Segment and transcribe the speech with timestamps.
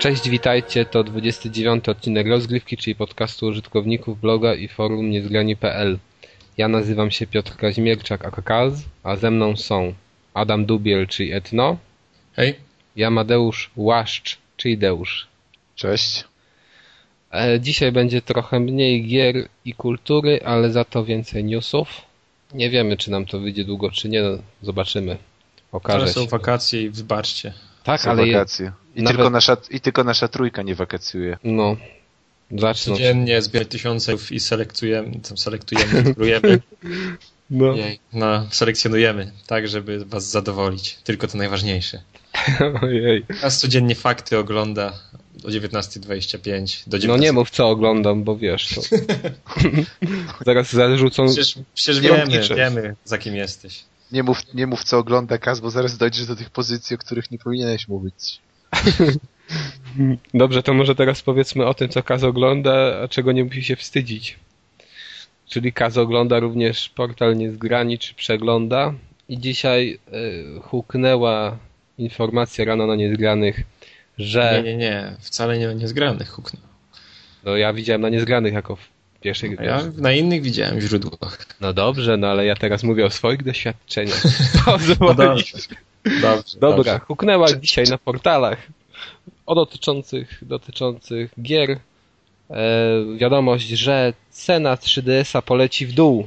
[0.00, 5.98] Cześć, witajcie, to 29 odcinek rozgrywki, czyli podcastu użytkowników bloga i forum niezgrani.pl.
[6.56, 9.94] Ja nazywam się Piotr Kaźmierczak, aka Kaz, a ze mną są
[10.34, 11.76] Adam Dubiel, czyli Etno.
[12.32, 12.54] Hej.
[12.96, 15.26] Ja Madeusz Łaszcz, czyli Deusz.
[15.74, 16.24] Cześć.
[17.32, 21.88] E, dzisiaj będzie trochę mniej gier i kultury, ale za to więcej newsów.
[22.54, 25.16] Nie wiemy, czy nam to wyjdzie długo, czy nie, no, zobaczymy.
[25.72, 26.12] Okaże się.
[26.12, 27.52] są wakacje i wybaczcie.
[27.84, 28.72] Tak, ale je, wakacje.
[28.96, 31.36] I, nawet- tylko nasza, I tylko nasza trójka nie wakacjuje.
[31.44, 31.76] no,
[32.58, 32.98] zaczną się.
[33.02, 36.14] Codziennie zbierać tysiące i selektujemy, tam selektujemy,
[37.50, 37.74] No.
[38.12, 40.98] no, selekcjonujemy, tak, żeby was zadowolić.
[41.04, 42.02] Tylko to najważniejsze.
[42.82, 43.24] Ojej.
[43.42, 44.92] Nas codziennie fakty ogląda
[45.44, 47.08] o 19.25 do 19.
[47.08, 48.80] No nie mów co oglądam, bo wiesz to.
[50.46, 51.26] Zaraz zarzucą.
[51.26, 53.84] Przecież, przecież wiemy, wiemy, za kim jesteś.
[54.12, 57.30] Nie mów, nie mów co ogląda Kaz, bo zaraz dojdziesz do tych pozycji, o których
[57.30, 58.40] nie powinieneś mówić.
[60.34, 63.76] Dobrze, to może teraz powiedzmy o tym, co Kaz ogląda, a czego nie musi się
[63.76, 64.38] wstydzić.
[65.48, 68.94] Czyli Kaz ogląda również portal Niezgrani, czy przegląda.
[69.28, 69.98] I dzisiaj
[70.58, 71.58] y, huknęła
[71.98, 73.60] informacja rano na Niezgranych,
[74.18, 74.62] że...
[74.64, 76.62] Nie, nie, nie, wcale nie, nie zgranych huknął.
[77.44, 78.76] No ja widziałem na Niezgranych jako
[79.58, 81.46] A ja na innych widziałem źródłach.
[81.60, 84.22] No dobrze, no ale ja teraz mówię o swoich doświadczeniach.
[85.00, 85.58] No dobrze.
[86.22, 86.98] Dobrze, Dobra, dobrze.
[86.98, 88.58] huknęła dzisiaj na portalach
[89.46, 91.78] o dotyczących, dotyczących gier e,
[93.16, 96.26] wiadomość, że cena 3DS-a poleci w dół.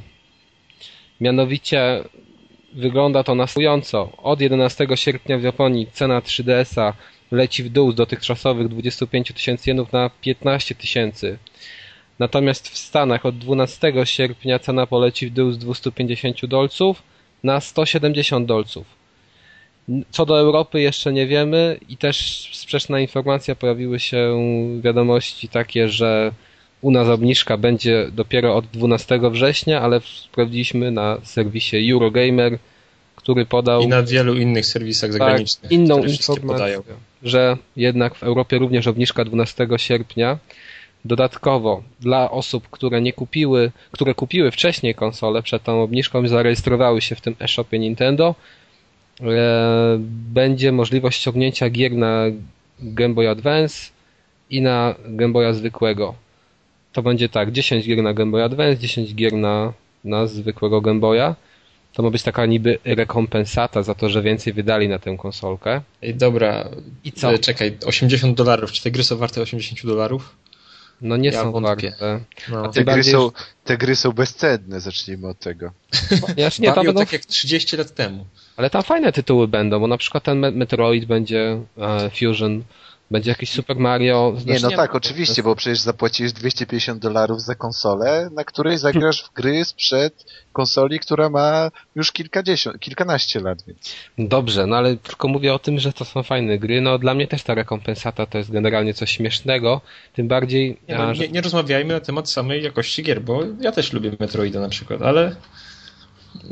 [1.21, 2.03] Mianowicie
[2.73, 4.11] wygląda to następująco.
[4.17, 6.93] Od 11 sierpnia w Japonii cena 3DS-a
[7.31, 11.37] leci w dół z dotychczasowych 25 tysięcy jenów na 15 tysięcy.
[12.23, 17.03] Natomiast w Stanach od 12 sierpnia cena poleci w dół z 250 dolców
[17.43, 18.85] na 170 dolców.
[20.11, 24.37] Co do Europy jeszcze nie wiemy i też sprzeczna informacja, pojawiły się
[24.81, 26.31] wiadomości takie, że
[26.81, 32.57] u nas obniżka będzie dopiero od 12 września, ale sprawdziliśmy na serwisie Eurogamer,
[33.15, 35.71] który podał I na wielu innych serwisach tak, zagranicznych.
[35.71, 36.81] inną informację, podają.
[37.23, 40.37] że jednak w Europie również obniżka 12 sierpnia.
[41.05, 47.01] Dodatkowo dla osób, które nie kupiły, które kupiły wcześniej konsole przed tą obniżką i zarejestrowały
[47.01, 48.35] się w tym e-shopie Nintendo,
[49.21, 49.25] e,
[50.33, 52.23] będzie możliwość ściągnięcia gier na
[52.79, 53.91] Game Boy Advance
[54.49, 56.15] i na Game Boya zwykłego.
[56.93, 60.99] To będzie tak, 10 gier na Game Boy Advance, 10 gier na, na zwykłego Game
[60.99, 61.35] Boya.
[61.93, 65.81] To ma być taka niby rekompensata za to, że więcej wydali na tę konsolkę.
[66.01, 66.69] Ej, dobra,
[67.03, 67.33] I co?
[67.33, 68.71] E, czekaj, 80 dolarów.
[68.71, 70.35] Czy te gry są warte 80 dolarów?
[71.03, 71.89] No nie Ja są wątpię.
[71.89, 72.19] warte.
[72.49, 72.71] No.
[72.71, 73.31] Te gry, są,
[73.63, 75.71] te gry są bezcenne, zacznijmy od tego.
[76.27, 78.25] Ponieważ nie, tam będą, tak jak 30 lat temu.
[78.57, 82.63] ale tam fajne tytuły będą, bo na przykład ten Me- Metroid będzie e, Fusion,
[83.13, 84.33] będzie jakiś Super Mario.
[84.35, 88.77] Nie, znaczy no nie, tak, oczywiście, bo przecież zapłacisz 250 dolarów za konsolę, na której
[88.77, 93.95] zagrasz w gry sprzed konsoli, która ma już kilkadziesiąt, kilkanaście lat, więc...
[94.17, 96.81] Dobrze, no ale tylko mówię o tym, że to są fajne gry.
[96.81, 99.81] No dla mnie też ta rekompensata to jest generalnie coś śmiesznego,
[100.13, 103.93] tym bardziej, Nie, no, nie, nie rozmawiajmy na temat samej jakości gier, bo ja też
[103.93, 105.35] lubię Metroida na przykład, ale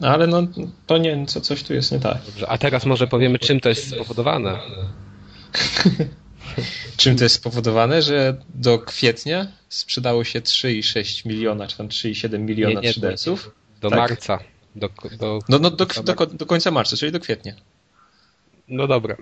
[0.01, 0.47] ale no
[0.87, 2.17] to nie, co, coś tu jest nie tak.
[2.25, 4.57] Dobrze, A teraz może powiemy, czym to jest spowodowane.
[6.97, 12.81] Czym to jest spowodowane, że do kwietnia sprzedało się 3,6 miliona, czy tam 3,7 miliona
[12.81, 13.51] Nie, nie, 3DS-ów?
[13.81, 13.99] Do Tak.
[13.99, 14.39] marca.
[14.75, 14.89] Do,
[15.19, 17.53] do, No, no do, do, do końca marca, czyli do kwietnia,
[18.67, 19.15] no dobra.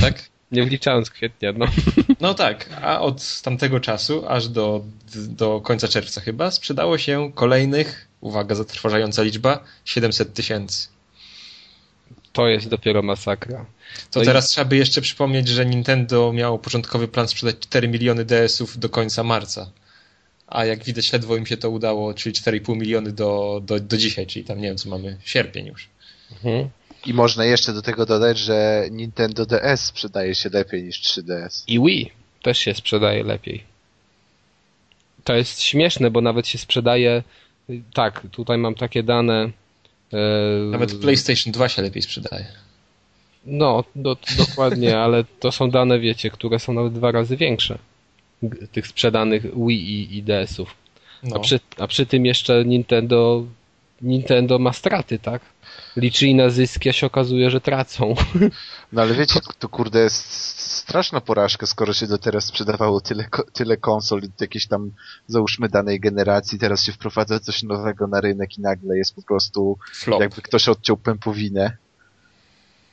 [0.00, 0.28] tak?
[0.52, 1.66] Nie wliczając kwietnia, no.
[2.20, 4.84] No tak, a od tamtego czasu aż do,
[5.14, 10.88] do końca czerwca chyba sprzedało się kolejnych, uwaga, zatrważająca liczba, 700 tysięcy.
[12.36, 13.66] To jest dopiero masakra.
[14.10, 17.88] To No i- teraz trzeba by jeszcze przypomnieć, że Nintendo miało początkowy plan sprzedać 4
[17.88, 19.70] miliony DS-ów do końca marca.
[20.46, 24.26] A jak widać, ledwo im się to udało, czyli 4,5 miliony do, do, do dzisiaj,
[24.26, 25.88] czyli tam nie wiem, co mamy, sierpień już.
[26.32, 26.68] Mhm.
[27.06, 31.64] I można jeszcze do tego dodać, że Nintendo DS sprzedaje się lepiej niż 3DS.
[31.68, 32.12] I Wii
[32.42, 33.64] też się sprzedaje lepiej.
[35.24, 37.22] To jest śmieszne, bo nawet się sprzedaje.
[37.94, 39.50] Tak, tutaj mam takie dane.
[40.12, 40.18] E,
[40.70, 42.46] Nawet PlayStation 2 się lepiej sprzedaje.
[43.46, 47.78] No, do, dokładnie, ale to są dane, wiecie, które są nawet dwa razy większe.
[48.72, 50.74] Tych sprzedanych Wii i, i DS-ów.
[51.22, 51.36] No.
[51.36, 53.44] A, przy, a przy tym jeszcze Nintendo,
[54.02, 55.42] Nintendo ma straty, tak?
[55.96, 58.14] Liczyli na zyski, a się okazuje, że tracą.
[58.92, 60.55] No ale wiecie, to kurde jest
[60.96, 64.90] straszna porażka, skoro się do teraz sprzedawało tyle, tyle konsol, jakieś tam
[65.26, 69.78] załóżmy danej generacji, teraz się wprowadza coś nowego na rynek i nagle jest po prostu
[69.92, 70.20] Flop.
[70.20, 71.76] jakby ktoś odciął pępowinę.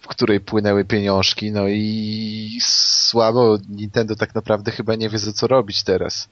[0.02, 5.48] w której płynęły pieniążki, no i słabo, Nintendo tak naprawdę chyba nie wie za co
[5.48, 6.28] robić teraz.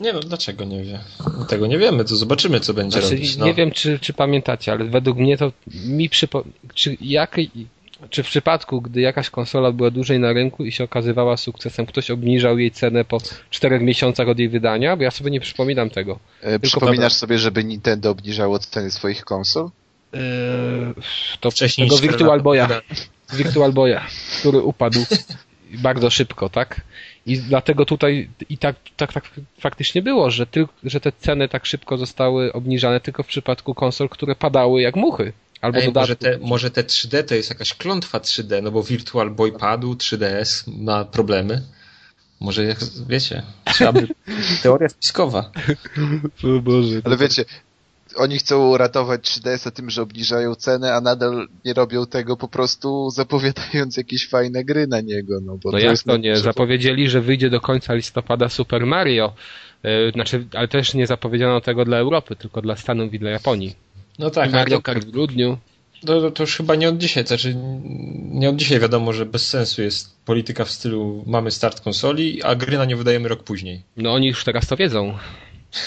[0.00, 1.00] Nie no, dlaczego nie wie?
[1.48, 3.36] Tego nie wiemy, to zobaczymy, co będzie Znaczy, robić.
[3.36, 3.46] No.
[3.46, 5.52] Nie wiem, czy, czy pamiętacie, ale według mnie to
[5.84, 6.44] mi przypo...
[6.74, 7.36] Czy, jak,
[8.10, 12.10] czy w przypadku, gdy jakaś konsola była dłużej na rynku i się okazywała sukcesem, ktoś
[12.10, 13.18] obniżał jej cenę po
[13.50, 14.96] czterech miesiącach od jej wydania?
[14.96, 16.18] Bo ja sobie nie przypominam tego.
[16.42, 19.70] E, Przypominasz sobie, żeby Nintendo obniżało ceny swoich konsol?
[20.12, 20.20] Eee,
[21.40, 22.66] to Wcześniej tego Virtual Boya.
[23.38, 24.00] Virtual Boya,
[24.38, 25.00] który upadł
[25.78, 26.80] bardzo szybko, tak?
[27.26, 31.66] I dlatego tutaj i tak, tak, tak faktycznie było, że, tyl, że te ceny tak
[31.66, 35.32] szybko zostały obniżane tylko w przypadku konsol, które padały jak muchy.
[35.60, 36.00] Albo Ej, dodatku.
[36.00, 39.94] może, te, może te 3D to jest jakaś klątwa 3D, no bo Virtual Boy padł,
[39.94, 41.62] 3DS ma problemy.
[42.40, 42.78] Może, jak-
[43.08, 44.08] wiecie, trzeba by...
[44.62, 45.50] Teoria spiskowa.
[46.58, 47.44] O Boże, Ale wiecie,
[48.16, 53.10] oni chcą ratować 3DS-a tym, że obniżają cenę, a nadal nie robią tego po prostu
[53.10, 55.40] zapowiadając jakieś fajne gry na niego.
[55.40, 56.36] No, bo No to jak jest to nie?
[56.36, 59.32] Zapowiedzieli, że wyjdzie do końca listopada Super Mario.
[59.82, 63.74] Yy, Znaczy, ale też nie zapowiedziano tego dla Europy, tylko dla Stanów i dla Japonii.
[64.20, 65.58] No tak, ale Mario Kart w grudniu.
[66.06, 67.54] to, to już chyba nie od dzisiaj, znaczy
[68.30, 72.54] nie od dzisiaj wiadomo, że bez sensu jest polityka w stylu mamy start konsoli, a
[72.54, 73.82] gry na nie wydajemy rok później.
[73.96, 75.18] No oni już teraz to wiedzą.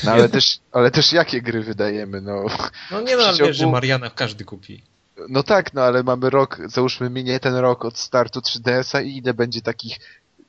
[0.03, 2.45] No ale też, ale też jakie gry wydajemy, no.
[2.91, 4.83] No nie no, wiesz, że Mariana każdy kupi.
[5.29, 9.33] No tak, no ale mamy rok, załóżmy minie ten rok od startu 3DS-a i ile
[9.33, 9.99] będzie takich,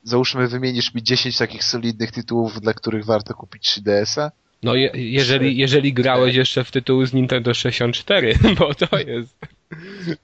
[0.03, 4.31] załóżmy wymienisz mi 10 takich solidnych tytułów, dla których warto kupić 3DS-a?
[4.63, 9.37] No je, jeżeli, jeżeli grałeś jeszcze w tytuł z Nintendo 64, bo to jest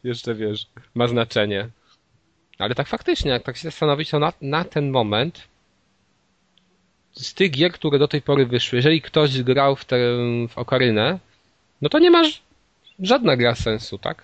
[0.04, 1.68] jeszcze wiesz, ma znaczenie.
[2.57, 5.48] Ale tak faktycznie, jak tak się zastanowić, to na, na ten moment
[7.12, 9.98] z tych gier, które do tej pory wyszły, jeżeli ktoś grał w, tę
[10.50, 11.19] w Okarynę,
[11.81, 12.42] no to nie masz
[13.00, 14.24] żadna gra sensu, tak?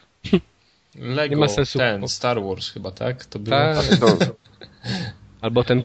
[0.96, 1.80] Lego, Nie ma sensu.
[1.80, 3.26] ten, Star Wars chyba, tak?
[3.26, 3.58] To było.
[3.58, 3.86] Tak.
[5.42, 5.84] Albo ten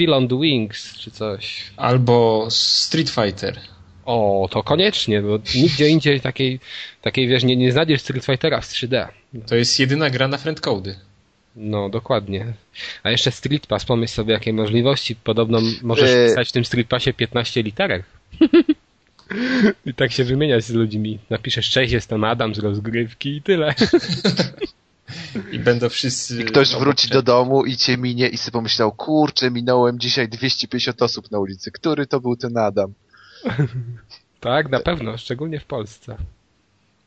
[0.00, 1.62] Peel on the Wings, czy coś.
[1.76, 3.60] Albo Street Fighter.
[4.04, 6.60] O, to koniecznie, bo nigdzie indziej takiej,
[7.02, 9.08] takiej wiesz, nie, nie znajdziesz Street Fightera w 3D.
[9.46, 10.96] To jest jedyna gra na friendcody.
[11.56, 12.52] No, dokładnie.
[13.02, 15.16] A jeszcze Street Pass, pomyśl sobie, jakie możliwości.
[15.16, 16.28] Podobno możesz Yy.
[16.28, 18.02] pisać w tym Street Passie 15 literek.
[19.86, 21.18] I tak się wymieniać z ludźmi.
[21.30, 23.74] Napiszesz, cześć, jestem Adam z rozgrywki i tyle.
[25.52, 26.40] I będą wszyscy.
[26.40, 31.02] I ktoś wróci do domu i cię minie i sobie pomyślał, kurczę, minąłem dzisiaj 250
[31.02, 31.70] osób na ulicy.
[31.70, 32.92] Który to był ten Adam?
[34.40, 36.16] tak, na pewno, szczególnie w Polsce.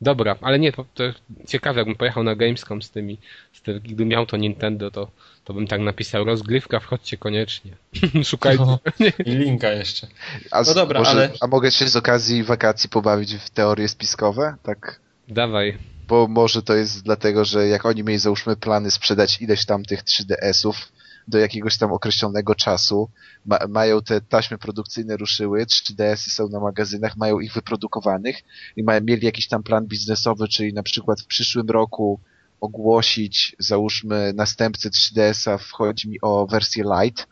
[0.01, 1.03] Dobra, ale nie, to, to
[1.47, 3.17] ciekawe, jakbym pojechał na Gamescom z tymi,
[3.53, 5.07] z tym, gdybym miał to Nintendo, to,
[5.43, 7.71] to bym tak napisał, rozgrywka, wchodźcie koniecznie.
[8.23, 8.63] Szukajcie.
[8.65, 8.79] No,
[9.25, 10.07] I linka jeszcze.
[10.51, 14.55] A, No dobra, może, ale- a mogę się z okazji wakacji pobawić w teorie spiskowe?
[14.63, 15.77] Tak Dawaj.
[16.07, 20.03] Bo może to jest dlatego, że jak oni mieli załóżmy plany sprzedać ileś tam tych
[20.03, 20.91] 3DS-ów
[21.27, 23.09] do jakiegoś tam określonego czasu,
[23.45, 28.37] ma, mają te taśmy produkcyjne ruszyły, 3DS-y są na magazynach, mają ich wyprodukowanych
[28.75, 32.19] i mają, mieli jakiś tam plan biznesowy, czyli na przykład w przyszłym roku
[32.61, 37.23] ogłosić, załóżmy, następcę 3DS-a, wchodzi mi o wersję Lite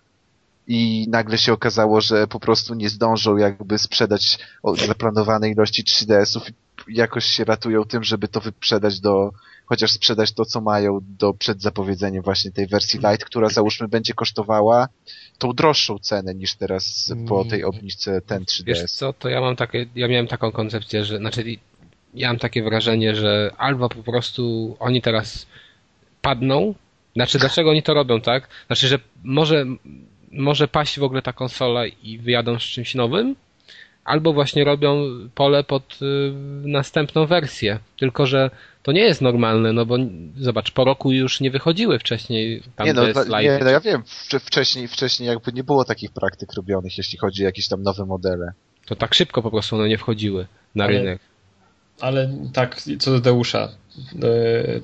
[0.67, 4.39] i nagle się okazało, że po prostu nie zdążą jakby sprzedać
[4.87, 6.53] zaplanowanej ilości 3DS-ów i
[6.87, 9.31] jakoś się ratują tym, żeby to wyprzedać do,
[9.65, 14.13] chociaż sprzedać to, co mają do przed zapowiedzeniem właśnie tej wersji Lite, która załóżmy będzie
[14.13, 14.87] kosztowała
[15.37, 18.97] tą droższą cenę niż teraz po tej obniżce ten Wiesz 3DS.
[18.97, 21.43] co, to ja mam takie, ja miałem taką koncepcję, że, znaczy
[22.13, 25.47] ja mam takie wrażenie, że albo po prostu oni teraz
[26.21, 26.75] padną,
[27.15, 28.47] znaczy dlaczego oni to robią, tak?
[28.67, 29.65] Znaczy, że może,
[30.31, 33.35] może paść w ogóle ta konsola i wyjadą z czymś nowym,
[34.05, 35.03] albo właśnie robią
[35.35, 36.31] pole pod y,
[36.67, 37.79] następną wersję.
[37.99, 38.49] Tylko, że
[38.83, 39.97] to nie jest normalne, no bo
[40.37, 43.43] zobacz, po roku już nie wychodziły wcześniej tam Nie no, dla- Lite.
[43.43, 47.43] nie, no ja wiem, wcze- wcześniej, wcześniej jakby nie było takich praktyk robionych, jeśli chodzi
[47.43, 48.51] o jakieś tam nowe modele.
[48.85, 51.19] To tak szybko po prostu one nie wchodziły na Ale- rynek.
[51.99, 53.69] Ale tak, co do Deusza,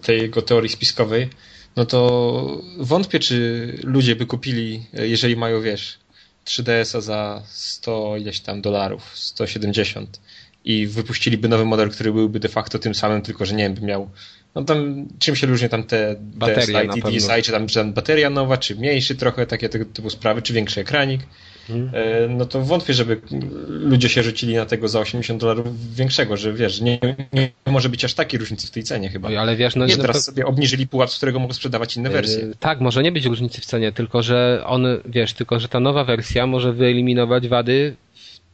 [0.02, 1.30] tej jego teorii spiskowej,
[1.76, 5.98] no to wątpię, czy ludzie by kupili, jeżeli mają, wiesz,
[6.48, 10.20] 3DS-a za 100 ileś tam dolarów, 170
[10.66, 13.82] i wypuściliby nowy model, który byłby de facto tym samym, tylko że nie wiem, by
[13.82, 14.10] miał
[14.56, 17.20] no tam czym się różni tam te Bateria DS na Lite i pewno.
[17.20, 20.54] DSi, czy tam, czy tam bateria nowa, czy mniejszy trochę, takie tego typu sprawy, czy
[20.54, 21.22] większy ekranik.
[21.70, 21.90] Mhm.
[21.94, 23.22] E, no to wątpię, żeby
[23.68, 27.00] ludzie się rzucili na tego za 80 dolarów większego, że wiesz, nie,
[27.34, 29.28] nie może być aż takiej różnicy w tej cenie chyba.
[29.28, 31.96] Oj, ale wiesz, no nie, no, teraz to- sobie obniżyli pułap, z którego mogą sprzedawać
[31.98, 32.40] inne wersje.
[32.40, 35.80] Yy, Tak, może nie być różnicy w cenie, tylko że on, wiesz, tylko że ta
[35.80, 37.96] nowa wersja może wyeliminować wady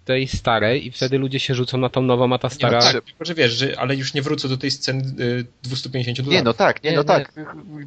[0.05, 2.79] tej starej i wtedy ludzie się rzucą na tą nową, a ta stara...
[2.79, 5.45] Nie, no tak, tylko że wiesz, że, ale już nie wrócę do tej sceny y,
[5.63, 6.33] 250 dolarów.
[6.33, 7.07] Nie, no tak, nie, Nie, no nie.
[7.07, 7.33] tak.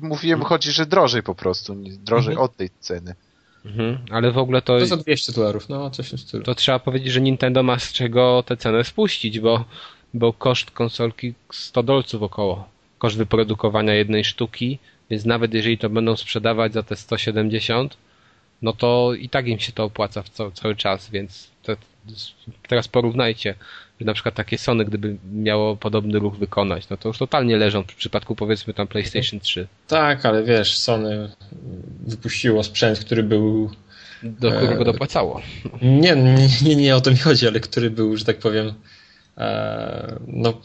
[0.02, 2.45] Mówiłem, chodzi, że drożej po prostu, drożej Mhm.
[2.45, 3.14] od tej ceny.
[3.66, 6.42] Mhm, ale w ogóle to, To za 200 dolarów, no coś w stylu.
[6.44, 9.64] to trzeba powiedzieć, że Nintendo ma z czego tę cenę spuścić, bo,
[10.14, 12.68] bo koszt konsolki 100 dolców około.
[12.99, 14.78] Koszt wyprodukowania jednej sztuki,
[15.11, 17.96] więc nawet jeżeli to będą sprzedawać za te 170,
[18.62, 21.76] no to i tak im się to opłaca w ca- cały czas, więc te,
[22.68, 23.54] teraz porównajcie,
[24.00, 27.83] że na przykład takie Sony, gdyby miało podobny ruch wykonać, no to już totalnie leżą
[27.83, 31.31] w przypadku powiedzmy tam PlayStation 3, Tak, ale wiesz, Sony
[32.07, 33.71] wypuściło sprzęt, który był
[34.23, 35.43] do którego dopłacało.
[35.83, 38.75] Nie, nie, nie, nie o to mi chodzi, ale który był, że tak powiem,
[39.38, 40.61] e, no,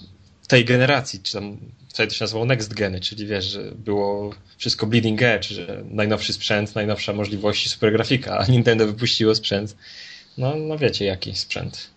[0.47, 1.57] tej generacji, czy tam
[1.89, 6.33] wtedy to się nazywało Next Geny, czyli wiesz, że było wszystko bleeding edge, że najnowszy
[6.33, 9.75] sprzęt, najnowsza możliwości, super grafika, a Nintendo wypuściło sprzęt,
[10.37, 11.89] no, no wiecie jaki sprzęt.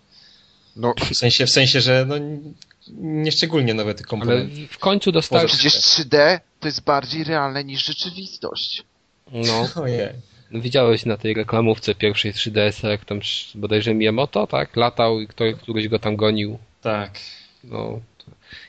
[0.75, 2.15] No, W sensie, w sensie, że no,
[2.97, 4.67] nieszczególnie nowe te Ale komponenty.
[4.67, 5.11] w końcu.
[5.11, 8.83] Poza- przecież 3D to jest bardziej realne niż rzeczywistość.
[9.31, 10.07] No, Ojej.
[10.51, 13.19] widziałeś na tej reklamówce pierwszej 3DS, jak tam
[13.55, 14.75] bodajże Miyamoto, tak?
[14.75, 16.57] Latał i ktoś, któryś go tam gonił.
[16.81, 17.19] Tak.
[17.63, 17.99] No,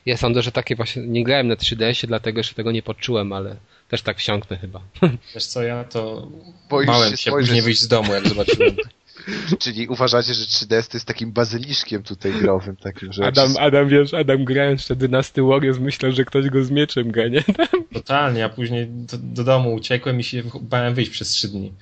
[0.06, 3.56] ja sądzę, że takie właśnie, nie grałem na 3DS-ie, dlatego jeszcze tego nie poczułem, ale
[3.88, 4.80] też tak wsiąknę chyba.
[5.34, 6.28] Wiesz co, ja to
[6.70, 8.76] Boisz bałem się się później wyjść z domu, jak zobaczyłem.
[9.58, 13.26] Czyli uważacie, że 3DS to jest takim bazyliszkiem tutaj growym, takim, że...
[13.26, 16.70] Adam, się- Adam, wiesz, Adam grając w te Dynasty Warriors myślał, że ktoś go z
[16.70, 17.44] mieczem ganie.
[17.94, 21.72] Totalnie, a później do, do domu uciekłem i się bałem wyjść przez trzy dni.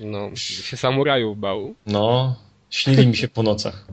[0.00, 1.74] No, się samurajów bał.
[1.86, 2.36] No,
[2.70, 3.86] śnili mi się po nocach.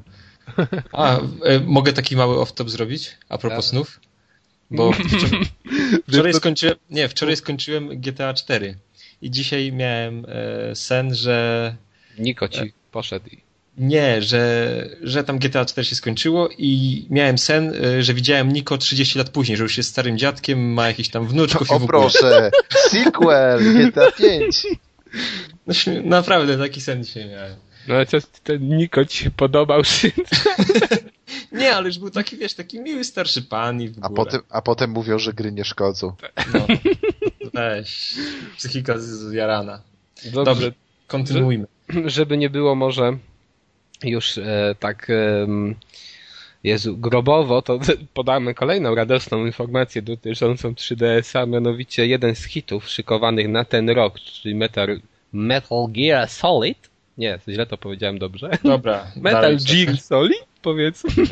[0.91, 3.17] A, e, mogę taki mały off-top zrobić?
[3.29, 3.69] A propos Tak.
[3.69, 4.00] snów?
[4.72, 4.91] Bo
[6.10, 8.77] wczoraj, skończyłem, nie, wczoraj skończyłem GTA 4
[9.22, 11.75] i dzisiaj miałem e, sen, że
[12.19, 13.38] Niko ci poszedł i...
[13.77, 18.77] nie, że, że tam GTA 4 się skończyło i miałem sen, e, że widziałem Niko
[18.77, 21.88] 30 lat później, że już jest starym dziadkiem, ma jakichś tam wnuczków i w O
[21.88, 22.51] proszę,
[22.91, 24.67] sequel GTA 5.
[25.67, 27.55] No, naprawdę, taki sen dzisiaj miałem.
[27.88, 29.81] No ale co, ten Niko ci się podobał.
[31.51, 34.62] Nie, ale już był taki, wiesz, taki miły starszy pan i w A potem, a
[34.62, 36.13] potem mówią, że gry nie szkodzą.
[36.53, 36.67] No.
[37.53, 38.15] Weź.
[38.58, 39.81] Psychika zjarana.
[40.24, 40.72] Dobrze, Dobrze,
[41.08, 41.67] kontynuujmy.
[42.05, 43.17] żeby nie było może
[44.03, 45.75] już e, tak em,
[46.63, 47.79] Jezu, grobowo, to
[48.13, 54.55] podamy kolejną radosną informację dotyczącą 3DS-a, mianowicie jeden z hitów szykowanych na ten rok, czyli
[54.55, 55.00] Metal,
[55.34, 56.89] Metal Gear Solid.
[57.17, 58.50] Nie, źle to powiedziałem dobrze.
[58.63, 59.08] Dobra.
[59.15, 61.24] Metal Gear Solid, powiedzmy.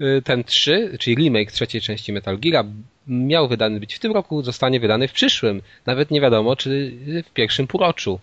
[0.00, 2.64] Y, Ten 3, czyli remake trzeciej części Metal Gear,
[3.06, 5.62] miał wydany być w tym roku, zostanie wydany w przyszłym.
[5.86, 6.92] Nawet nie wiadomo, czy
[7.26, 8.20] w pierwszym półroczu.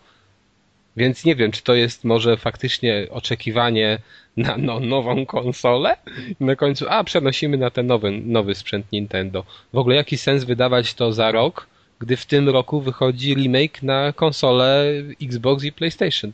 [0.98, 4.00] Więc nie wiem, czy to jest może faktycznie oczekiwanie
[4.38, 5.98] na no, nową konsolę
[6.40, 9.44] i na końcu, a przenosimy na ten nowy, nowy sprzęt Nintendo.
[9.74, 11.68] W ogóle jaki sens wydawać to za rok,
[12.00, 14.86] gdy w tym roku wychodzi remake na konsolę
[15.22, 16.32] Xbox i PlayStation?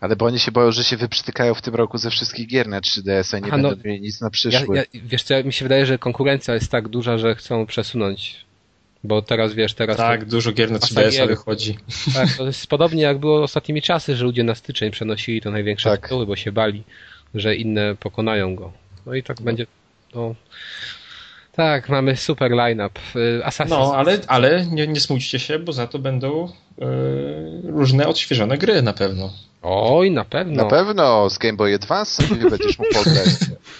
[0.00, 2.80] Ale bo oni się boją, że się wyprztykają w tym roku ze wszystkich gier na
[2.80, 4.76] 3DS-a i nie Aha, no, będą mieli nic na Ja, przyszły.
[4.76, 8.44] ja, wiesz co, mi się wydaje, że konkurencja jest tak duża, że chcą przesunąć.
[9.04, 9.96] Bo teraz wiesz, teraz.
[9.96, 11.28] Tak, dużo gier na Masa 3DS-a gier.
[11.28, 11.74] wychodzi.
[11.74, 15.50] To, tak, to jest podobnie jak było ostatnimi czasy, że ludzie na styczeń przenosili to
[15.50, 16.00] największe Tak.
[16.00, 16.82] tytuły, bo się bali,
[17.34, 18.72] że inne pokonają go.
[19.06, 19.66] No i tak będzie.
[20.14, 20.34] No.
[21.52, 23.00] Tak, mamy super line-up.
[23.16, 26.48] Y, Assassin's No, ale, ale nie, nie smućcie się, bo za to będą
[26.80, 26.84] e,
[27.64, 29.30] różne odświeżone gry na pewno.
[29.62, 30.62] Oj, na pewno.
[30.64, 33.28] Na pewno z Game Boy Advance sobie będziesz mógł pograć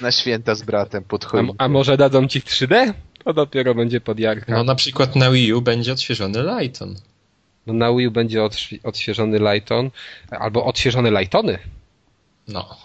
[0.01, 1.55] na święta z bratem pod A, choinką.
[1.59, 2.93] a może dadzą ci w 3D?
[3.25, 4.53] To dopiero będzie podjarka.
[4.53, 6.95] No na przykład na Wii U będzie odświeżony Lighton.
[7.67, 9.91] No, na Wii U będzie odświ- odświeżony Lighton,
[10.31, 11.59] albo odświeżone Lightony.
[12.49, 12.77] No.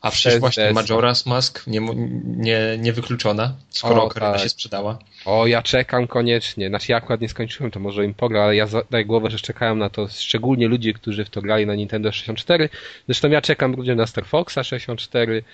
[0.00, 0.72] A przecież właśnie.
[0.74, 1.80] Majora's Mask nie,
[2.24, 4.42] nie, nie wykluczona, skoro O, Ocarina tak.
[4.42, 4.98] się sprzedała.
[5.24, 6.68] O, ja czekam koniecznie.
[6.68, 9.74] Znaczy ja akurat nie skończyłem, to może im pogra, ale ja daję głowę, że czekają
[9.76, 12.68] na to szczególnie ludzie, którzy w to grali na Nintendo 64.
[13.06, 15.44] Zresztą ja czekam również na Star Foxa 64.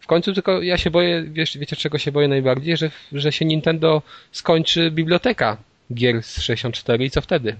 [0.00, 2.76] W końcu tylko ja się boję, wiesz, wiecie czego się boję najbardziej?
[2.76, 4.02] Że, że się Nintendo
[4.32, 5.56] skończy biblioteka
[5.94, 7.56] gier z 64 i co wtedy?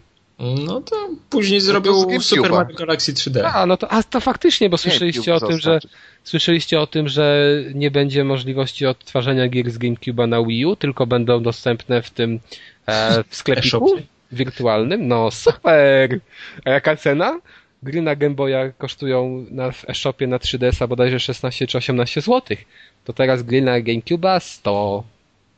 [0.66, 0.97] No to
[1.30, 2.21] później zrobił GameCube'a.
[2.21, 3.50] Super Mario Galaxy 3D.
[3.54, 5.80] A, no to, a to faktycznie, bo słyszeliście o tym, że
[6.28, 11.07] Słyszeliście o tym, że nie będzie możliwości odtwarzania gier z GameCube'a na Wii U, tylko
[11.07, 12.40] będą dostępne w tym
[12.87, 14.02] e, w sklepiku E-shopie.
[14.33, 15.09] wirtualnym?
[15.09, 16.21] No super!
[16.64, 17.40] A jaka cena?
[17.82, 22.56] Gry na Game Boya kosztują na, w e-shopie na 3DS-a bodajże 16 czy 18 zł.
[23.04, 25.04] To teraz gry na GameCube'a 100.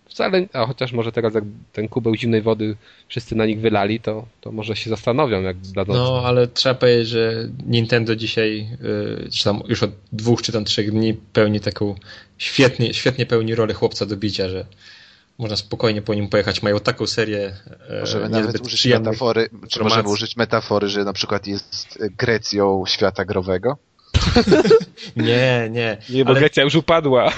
[0.08, 2.76] wcale, a chociaż może teraz jak ten kubeł zimnej wody
[3.08, 5.92] wszyscy na nich wylali, to, to może się zastanowią, jak dadzą.
[5.92, 10.64] No, ale trzeba powiedzieć, że Nintendo dzisiaj, yy, czy tam już od dwóch czy tam
[10.64, 11.94] trzech dni pełni taką,
[12.38, 14.66] świetnie, świetnie pełni rolę chłopca do bicia, że
[15.40, 16.62] można spokojnie po nim pojechać.
[16.62, 17.56] Mają taką serię
[17.88, 19.82] e, Możemy nawet użyć metafory, czy informacji.
[19.82, 23.78] możemy użyć metafory, że na przykład jest Grecją świata growego?
[25.16, 25.98] Nie, nie.
[26.10, 27.32] Nie, bo ale, Grecja już upadła.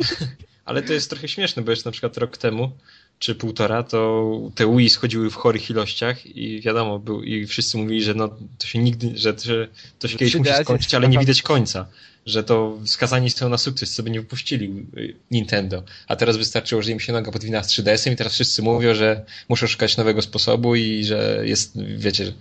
[0.64, 2.70] ale to jest trochę śmieszne, bo jeszcze na przykład rok temu
[3.18, 8.02] czy półtora, to te Wii schodziły w chorych ilościach i wiadomo, był, i wszyscy mówili,
[8.02, 11.08] że no, to się nigdy, że, że to się kiedyś musi 3DS jest skończyć, ale
[11.08, 11.88] nie widać końca.
[12.26, 15.82] Że to skazani są na sukces, co by nie wypuścili y, Nintendo.
[16.08, 19.24] A teraz wystarczyło, że im się noga podwina z 3DS-em i teraz wszyscy mówią, że
[19.48, 22.32] muszą szukać nowego sposobu i że jest, wiecie, że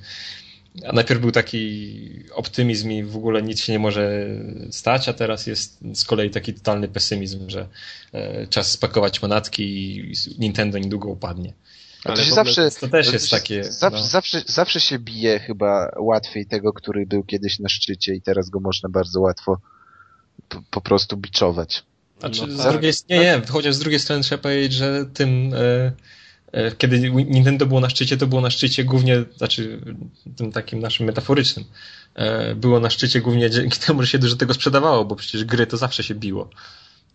[0.85, 1.93] a najpierw był taki
[2.33, 4.27] optymizm i w ogóle nic się nie może
[4.71, 7.67] stać, a teraz jest z kolei taki totalny pesymizm, że
[8.13, 11.53] e, czas spakować manatki i Nintendo niedługo upadnie.
[12.03, 13.63] Ale to, w zawsze, To też jest takie.
[13.63, 14.07] zawsze, no.
[14.07, 18.59] zawsze, zawsze się bije chyba łatwiej tego, który był kiedyś na szczycie i teraz go
[18.59, 19.57] można bardzo łatwo
[20.49, 21.83] po, po prostu biczować.
[22.19, 22.71] Znaczy, No z tak.
[22.71, 25.91] drugiej, nie, nie, chociaż z drugiej strony trzeba powiedzieć, że tym, e,
[26.77, 29.81] kiedy Nintendo było na szczycie, to było na szczycie głównie, znaczy
[30.35, 31.65] tym takim naszym metaforycznym,
[32.15, 35.67] e, było na szczycie głównie dzięki temu, że się dużo tego sprzedawało, bo przecież gry
[35.67, 36.49] to zawsze się biło.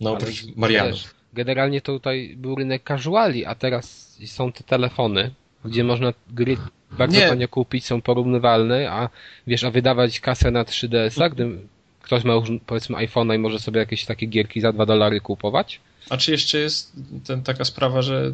[0.00, 1.14] No oprócz Marianów.
[1.32, 5.30] Generalnie to tutaj był rynek casuali, a teraz są te telefony,
[5.64, 6.56] gdzie można gry
[6.98, 7.28] bardzo Nie.
[7.28, 9.08] tanio kupić, są porównywalne, a
[9.46, 11.58] wiesz, a wydawać kasę na 3DS-a, gdy
[12.02, 15.80] ktoś ma już powiedzmy iPhone'a i może sobie jakieś takie gierki za 2 dolary kupować.
[16.10, 16.92] A czy jeszcze jest
[17.26, 18.32] ten, taka sprawa, że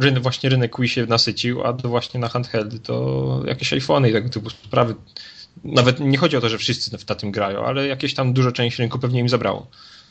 [0.00, 4.12] rynek, właśnie rynek Wii się nasycił, a to właśnie na handheldy to jakieś iPhony i
[4.12, 4.94] tego typu sprawy.
[5.64, 8.78] Nawet nie chodzi o to, że wszyscy na tym grają, ale jakieś tam duża część
[8.78, 9.66] rynku pewnie im zabrało.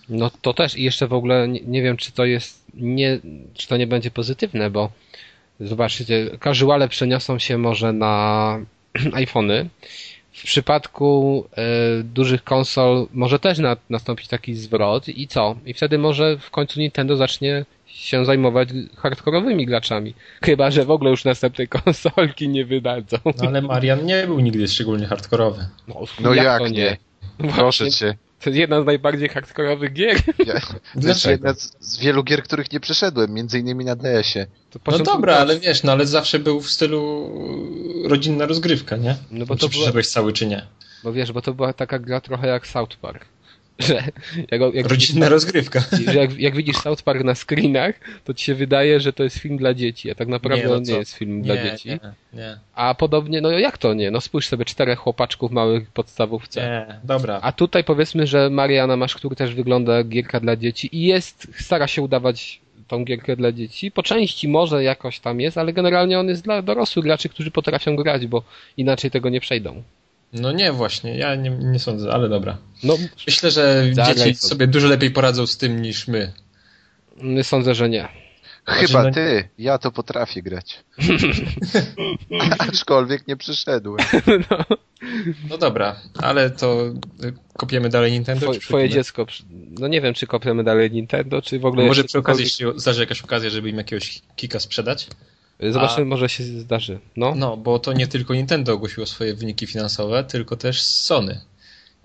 [0.09, 3.19] No to też i jeszcze w ogóle nie, nie wiem, czy to jest nie,
[3.53, 4.91] czy to nie będzie pozytywne, bo
[5.59, 6.05] zobaczcie,
[6.43, 8.59] casuale przeniosą się może na
[9.13, 9.69] iPhony.
[10.35, 11.63] W przypadku e,
[12.03, 15.55] dużych konsol może też na, nastąpić taki zwrot i co?
[15.65, 20.13] I wtedy może w końcu Nintendo zacznie się zajmować hardkorowymi graczami.
[20.43, 23.17] Chyba, że w ogóle już następnej konsolki nie wydadzą.
[23.25, 25.67] No ale Marian nie był nigdy szczególnie hardkorowy.
[25.87, 26.97] No, No jak, to nie?
[27.37, 28.17] Proszę Właśnie, cię.
[28.39, 30.17] To jest jedna z najbardziej hardkorowych gier.
[30.45, 30.59] Ja,
[31.01, 34.47] to jest jedna z, z wielu gier, których nie przeszedłem, między innymi na DS-ie.
[34.87, 37.29] No dobra, ale wiesz, no ale zawsze był w stylu
[38.07, 39.15] rodzinna rozgrywka, nie?
[39.31, 40.67] No bo Czy to była, cały, czy nie?
[41.03, 43.25] bo wiesz, bo to była taka gra trochę jak South Park.
[43.79, 44.03] Że
[44.51, 45.83] jak, jak, Rodzinna rozgrywka.
[46.13, 49.37] że jak, jak widzisz South Park na screenach, to ci się wydaje, że to jest
[49.37, 51.89] film dla dzieci, a tak naprawdę Nie, no on nie jest film dla Nie, dzieci.
[51.89, 51.99] nie,
[52.33, 54.11] nie, A podobnie, no jak to nie?
[54.11, 56.61] No spójrz sobie, czterech chłopaczków małych podstawówce.
[56.61, 57.39] nie, dobra.
[57.41, 61.47] A tutaj powiedzmy, że Mariana Masz, który też wygląda jak gierka dla dzieci i jest,
[61.59, 63.91] stara się udawać tą gierkę dla dzieci.
[63.91, 67.95] Po części może jakoś tam jest, ale generalnie on jest dla dorosłych graczy, którzy potrafią
[67.95, 68.43] grać, bo
[68.77, 69.83] inaczej tego nie przejdą.
[70.35, 72.57] No nie, właśnie, ja nie, nie sądzę, ale dobra.
[72.83, 74.49] No, Myślę, że Zagraj dzieci sobie.
[74.49, 76.31] sobie dużo lepiej poradzą z tym niż my.
[77.43, 78.07] sądzę, że nie.
[78.65, 80.83] Chyba no- ty, ja to potrafię grać.
[82.69, 83.97] Aczkolwiek nie przyszedłem.
[85.49, 86.85] No dobra, ale to
[87.23, 88.41] y, kopiemy dalej Nintendo?
[88.45, 89.43] Twoje, czy twoje dziecko, przy-
[89.79, 91.85] no nie wiem, czy kopiemy dalej Nintendo, czy w ogóle...
[91.85, 95.07] Może jeszcze przy okazji cokolwiek- się zdarzy jakaś okazja, żeby im jakiegoś kika sprzedać?
[95.59, 96.99] Zobaczymy, a- może się zdarzy.
[97.17, 97.35] No.
[97.35, 101.41] No, bo to nie tylko Nintendo ogłosiło swoje wyniki finansowe, tylko też Sony.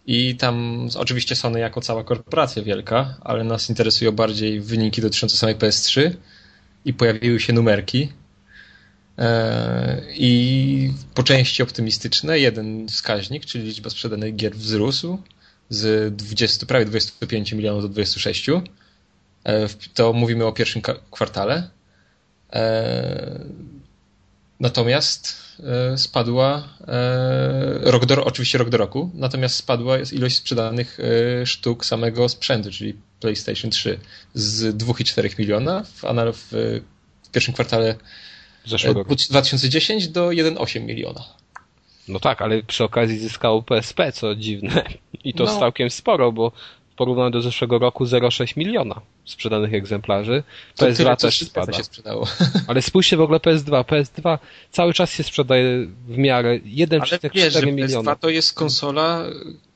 [0.06, 5.56] I tam oczywiście Sony jako cała korporacja wielka, ale nas interesują bardziej wyniki dotyczące samej
[5.56, 6.10] PS3
[6.84, 8.12] i pojawiły się numerki.
[9.18, 15.18] E, I po części optymistyczne, jeden wskaźnik, czyli liczba sprzedanych gier wzrósł
[15.68, 18.48] z 20, prawie 25 milionów do 26.
[18.48, 21.70] E, To mówimy o pierwszym kwartale.
[22.52, 23.40] E,
[24.60, 25.36] Natomiast
[25.92, 30.98] e, spadła e, rok do, oczywiście rok do roku, natomiast spadła ilość sprzedanych
[31.44, 33.98] sztuk samego sprzętu, czyli PlayStation 3
[34.34, 36.80] z 2,4 miliona w, w,
[37.22, 37.94] w pierwszym kwartale
[38.66, 39.14] Zeszłego e, roku.
[39.30, 41.24] 2010 do 1,8 miliona.
[42.08, 44.84] No tak, ale przy okazji zyskało PSP, co dziwne.
[45.24, 45.58] I to No.
[45.58, 46.52] całkiem sporo, bo
[47.00, 50.42] porównaniu do zeszłego roku 0,6 miliona sprzedanych egzemplarzy.
[50.76, 51.72] To PS2 tyle, też spada.
[51.72, 52.26] się sprzedało.
[52.68, 53.84] Ale spójrzcie w ogóle PS2.
[53.84, 54.38] PS2
[54.70, 58.12] cały czas się sprzedaje w miarę Ale wiesz, 1,4 że miliona.
[58.12, 59.24] PS2 to jest konsola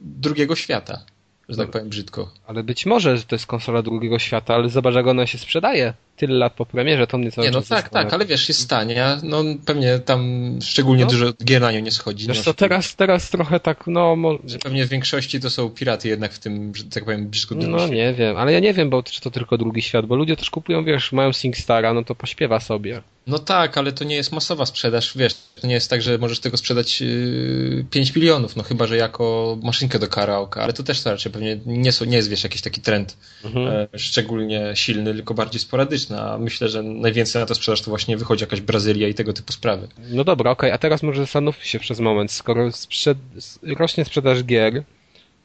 [0.00, 1.04] drugiego świata,
[1.48, 2.30] że tak powiem brzydko.
[2.46, 5.94] Ale być może, że to jest konsola drugiego świata, ale zobacz jak ona się sprzedaje.
[6.16, 8.06] Tyle lat po premierze, to mnie cały Nie, no czas tak, zastanawia.
[8.10, 10.22] tak, ale wiesz, jest tania, no pewnie tam
[10.62, 11.10] szczególnie No.
[11.10, 12.26] dużo gier na nią nie schodzi.
[12.28, 16.08] Wiesz no, co, teraz, teraz trochę tak, no, mo- pewnie w większości to są piraty
[16.08, 18.90] jednak w tym, że tak powiem, blisko do no nie wiem, ale ja nie wiem,
[18.90, 22.14] bo czy to tylko drugi świat, bo ludzie też kupują, wiesz, mają SingStara, no to
[22.14, 23.02] pośpiewa sobie.
[23.26, 26.40] No tak, ale to nie jest masowa sprzedaż, wiesz, to nie jest tak, że możesz
[26.40, 31.02] tego sprzedać yy, 5 milionów, no chyba, że jako maszynkę do karaoke, ale to też
[31.02, 33.68] to raczej pewnie nie, są, nie jest, wiesz, jakiś taki trend Mhm.
[33.68, 38.16] e, szczególnie silny, tylko bardziej sporadyczny, a myślę, że najwięcej na to sprzedaż to właśnie
[38.16, 39.88] wychodzi jakaś Brazylia i tego typu sprawy.
[39.98, 43.18] No dobra, okej, a teraz może zastanówmy się przez moment, skoro sprzed...
[43.62, 44.82] rośnie sprzedaż gier,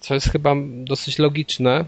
[0.02, 1.86] co jest chyba dosyć logiczne,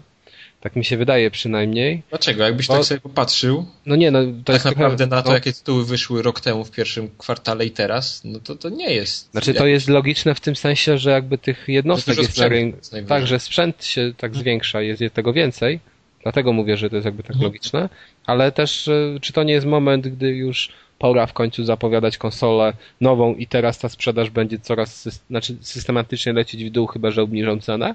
[0.60, 2.02] tak mi się wydaje przynajmniej.
[2.10, 2.44] Dlaczego?
[2.44, 5.34] Jakbyś Bo- tak sobie popatrzył, No nie, no to tak jest naprawdę na to, no,
[5.34, 9.30] jakie tytuły wyszły rok temu w pierwszym kwartale i teraz, no to to nie jest.
[9.30, 12.78] Znaczy to jest logiczne w tym sensie, że jakby tych jednostek jest na rynku.
[13.08, 15.80] Tak, że sprzęt się tak zwiększa, jest tego więcej.
[16.22, 17.44] Dlatego mówię, że to jest jakby tak Mhm.
[17.44, 17.88] logiczne.
[18.26, 22.72] Ale też, e, czy to nie jest moment, gdy już pora w końcu zapowiadać konsolę
[23.00, 27.60] nową i teraz ta sprzedaż będzie coraz znaczy systematycznie lecieć w dół, chyba że obniżą
[27.60, 27.94] cenę?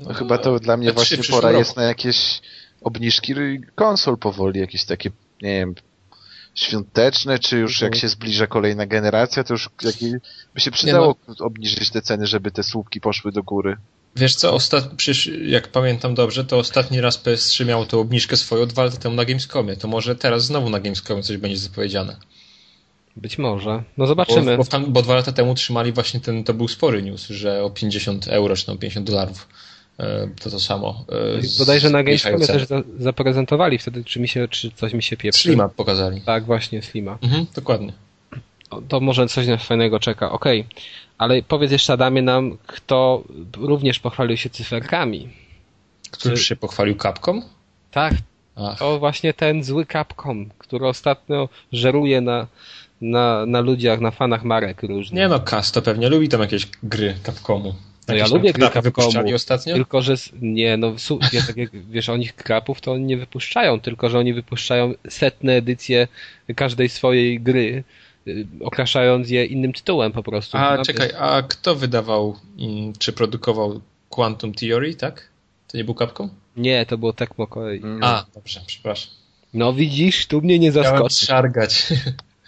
[0.00, 1.58] No chyba to dla mnie trzy właśnie pora roku.
[1.58, 2.40] jest na jakieś
[2.82, 3.34] obniżki
[3.74, 5.10] konsol powoli, jakieś takie,
[5.42, 5.74] nie wiem,
[6.54, 8.00] świąteczne, czy już jak Mhm.
[8.00, 10.12] się zbliża kolejna generacja, to już jakieś,
[10.54, 13.76] by się przydało obniżyć te ceny, żeby te słupki poszły do góry.
[14.16, 14.88] Wiesz co, ostat...
[14.96, 19.14] przecież jak pamiętam dobrze, to ostatni raz PS3 miało tą obniżkę swoją dwa lata temu
[19.14, 19.76] na Gamescomie.
[19.76, 22.16] To może teraz znowu na Gamescomie coś będzie zapowiedziane.
[23.16, 23.70] Być może.
[23.70, 24.56] No Bo, zobaczymy.
[24.56, 27.70] bo, tam, bo dwa lata temu trzymali właśnie ten, to był spory news, że o
[27.70, 29.48] 50 euro czy tam 50 dolarów
[29.98, 31.04] e, to to samo.
[31.38, 35.02] e, z- Bodajże na Gamescomie też za, zaprezentowali wtedy, czy mi się, czy coś mi
[35.02, 35.42] się pieprzy.
[35.42, 36.20] Slima pokazali.
[36.20, 37.18] Tak, właśnie Slima.
[37.22, 37.92] Mhm, dokładnie.
[38.70, 40.66] O, To może coś nas fajnego czeka, okej.
[41.20, 43.22] Ale powiedz jeszcze Adamie nam, kto
[43.56, 45.28] również pochwalił się cyferkami.
[46.10, 47.42] Który Czy- się pochwalił kapką?
[47.90, 48.14] Tak,
[48.56, 52.46] Ach, to właśnie ten zły Capcom, który ostatnio żeruje na,
[53.00, 55.18] na, na ludziach, na fanach marek różnych.
[55.18, 57.74] nie no, Kas to pewnie lubi tam jakieś gry Capcomu.
[58.08, 59.34] No ja lubię gry Capcomu.
[59.34, 59.74] ostatnio?
[59.74, 60.94] Tylko, że nie, no
[61.32, 64.94] ja, tak jak wiesz, o nich krapów to oni nie wypuszczają, tylko że oni wypuszczają
[65.08, 66.08] setne edycje
[66.56, 67.84] każdej swojej gry,
[68.60, 70.58] okraszając je innym tytułem po prostu.
[70.58, 72.36] A No, czekaj, a kto wydawał,
[72.98, 75.28] czy produkował Quantum Theory, tak?
[75.68, 76.30] To nie był Capcom?
[76.56, 77.78] Nie, to było Tecmo kolei.
[77.78, 78.04] Mm.
[78.04, 79.12] A, dobrze, przepraszam.
[79.54, 81.26] No widzisz, tu mnie nie Chciałem zaskoczy.
[81.26, 81.86] szargać.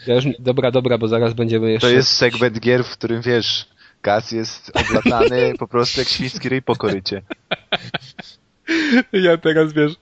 [0.06, 1.88] Ja już, dobra, dobra, bo zaraz będziemy jeszcze...
[1.88, 3.66] To jest segment gier, w którym wiesz,
[4.02, 7.22] gaz jest oblatany po prostu jak świński ryj po korycie.
[9.12, 9.92] Ja teraz wiesz,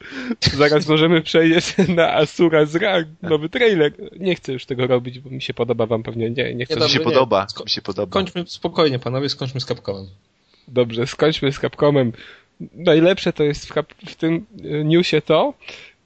[0.54, 3.92] zaraz możemy przejść na Asura z Ra, nowy trailer.
[4.20, 6.74] Nie chcę już tego robić, bo mi się podoba, wam pewnie nie, nie chcę.
[6.74, 8.12] Nie, Mi się Dobrze, podoba, Sko- mi się podoba.
[8.12, 10.06] Kończmy spokojnie, panowie, skończmy z Capcomem.
[10.68, 12.12] Dobrze, skończmy z Capcomem.
[12.74, 15.54] Najlepsze to jest w, Cap- w tym e, newsie to,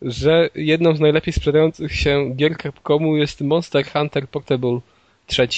[0.02, 4.80] że jedną z najlepiej sprzedających się gier Capcomu jest Monster Hunter Portable
[5.26, 5.48] 3.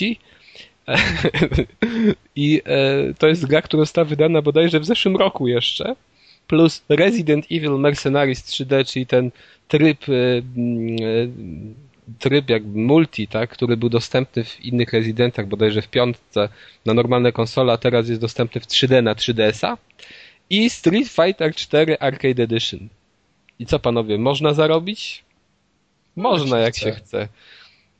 [2.36, 5.96] I e, to jest gra, która została wydana bodajże w zeszłym roku jeszcze.
[6.46, 9.30] Plus Resident Evil Mercenaries 3D, czyli ten
[9.68, 15.88] tryb, mm, e, tryb jakby multi, tak, który był dostępny w innych Residentach, bodajże w
[15.88, 16.48] piątce
[16.86, 19.76] na normalne konsole, a teraz jest dostępny w 3D na 3DS-a.
[20.50, 22.88] I Street Fighter 4 Arcade Edition.
[23.58, 25.24] I co panowie, można zarobić?
[26.16, 27.28] Można, jak się chce.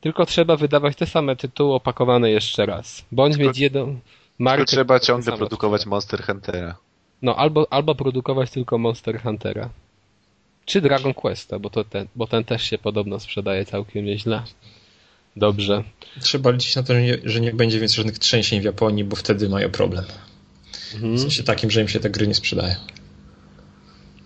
[0.01, 3.05] Tylko trzeba wydawać te same tytuły opakowane jeszcze raz.
[3.13, 4.01] Bądź Tylko- mieć jedną Tylko
[4.39, 4.65] markę.
[4.65, 5.87] trzeba która ciągle produkować.
[5.87, 6.77] Monster Huntera.
[7.23, 9.71] No, albo, albo produkować tylko Monster Huntera.
[10.65, 14.43] Czy Dragon Questa, bo, to ten, bo ten też się podobno sprzedaje całkiem nieźle.
[15.37, 15.85] Dobrze.
[16.21, 19.71] Trzeba liczyć na to, że nie, będzie więcej żadnych trzęsień w Japonii, bo wtedy mają
[19.71, 20.05] problem.
[20.91, 21.19] W Mhm.
[21.19, 22.75] sensie takim, że im się te gry nie sprzedają.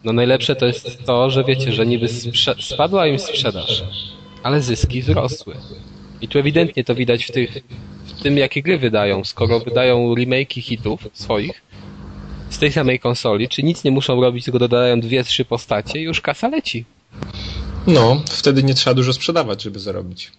[0.05, 2.09] No najlepsze to jest to, że wiecie, że niby
[2.61, 3.85] spadła im sprzedaż,
[4.43, 5.55] ale zyski wzrosły.
[6.21, 7.51] I tu ewidentnie to widać w, tych,
[8.05, 9.25] w tym, jakie gry wydają.
[9.25, 11.63] Skoro wydają remake'i hitów swoich
[12.51, 16.03] z tej samej konsoli, czy nic nie muszą robić, tylko dodają dwie, trzy postacie i
[16.03, 16.85] już kasa leci.
[17.87, 20.33] No, wtedy nie trzeba dużo sprzedawać, żeby zarobić.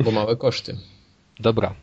[0.00, 0.76] Bo małe koszty.
[1.40, 1.74] Dobra.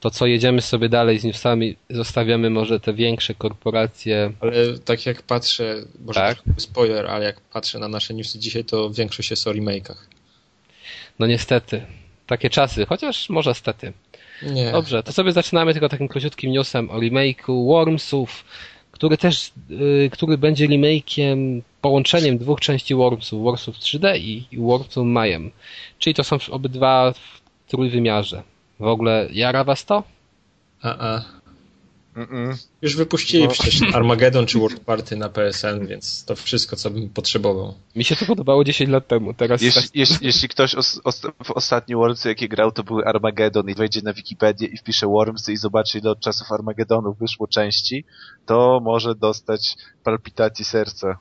[0.00, 4.32] To co, jedziemy sobie dalej z newsami, zostawiamy może te większe korporacje.
[4.40, 6.42] Ale tak jak patrzę, może Tak.
[6.56, 9.96] spoiler, ale jak patrzę na nasze newsy dzisiaj, to większość jest o remake'ach.
[11.18, 11.82] No niestety.
[12.26, 13.92] Takie czasy, chociaż może stety.
[14.42, 14.72] Nie.
[14.72, 18.44] Dobrze, to sobie zaczynamy tylko takim króciutkim newsem o remake'u Wormsów,
[18.90, 25.06] który też, y, który będzie remake'iem, połączeniem dwóch części Wormsów, Wormsów 3D i, i Wormsów
[25.06, 25.50] Mayhem.
[25.98, 28.42] Czyli to są obydwa w trójwymiarze.
[28.80, 30.02] W ogóle jara was to?
[30.82, 31.41] A, a.
[32.16, 32.56] Mm-mm.
[32.82, 33.50] Już wypuścili No.
[33.50, 37.74] przecież Armageddon czy World Party na PSN, więc to wszystko, co bym potrzebował.
[37.96, 39.62] Mi się to podobało 10 lat temu, teraz...
[39.62, 43.74] Jeśli, jeśli, jeśli ktoś os, os, w ostatni Wormsy, jakie grał, to były Armageddon i
[43.74, 48.04] wejdzie na Wikipedię i wpisze Wormsy i zobaczy, ile od czasów Armageddonu wyszło części,
[48.46, 51.18] to może dostać palpitacji serca.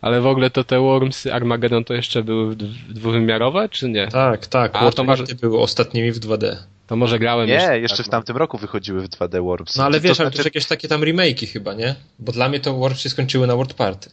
[0.00, 2.56] Ale w ogóle to te Wormsy Armageddon to jeszcze były
[2.88, 4.08] dwuwymiarowe, czy nie?
[4.08, 4.76] Tak, tak.
[4.76, 6.56] A, World to może- Party były ostatnimi w 2D.
[6.88, 7.80] To może grałem Nie, jeszcze.
[7.80, 9.78] jeszcze tak, w tamtym roku wychodziły w 2D Wormsy.
[9.78, 11.94] No ale To wiesz, to znaczy- są jakieś takie tam remake'i chyba, nie?
[12.18, 14.10] Bo dla mnie to World się skończyły na World Party.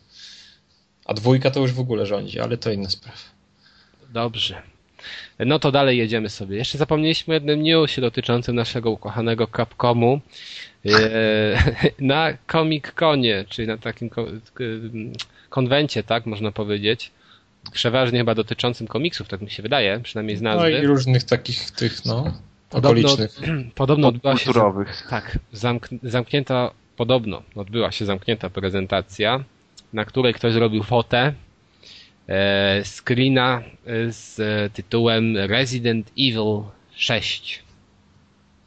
[1.06, 3.18] A dwójka to już w ogóle rządzi, ale to inna sprawa.
[4.10, 4.62] Dobrze.
[5.40, 6.58] No to dalej jedziemy sobie.
[6.58, 10.20] Jeszcze zapomnieliśmy o jednym newsie dotyczącym naszego ukochanego Capcomu.
[10.86, 10.92] E,
[12.00, 14.10] na Comic Conie, czyli na takim
[15.50, 17.12] konwencie, tak można powiedzieć.
[17.74, 20.88] Przeważnie chyba dotyczącym komiksów, tak mi się wydaje, przynajmniej z No i nazwy.
[20.88, 22.34] różnych takich tych, no,
[22.70, 23.40] Podobno, okolicznych.
[23.76, 25.08] podobno odbyła się kulturowych.
[25.10, 29.44] Tak, zamk- zamknięta, podobno odbyła się zamknięta prezentacja,
[29.94, 31.34] na której ktoś zrobił fotę
[32.28, 34.38] e, screena e, z
[34.74, 36.62] tytułem Resident Evil
[36.96, 37.64] 6.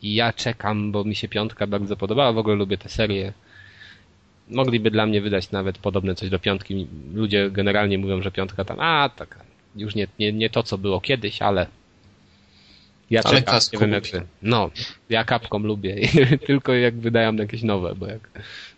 [0.03, 3.33] I ja czekam, bo mi się piątka bardzo podobała, w ogóle lubię tę serię.
[4.51, 6.87] Mogliby dla mnie wydać nawet podobne coś do piątki.
[7.15, 9.39] Ludzie generalnie mówią, że piątka tam, a tak,
[9.77, 11.67] już nie, nie, nie to, co było kiedyś, ale
[13.11, 14.23] ja Ale czekam, nie wiem jak ty.
[14.43, 14.71] No,
[15.11, 15.97] ja kapką lubię,
[16.47, 18.31] tylko jak wydają jakieś nowe, bo jak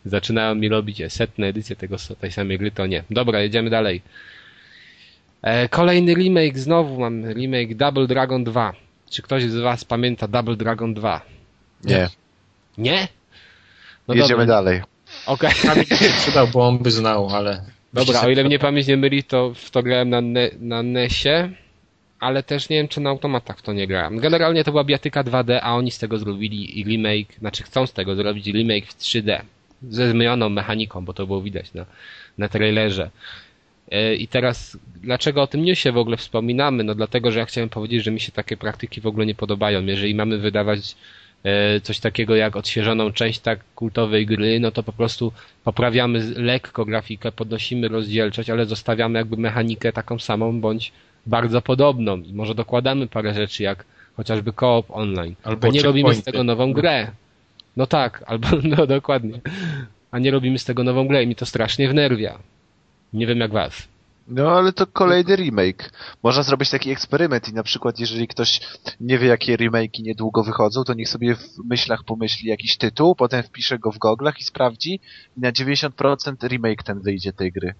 [0.05, 3.05] zaczynają mi robić setne edycje tego, tej samej gry, to nie.
[3.11, 4.03] Dobra, jedziemy dalej.
[5.43, 8.73] E, kolejny remake, znowu mam remake Double Dragon 2.
[9.11, 11.21] Czy ktoś z was pamięta Double Dragon 2?
[11.85, 12.09] Nie.
[12.79, 13.09] Nie?
[14.09, 14.47] No Jedziemy dobra.
[14.47, 14.83] dalej.
[15.27, 15.51] Okej.
[15.63, 17.65] Kamil by się przydał, bo on by znał, ale...
[17.93, 21.51] Dobra, o ile mnie pamięć nie myli, to w to grałem na, ne, na NESie,
[22.21, 24.19] ale też nie wiem, czy na automatach to nie grałem.
[24.19, 28.15] Generalnie to była biatyka 2D, a oni z tego zrobili remake, znaczy chcą z tego
[28.15, 29.41] zrobić remake w 3D.
[29.89, 31.87] Ze zmienioną mechaniką, bo to było widać na,
[32.39, 33.11] na trailerze.
[33.91, 36.85] E, I teraz, dlaczego o tym newsie w ogóle wspominamy?
[36.85, 39.87] No dlatego, że ja chciałem powiedzieć, że mi się takie praktyki w ogóle nie podobają.
[39.87, 40.97] Jeżeli mamy wydawać
[41.45, 45.33] e, coś takiego jak odświeżoną część tak kultowej gry, no to po prostu
[45.65, 50.93] poprawiamy lekko grafikę, podnosimy rozdzielczość, ale zostawiamy jakby mechanikę taką samą, bądź
[51.31, 53.85] bardzo podobną i może dokładamy parę rzeczy, jak
[54.17, 55.35] chociażby co-op online.
[55.45, 57.11] Albo a nie robimy z tego nową grę.
[57.77, 59.41] No tak, albo no dokładnie.
[60.11, 62.39] A nie robimy z tego nową grę i mi to strasznie wnerwia.
[63.13, 63.89] Nie wiem jak was.
[64.29, 65.93] No ale to kolejny remake.
[66.23, 68.61] Można zrobić taki eksperyment i na przykład jeżeli ktoś
[69.01, 73.43] nie wie jakie remake'i niedługo wychodzą, to niech sobie w myślach pomyśli jakiś tytuł, potem
[73.43, 75.01] wpisze go w goglach i sprawdzi
[75.37, 77.75] i na 90% remake ten wyjdzie tej gry.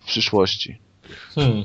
[0.00, 0.78] W przyszłości.
[1.34, 1.64] Hmm.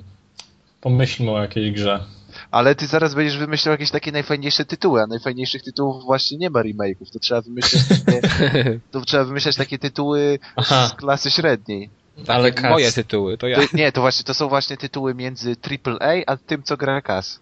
[0.82, 2.04] Pomyślmy o jakiejś grze.
[2.52, 6.60] Ale ty zaraz będziesz wymyślał jakieś takie najfajniejsze tytuły, a najfajniejszych tytułów właśnie nie ma
[6.64, 7.12] remake'ów.
[7.14, 8.22] To trzeba wymyślać takie,
[8.92, 10.88] to trzeba wymyślać takie tytuły Aha.
[10.88, 11.90] z klasy średniej.
[12.28, 12.72] Ale kas.
[12.72, 13.56] Moje tytuły, to ja.
[13.58, 17.40] To, nie, to właśnie, to są właśnie tytuły między AAA, a tym, co gra kas.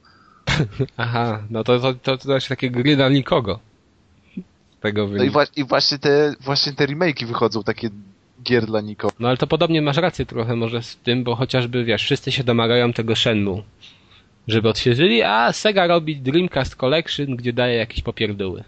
[0.98, 3.60] Aha, no to to, to, to też takie gry dla nikogo.
[4.82, 7.90] Tego No i, wa- i właśnie te, właśnie te remake'i wychodzą takie
[8.44, 9.14] gier dla nikogo.
[9.20, 12.44] No ale to podobnie masz rację trochę może z tym, bo chociażby wiesz, wszyscy się
[12.44, 13.64] domagają tego Shenmue,
[14.48, 18.64] żeby odświeżyli, a Sega robi Dreamcast Collection, gdzie daje jakieś popierdóły.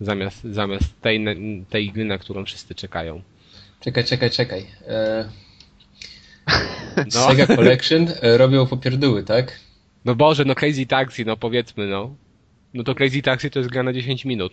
[0.00, 1.24] Zamiast, zamiast tej,
[1.70, 3.22] tej gry, na którą wszyscy czekają.
[3.80, 4.66] Czekaj, czekaj, czekaj.
[4.88, 5.28] E...
[6.96, 7.28] No.
[7.28, 9.60] Sega Collection e, robią popierdóły, tak?
[10.04, 12.14] No Boże, no Crazy Taxi, no powiedzmy, no.
[12.74, 14.52] No to Crazy Taxi to jest gra na 10 minut.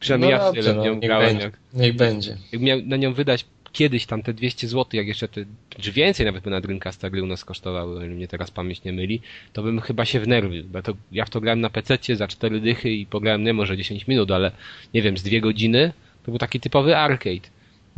[0.00, 1.26] Przynajmniej ja dobrze, tyle w nią niech grałem.
[1.28, 1.44] będzie.
[1.44, 2.36] Jak, Niech będzie.
[2.52, 5.44] jak miał na nią wydać kiedyś tam te 200 zł, jak jeszcze te,
[5.80, 8.84] czy więcej nawet by na Dreamcasta gry u nas kosztowały, o ile mnie teraz pamięć
[8.84, 9.20] nie myli,
[9.52, 12.60] to bym chyba się wnerwił, bo to, ja w to grałem na PC za 4
[12.60, 14.50] dychy i pograłem nie może 10 minut, ale
[14.94, 15.92] nie wiem, z 2 godziny,
[16.24, 17.48] to był taki typowy arcade.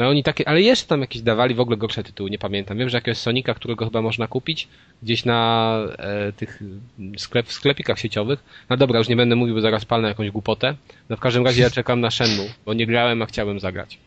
[0.01, 2.79] No oni takie, ale jeszcze tam jakieś dawali w ogóle gorsze tytuły, nie pamiętam.
[2.79, 4.69] Wiem, że jakiegoś Sonika, którego chyba można kupić
[5.03, 8.45] gdzieś na e, tych mm, sklep, w sklepikach sieciowych.
[8.71, 10.75] No dobra, już nie będę mówił, bo zaraz palnę jakąś głupotę.
[11.09, 13.99] No w każdym razie ja czekam na Shenmue, bo nie grałem, a chciałem zagrać.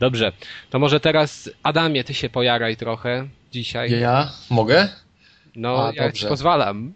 [0.00, 0.32] Dobrze,
[0.70, 4.00] to może teraz Adamie, ty się pojaraj trochę dzisiaj.
[4.00, 4.88] Ja mogę?
[5.56, 6.28] No, A, ja ci dobrze.
[6.28, 6.92] pozwalam.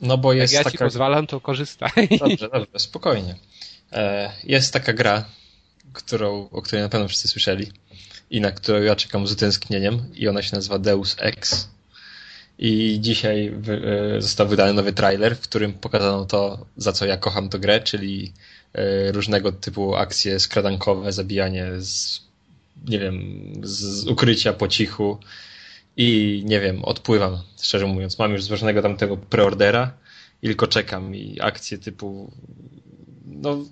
[0.00, 0.84] No bo Jak jest ja ci taka...
[0.84, 1.90] pozwalam, to korzystaj.
[2.20, 3.34] Dobrze, dobrze, spokojnie.
[3.92, 5.24] E, jest taka gra,
[5.96, 7.72] którą, o której na pewno wszyscy słyszeli
[8.30, 11.68] i na którą ja czekam z utęsknieniem i ona się nazywa Deus Ex.
[12.58, 13.54] I dzisiaj
[14.16, 17.80] e, został wydany nowy trailer, w którym pokazano to, za co ja kocham tę grę,
[17.80, 18.32] czyli
[18.72, 22.20] e, różnego typu akcje skradankowe, zabijanie z,
[22.88, 25.18] nie wiem, z ukrycia po cichu
[25.96, 28.18] i nie wiem, odpływam, szczerze mówiąc.
[28.18, 29.92] Mam już złożonego tamtego preordera
[30.42, 32.32] i tylko czekam i akcje typu
[33.26, 33.64] no,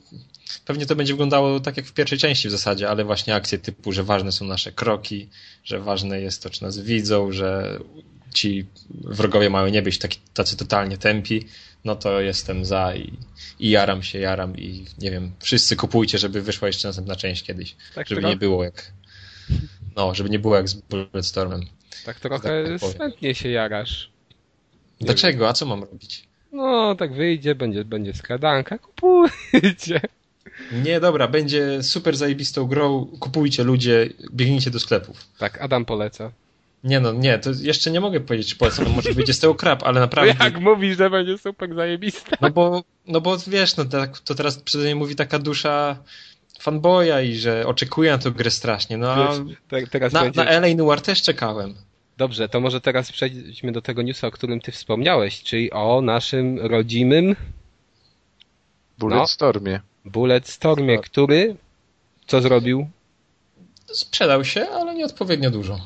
[0.65, 3.93] pewnie to będzie wyglądało tak jak w pierwszej części w zasadzie, ale właśnie akcje typu,
[3.93, 5.29] że ważne są nasze kroki,
[5.65, 7.79] że ważne jest to, czy nas widzą, że
[8.35, 11.47] ci wrogowie mają nie być taki, tacy totalnie tępi,
[11.85, 13.13] no to jestem za i,
[13.59, 17.77] i jaram się, jaram i nie wiem, wszyscy kupujcie, żeby wyszła jeszcze następna część kiedyś,
[17.95, 18.93] Tak żeby trochę- nie było jak
[19.97, 21.61] no, żeby nie było jak z Bulletstormem.
[22.05, 24.11] Tak trochę tak smętnie się jarasz.
[25.01, 25.49] Dlaczego?
[25.49, 26.29] A co mam robić?
[26.53, 30.01] No, tak wyjdzie, będzie, będzie skradanka, kupujcie.
[30.73, 35.17] Nie, dobra, będzie super zajebistą grą, kupujcie ludzie, biegnijcie do sklepów.
[35.39, 36.33] Tak, Adam poleca.
[36.85, 39.83] Nie no, nie, to jeszcze nie mogę powiedzieć, czy polecam, może wyjdzie z tego krap,
[39.83, 40.35] ale No naprawdę...
[40.45, 42.37] jak mówisz, że będzie super zajebista?
[42.41, 45.97] No bo, no bo wiesz, no tak, to teraz przede mnie mówi taka dusza
[46.61, 50.45] fanboya i że oczekuję na tę grę strasznie, no a Wiesz, te, teraz na, będzie...
[50.45, 51.75] na LA Noir też czekałem.
[52.17, 56.59] Dobrze, to może teraz przejdźmy do tego newsa, o którym ty wspomniałeś, czyli o naszym
[56.59, 57.37] rodzimym
[58.99, 59.81] Bulletstormie.
[60.05, 61.57] Bulletstormie, który
[62.27, 62.89] co zrobił?
[63.93, 65.79] Sprzedał się, ale nieodpowiednio dużo.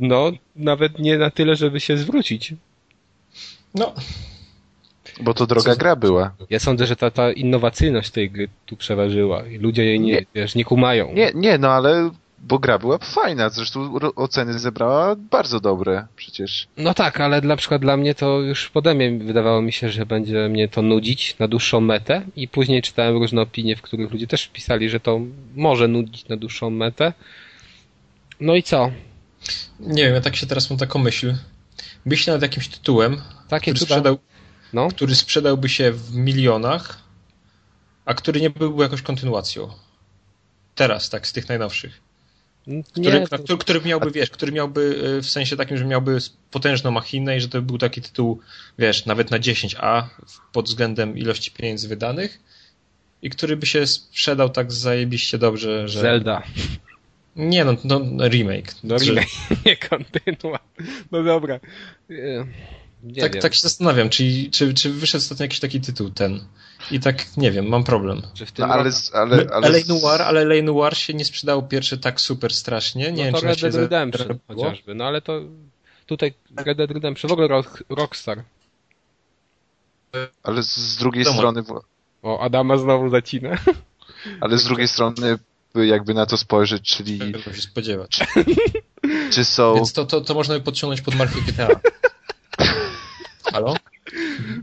[0.00, 2.54] No, nawet nie na tyle, żeby się zwrócić.
[3.74, 3.94] No,
[5.20, 6.34] Bo to droga Co- gra była.
[6.50, 10.26] Ja sądzę, że ta, ta innowacyjność tej gry tu przeważyła i ludzie jej nie, Nie.
[10.34, 11.12] wiesz, nie kumają.
[11.12, 16.66] Nie, nie, no ale bo gra była fajna, zresztą oceny zebrała bardzo dobre przecież.
[16.76, 20.06] No tak, ale na przykład dla mnie to już pode mnie wydawało mi się, że
[20.06, 24.26] będzie mnie to nudzić na dłuższą metę i później czytałem różne opinie, w których ludzie
[24.26, 25.20] też pisali, że to
[25.56, 27.12] może nudzić na dłuższą metę.
[28.40, 28.90] No i co?
[29.80, 31.34] nie wiem, ja tak się teraz mam taką myśl.
[32.04, 33.86] Myślę nad jakimś tytułem, Takie który, cuda.
[33.94, 34.18] sprzedał,
[34.72, 36.98] No, który sprzedałby się w milionach,
[38.04, 39.68] a który nie byłby jakąś kontynuacją.
[40.74, 42.03] Teraz, tak, z tych najnowszych.
[42.66, 44.80] Nie, Który, to- który, który miałby, wiesz, który miałby
[45.18, 46.18] y, w sensie takim, że miałby
[46.50, 48.40] potężną machinę i że to był taki tytuł,
[48.78, 50.02] wiesz, nawet na 10A
[50.52, 52.40] pod względem ilości pieniędzy wydanych
[53.22, 56.00] i który by się sprzedał tak zajebiście dobrze, że...
[56.00, 56.42] Zelda.
[57.36, 58.74] Nie no, no remake.
[58.84, 59.28] No, Że- remake,
[59.66, 60.68] nie kontynuacja.
[61.12, 61.60] No dobra.
[63.04, 63.42] Nie tak, wiem.
[63.42, 66.44] tak się zastanawiam, czy, czy, czy wyszedł ostatnio jakiś taki tytuł ten.
[66.90, 68.22] I tak, nie wiem, mam problem.
[68.34, 71.62] Czy w tym No ale, ale, ale z- Noir, ale LA Noir się nie sprzedało
[71.62, 73.02] pierwszy tak super strasznie.
[73.04, 74.94] Nie no wiem, to czy Red Dead Redemption chociażby.
[74.94, 75.40] No ale to
[76.06, 78.42] tutaj Red Dead Redemption, w ogóle Rock, Rockstar.
[80.42, 81.38] ale z, z drugiej Wiadomo.
[81.38, 81.62] strony,
[82.22, 83.58] O, Adama znowu zacina.
[84.40, 85.38] ale z drugiej strony
[85.74, 88.18] jakby na to spojrzeć, czyli Czego się spodziewać.
[89.30, 91.68] czy są, Więc to, to, to można by podciągnąć pod markę GTA.
[93.54, 93.74] Halo?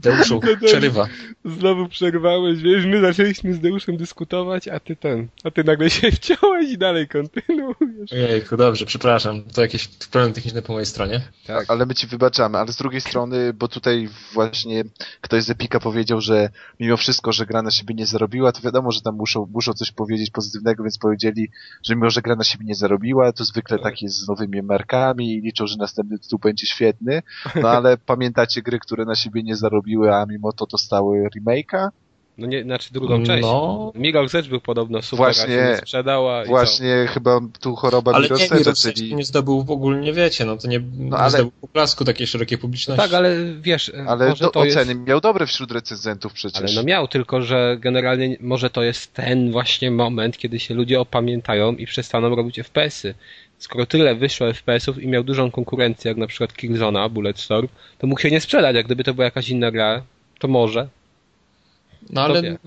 [0.02, 1.08] Deuszu, przerywa.
[1.46, 6.12] Znowu przerwałeś, wiesz, my zaczęliśmy z Deuszem dyskutować, a ty ten, a ty nagle się
[6.22, 8.14] wciąłeś i dalej kontynuujesz.
[8.14, 9.44] Ojejku, dobrze, przepraszam.
[9.44, 11.22] To jakieś problem techniczny po mojej stronie.
[11.48, 11.66] Tak.
[11.68, 14.84] ale my ci wybaczamy, ale z drugiej strony, bo tutaj właśnie
[15.22, 16.50] ktoś z Epika powiedział, że
[16.80, 19.92] mimo wszystko, że gra na siebie nie zarobiła, to wiadomo, że tam muszą, muszą coś
[19.92, 21.50] powiedzieć pozytywnego, więc powiedzieli,
[21.84, 25.34] że mimo, że gra na siebie nie zarobiła, to zwykle tak jest z nowymi markami
[25.34, 27.22] i liczą, że następny tytuł będzie świetny,
[27.56, 31.90] no ale pamiętacie gry, które na siebie nie zarobiły, a mimo to dostały remake'a?
[32.38, 33.42] No nie, znaczy drugą część.
[33.42, 37.76] No, Mirror's Edge był podobno super, Właśnie- a się nie sprzedała i Właśnie chyba tu
[37.76, 39.16] choroba ale nie, Mirror's nie, Edge'a, czyli...
[39.16, 43.02] nie zdobył ogólnie, wiecie, no to nie, nie ale- zdobył poklasku takiej szerokiej publiczności.
[43.02, 44.78] Tak, ale wiesz, Ale może do, to jest...
[44.78, 46.62] oceny miał dobre wśród recenzentów przecież.
[46.62, 51.00] Ale no miał, tylko że generalnie może to jest ten właśnie moment, kiedy się ludzie
[51.00, 53.14] opamiętają i przestaną robić FPS-y.
[53.58, 57.68] Skoro tyle wyszło FPS-ów i miał dużą konkurencję, jak na przykład Killzona, Bulletstorm,
[57.98, 60.04] to mógł się nie sprzedać, jak gdyby to była jakaś inna gra,
[60.40, 60.88] to może.
[62.10, 62.58] No ale wie.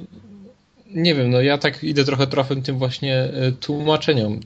[0.94, 4.40] nie wiem, no ja tak idę trochę trafem tym właśnie e, tłumaczeniom,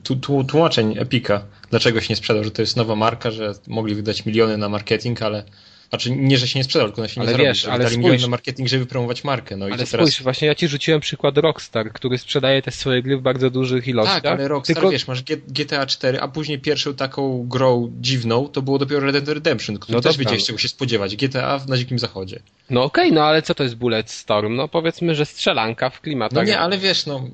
[0.47, 1.43] tłumaczeń Epika.
[1.69, 5.21] Dlaczego się nie sprzedał, że to jest nowa marka, że mogli wydać miliony na marketing,
[5.21, 5.43] ale
[5.89, 7.89] znaczy nie, że się nie sprzedał, tylko ona się Ale nie zarobi, wiesz, że ale
[7.89, 8.21] spójrz.
[8.21, 9.57] na marketing, żeby promować markę.
[9.57, 10.07] No i Ale to teraz...
[10.07, 13.87] spójrz, właśnie ja ci rzuciłem przykład Rockstar, który sprzedaje te swoje gry w bardzo dużych
[13.87, 14.21] ilościach.
[14.21, 14.89] Tak, ale Rockstar, tylko...
[14.91, 19.27] wiesz, masz GTA 4, a później pierwszą taką grą dziwną to było dopiero Red Dead
[19.27, 20.47] Redemption, który No też wiedziałeś no.
[20.47, 21.15] czego się spodziewać.
[21.15, 22.39] GTA na Dzikim Zachodzie.
[22.69, 24.55] No okej, no ale co to jest Bulletstorm?
[24.55, 26.37] No powiedzmy, że strzelanka w klimatach.
[26.37, 27.27] No nie, ale wiesz, no...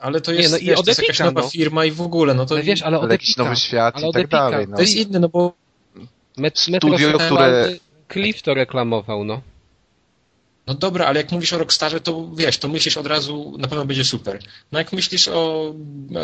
[0.00, 1.48] Ale to Nie, jest, no i wiesz, od to jest jakaś nowa no.
[1.48, 2.54] firma i w ogóle, no to...
[2.54, 4.50] Ale wiesz, ale od Ale jakiś nowy świat Ale i tak Epika.
[4.50, 4.66] dalej.
[4.68, 4.76] No.
[4.76, 5.54] To jest inne, no bo
[6.36, 7.76] Met, Studio, które-
[8.12, 9.40] Cliff to reklamował, no.
[10.66, 13.84] No dobra, ale jak mówisz o Rockstarze, to wiesz, to myślisz od razu, na pewno
[13.84, 14.38] będzie super.
[14.72, 15.72] No jak myślisz o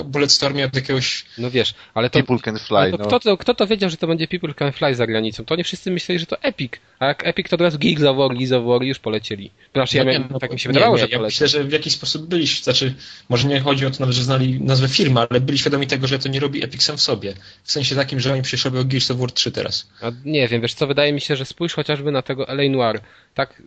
[0.05, 1.25] Bulletstormie od jakiegoś...
[1.39, 2.19] No wiesz, ale to...
[2.19, 3.07] People can fly, to no.
[3.07, 5.45] kto, to, kto to wiedział, że to będzie People Can Fly za granicą?
[5.45, 6.73] To nie wszyscy myśleli, że to Epic.
[6.99, 9.51] A jak Epic, to od razu Geeks of War, Geeks of War i już polecieli.
[9.75, 11.65] Znaczy, ja No miałem, no tak mi się nie, wydawało, nie, że ja myślę, że
[11.65, 12.95] w jakiś sposób byli, znaczy,
[13.29, 16.19] może nie chodzi o to nawet, że znali nazwę firmy, ale byli świadomi tego, że
[16.19, 17.35] to nie robi Epic sam w sobie.
[17.63, 19.89] W sensie takim, że oni przecież robią Gears of War 3 teraz.
[20.03, 23.01] A nie wiem, wiesz co, wydaje mi się, że spójrz chociażby na tego LA Noir.
[23.35, 23.63] Tak,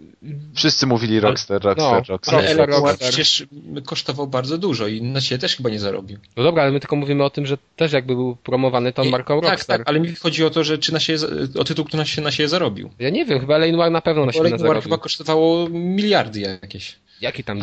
[0.62, 2.36] Wszyscy mówili Rockstar, Rockstar, no, Rockstar.
[2.36, 3.09] Ale Rockstar, Rockstar.
[3.09, 3.45] przecież
[3.86, 6.18] kosztował bardzo dużo i na siebie też chyba nie zarobił.
[6.38, 9.09] No dobra, ale my tylko mówimy o tym, że też jakby był promowany tą Nie,
[9.12, 9.78] marką tak, Rockstar.
[9.78, 11.20] tak, ale mi chodzi o to, że czy na siebie,
[11.59, 12.89] o tytuł, który na siebie, na siebie zarobił.
[12.99, 14.82] Ja nie wiem, chyba Lane na pewno na siebie zarobił.
[14.82, 16.95] chyba kosztowało miliardy jakieś.
[17.22, 17.62] Jaki tam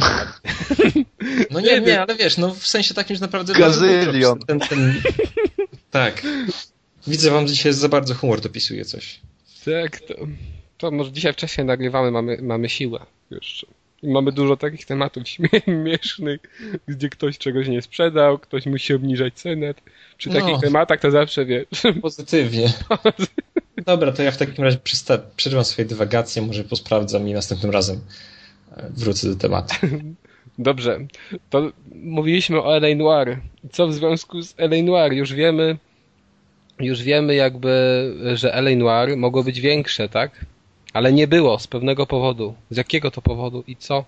[1.50, 3.52] No Nie nie, ale wiesz, no w sensie takim, że naprawdę...
[3.54, 4.38] Gazylion.
[4.38, 5.02] Ten, ten...
[5.90, 6.22] Tak.
[7.06, 9.20] Widzę wam dzisiaj za bardzo humor dopisuje coś.
[9.64, 10.14] Tak, to,
[10.78, 13.00] to może dzisiaj wcześniej nagrywamy, mamy, mamy siłę
[13.30, 13.66] jeszcze.
[14.02, 15.22] I mamy dużo takich tematów
[15.64, 16.40] śmiesznych,
[16.88, 19.74] gdzie ktoś czegoś nie sprzedał, ktoś musi obniżać cenę.
[20.18, 20.34] Przy No.
[20.40, 21.66] takich tematach to zawsze wiesz.
[22.02, 22.72] Pozytywnie.
[23.86, 28.00] Dobra, to ja w takim razie przysta- przerwam swoje dywagacje, może posprawdzam i następnym razem
[28.76, 29.74] e, wrócę do tematu.
[30.58, 30.98] Dobrze,
[31.50, 33.38] to mówiliśmy o LA Noir.
[33.72, 35.12] Co w związku z LA Noir?
[35.12, 35.76] Już wiemy,
[36.80, 37.70] już wiemy jakby,
[38.34, 40.44] że LA Noir mogło być większe, tak?
[40.92, 42.54] Ale nie było z pewnego powodu.
[42.70, 44.04] Z jakiego to powodu i co?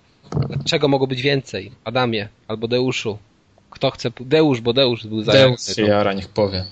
[0.64, 1.72] Czego mogło być więcej?
[1.84, 3.18] Adamie albo Deuszu.
[3.70, 4.10] Kto chce?
[4.20, 5.74] Deusz, bo Deusz był zajęty.
[5.74, 6.64] się jara, niech powie.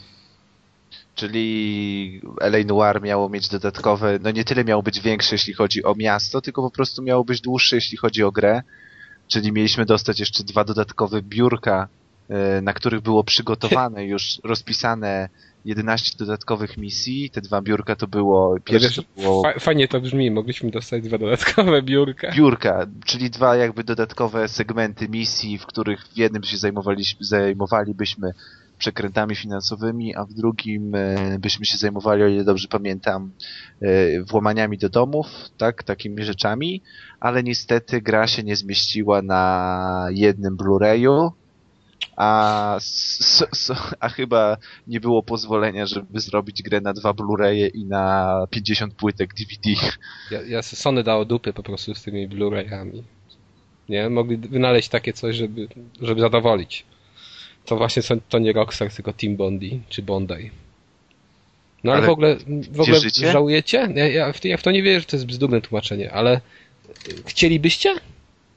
[1.14, 5.94] Czyli LA Noir miało mieć dodatkowe, no nie tyle miało być większe, jeśli chodzi o
[5.94, 8.62] miasto, tylko po prostu miało być dłuższe, jeśli chodzi o grę.
[9.28, 11.88] Czyli mieliśmy dostać jeszcze dwa dodatkowe biurka,
[12.28, 15.28] e, na których było przygotowane, już rozpisane
[15.68, 17.30] 11 dodatkowych misji.
[17.30, 21.18] Te dwa biurka to było, pierwsze to było fa- fajnie to brzmi, mogliśmy dostać dwa
[21.18, 22.32] dodatkowe biurka.
[22.32, 28.32] biurka, czyli dwa jakby dodatkowe segmenty misji, w których w jednym się zajmowaliśmy, zajmowalibyśmy
[28.78, 33.30] przekrętami finansowymi, a w drugim e, byśmy się zajmowali, o ile dobrze pamiętam,
[33.82, 36.82] e, włamaniami do domów, tak, takimi rzeczami,
[37.20, 41.30] ale niestety gra się nie zmieściła na jednym Blu-rayu,
[42.16, 47.84] a, s, s, a chyba nie było pozwolenia, żeby zrobić grę na dwa Blu-raye i
[47.84, 49.80] na 50 płytek DVD.
[50.30, 53.02] Ja, ja Sony dało dupy po prostu z tymi Blu-rayami.
[53.88, 54.10] Nie?
[54.10, 55.68] Mogli wynaleźć takie coś, żeby,
[56.00, 56.84] żeby zadowolić.
[57.64, 60.50] To właśnie są- to nie Rockstar, tylko Team Bondi, czy Bondi.
[61.84, 62.36] No ale, Ale w ogóle,
[62.70, 63.00] w ogóle
[63.32, 63.88] żałujecie?
[63.94, 66.40] Ja, ja, w, ja w to nie wierzę, że to jest bzdurne tłumaczenie, ale
[67.08, 67.94] y, chcielibyście?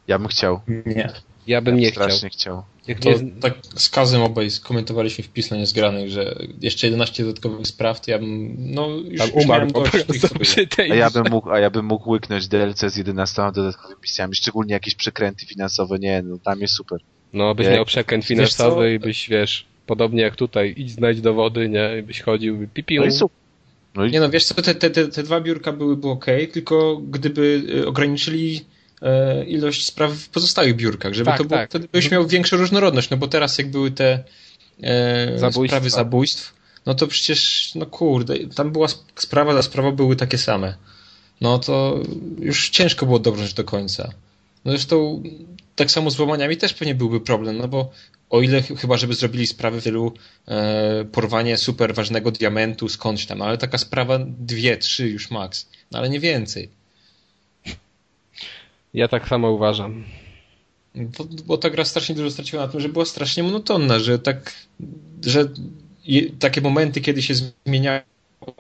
[0.08, 0.62] Ja bym chciał.
[0.86, 1.10] Nie.
[1.48, 2.04] Ja bym ja nie chciał.
[2.04, 2.64] strasznie chciał.
[2.88, 3.10] Jak To
[3.42, 8.20] tak z Kazem obaj skomentowaliśmy wpis na niezgranych, że jeszcze 11 dodatkowych spraw, to ja
[8.20, 11.50] bym, no już, tam już umarł miałem po prostu przy tej A ja bym mógł,
[11.52, 16.00] a ja bym mógł łyknąć DLC z 11 dodatkowymi misjami, szczególnie jakieś przekręty finansowe.
[16.00, 17.00] Nie, no tam jest super.
[17.34, 17.74] No, byś Nie.
[17.74, 21.98] miał przekręt finansowy i byś, wiesz, podobnie jak tutaj, idź znajdź dowody, nie?
[22.00, 23.02] I byś chodził, pipił.
[23.02, 23.38] No i super.
[23.96, 26.98] No i Nie no, wiesz co, te, te, te, te dwa biurka byłyby ok, tylko
[26.98, 28.66] gdyby y, ograniczyli
[29.48, 31.70] ilość spraw w pozostałych biurkach, żeby Tak, to było, tak.
[31.70, 34.24] wtedy byś miał większą różnorodność, no bo teraz jak były te
[34.84, 35.66] e, Zabójstwa.
[35.78, 36.54] sprawy zabójstw,
[36.86, 40.76] no to przecież, no kurde, tam była sp- sprawa za sprawą były takie same.
[41.42, 42.00] No to
[42.40, 44.12] już ciężko było dobrnąć do końca.
[44.66, 45.24] No zresztą
[45.76, 47.92] tak samo z łamaniami też pewnie byłby problem, no bo
[48.30, 50.14] o ile ch- chyba, żeby zrobili sprawę w tylu
[50.48, 56.00] e, porwanie super ważnego diamentu skądś tam, ale taka sprawa dwie, trzy już max, no
[56.00, 56.70] ale nie więcej.
[58.94, 60.04] Ja tak samo uważam.
[60.96, 64.54] Bo, bo ta gra strasznie dużo straciła na tym, że była strasznie monotonna, że tak,
[65.26, 65.50] że
[66.40, 67.34] takie momenty, kiedy się
[67.66, 68.02] zmieniało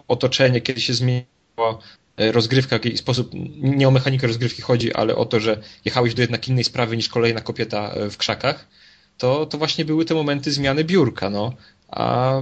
[0.08, 1.80] otoczenie, kiedy się zmieniała
[2.18, 6.14] e, rozgrywka, w jaki sposób, nie o mechanikę rozgrywki chodzi, ale o to, że jechałeś
[6.14, 8.68] do jednak innej sprawy niż kolejna kobieta e, w krzakach,
[9.18, 11.54] to, to właśnie były te momenty zmiany biurka, no.
[11.88, 12.42] A,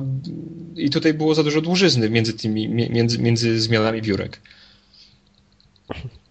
[0.75, 4.41] I tutaj było za dużo dłużyzny między tymi, mi- między, między zmianami biurek.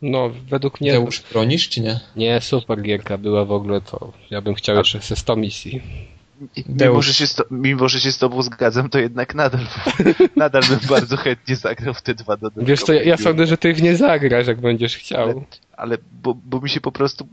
[0.03, 0.93] No, według mnie...
[0.93, 2.01] Deusz, bronisz, czy nie?
[2.17, 5.83] Nie, super gierka była w ogóle, to ja bym chciał jeszcze ze 100 misji.
[6.69, 9.61] mimo że, się to, mimo, że się z tobą zgadzam, to jednak nadal,
[10.37, 12.67] nadal bym bardzo chętnie zagrał w te dwa dodatkowe.
[12.67, 15.45] Wiesz co, ja, ja sądzę, że ty w nie zagrasz, jak będziesz chciał.
[15.73, 17.29] Ale bo, bo mi się po prostu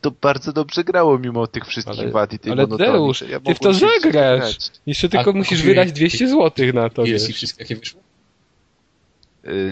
[0.00, 2.66] to bardzo dobrze grało mimo tych wszystkich Ale- wad i tej ale.
[2.66, 4.56] Deusz, ja ty w to zagrasz.
[4.86, 7.22] Jeszcze tylko A musisz wydać 200 zł na to, wiesz.
[7.22, 8.00] wszystkie jakie wyszły?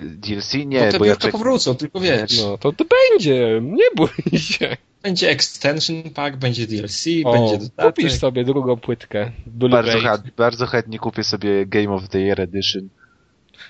[0.03, 0.55] DLC?
[0.67, 1.33] Nie, te bo ja czek...
[1.33, 2.43] powrócą, tylko wiesz.
[2.43, 4.77] No, to to będzie, nie bój się.
[5.03, 7.87] Będzie extension pack, będzie DLC, O, będzie dodatek.
[7.87, 9.31] kupisz sobie drugą płytkę.
[9.47, 12.89] bardzo, chęt, bardzo chętnie kupię sobie Game of the Year Edition.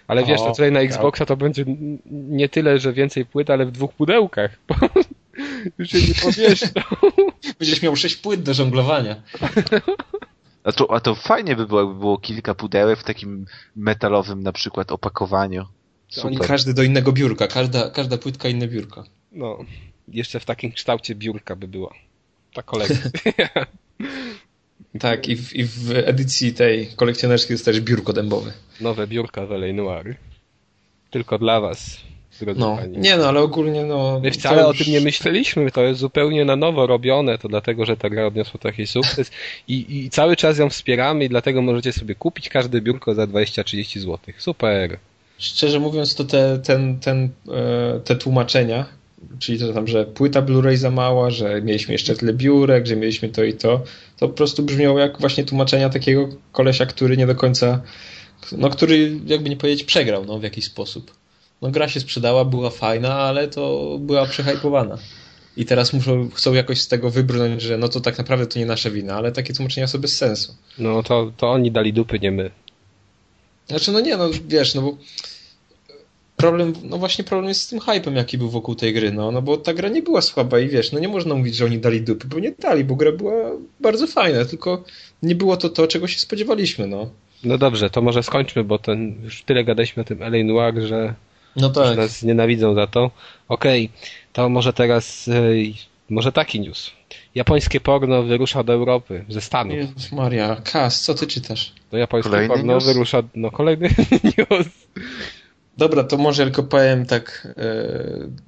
[0.07, 0.89] Ale wiesz, to O, tutaj na tak.
[0.89, 1.65] Xboxa to będzie
[2.13, 4.59] nie tyle, że więcej płyt, ale w dwóch pudełkach.
[5.79, 6.81] Już się nie pomieszczą.
[7.59, 9.23] Będziesz miał sześć płyt do żonglowania.
[10.65, 13.47] A to, a to fajnie by było, jakby było kilka pudełek w takim
[13.77, 15.67] metalowym na przykład opakowaniu.
[16.25, 16.49] Oni Super.
[16.49, 19.05] każdy do innego biurka, każda, każda płytka inne biurko.
[19.33, 19.59] No,
[20.09, 21.95] jeszcze w takim kształcie biurka by była.
[22.55, 23.11] Ta kolekcja.
[25.01, 28.53] Tak, i w, i w edycji tej kolekcjonerskiej jest też biurko dębowe.
[28.81, 30.17] Nowe biurka w LA Noir.
[31.11, 32.01] Tylko dla was.
[32.57, 32.99] No, Panie.
[32.99, 34.21] nie no, ale ogólnie no...
[34.23, 37.87] My wcale o już- tym nie myśleliśmy, to jest zupełnie na nowo robione, to dlatego,
[37.87, 39.31] że ta gra odniosła taki sukces
[39.69, 43.99] i, i cały czas ją wspieramy i dlatego możecie sobie kupić każde biurko za 20-30
[43.99, 44.19] zł.
[44.39, 44.99] Super.
[45.39, 48.87] Szczerze mówiąc, to te, ten, ten, e, te tłumaczenia,
[49.39, 53.29] czyli to tam, że płyta Blu-ray za mała, że mieliśmy jeszcze tyle biurek, że mieliśmy
[53.29, 53.83] to i to,
[54.17, 57.83] to po prostu brzmiało jak właśnie tłumaczenia takiego kolesia, który nie do końca,
[58.53, 61.15] no który jakby nie powiedzieć przegrał no, w jakiś sposób.
[61.63, 64.99] No gra się sprzedała, była fajna, ale to była przehypowana.
[65.57, 68.67] I teraz muszą, chcą jakoś z tego wybrnąć, że no to tak naprawdę to nie
[68.67, 70.55] nasza wina, ale takie tłumaczenia są bez sensu.
[70.79, 72.51] No to, to oni dali dupy, nie my.
[73.67, 74.97] Znaczy, no nie, no wiesz, no bo
[76.37, 79.43] problem, no właśnie problem jest z tym hypem, jaki był wokół tej gry, no, no
[79.43, 82.01] bo ta gra nie była słaba i wiesz, no nie można mówić, że oni dali
[82.01, 83.35] dupy, bo nie dali, bo gra była
[83.81, 84.85] bardzo fajna, tylko
[85.23, 87.11] nie było to to, czego się spodziewaliśmy, no.
[87.45, 91.15] No dobrze, to może skończmy, bo ten, już tyle gadaliśmy o tym LA Noir, że
[91.57, 91.97] No tak.
[91.97, 93.11] nas nienawidzą za to.
[93.49, 93.91] Okej,
[94.33, 95.77] to może teraz, ej,
[96.11, 96.91] może taki news.
[97.37, 99.77] Japońskie porno wyrusza do Europy, ze Stanów.
[99.77, 101.73] Jezus Maria, Kas, co ty czytasz?
[101.91, 102.85] To japońskie Kolejny porno news?
[102.87, 103.89] wyrusza, no kolejny
[104.39, 104.67] news.
[105.77, 107.75] Dobra, to może tylko powiem tak e,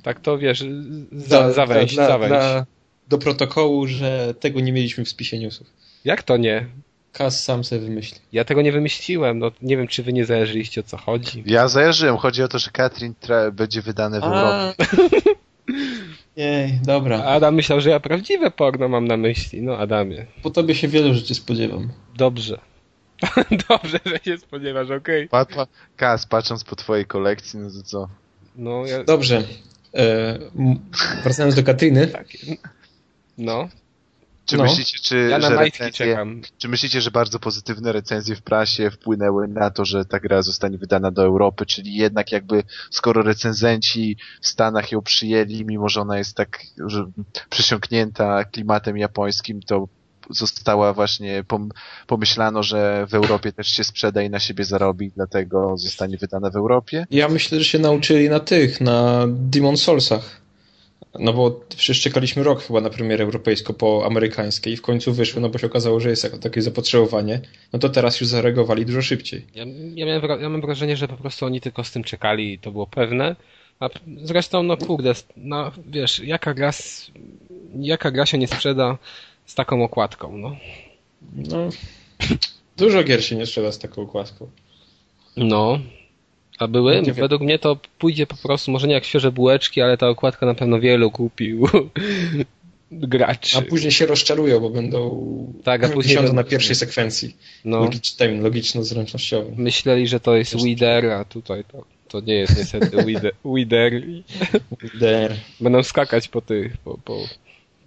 [0.02, 0.64] Tak to wiesz,
[1.12, 2.28] za, dla- zawęź, dla- zawęź.
[2.28, 2.66] dla-
[3.08, 5.66] do protokołu, że tego nie mieliśmy w spisie newsów.
[6.04, 6.66] Jak to nie?
[7.12, 8.18] Kas sam sobie wymyśli.
[8.32, 11.42] Ja tego nie wymyśliłem, no nie wiem czy wy nie zajarzyliście o co chodzi.
[11.46, 12.16] Ja zajarzyłem.
[12.16, 14.84] Chodzi o to, że Katrin tra- będzie wydane w Europie.
[16.38, 17.24] Jej, dobra.
[17.24, 19.62] Adam myślał, że ja prawdziwe porno mam na myśli.
[19.62, 21.88] No Adamie, Po tobie się wielu rzeczy spodziewam.
[22.16, 22.58] dobrze.
[23.68, 25.28] dobrze, że się spodziewasz, okej.
[25.28, 25.66] Pa, pa,
[25.96, 28.08] Kas, patrząc po twojej kolekcji, no to co?
[28.56, 29.04] No, ja...
[29.04, 29.42] Dobrze.
[29.94, 30.38] E,
[31.24, 32.06] wracając do Katyny.
[32.06, 32.38] Takie.
[33.38, 33.68] No,
[34.48, 34.62] Czy No.
[34.62, 36.26] myślicie, czy, ja że recenzje,
[36.58, 40.78] czy myślicie, że bardzo pozytywne recenzje w prasie wpłynęły na to, że ta gra zostanie
[40.78, 46.18] wydana do Europy, czyli jednak jakby skoro recenzenci w Stanach ją przyjęli, mimo że ona
[46.18, 47.06] jest tak że
[47.50, 49.88] przesiąknięta klimatem japońskim, to
[50.30, 51.68] została właśnie pom-
[52.06, 56.56] pomyślano, że w Europie też się sprzeda i na siebie zarobi, dlatego zostanie wydana w
[56.56, 57.06] Europie.
[57.10, 60.47] Ja myślę, że się nauczyli na tych, na Demon Soulsach.
[61.14, 65.40] No bo przecież czekaliśmy rok chyba na premierę europejską po amerykańskiej i w końcu wyszły,
[65.40, 67.40] no bo się okazało, że jest takie zapotrzebowanie.
[67.72, 69.46] No to teraz już zareagowali dużo szybciej.
[69.54, 72.58] Ja, ja, miałem, ja mam wrażenie, że po prostu oni tylko z tym czekali i
[72.58, 73.36] to było pewne.
[73.80, 73.88] A
[74.22, 76.70] zresztą, no kurde, no wiesz, jaka gra,
[77.80, 78.98] jaka gra się nie sprzeda
[79.46, 80.56] z taką okładką, no.
[81.32, 81.68] No,
[82.76, 84.50] dużo gier się nie strzela z taką okładką.
[85.36, 85.78] No.
[86.58, 86.94] A były?
[86.96, 87.14] Nie wiem.
[87.14, 90.54] Według mnie to pójdzie po prostu, może nie jak świeże bułeczki, ale ta okładka na
[90.54, 91.68] pewno wielu kupił
[92.90, 93.58] graczy.
[93.58, 95.26] A później się rozczarują, bo będą
[95.64, 97.36] Tak, a później siądą na będą- pierwszej sekwencji.
[97.64, 97.80] No.
[97.80, 99.54] Logicz, tym logiczno-zręcznościowym.
[99.56, 103.32] Myśleli, że to jest Wider, a tutaj to, to nie jest niestety Wider.
[103.44, 104.02] Wider.
[105.00, 105.34] Der.
[105.60, 107.18] Będą skakać po tych, po, po...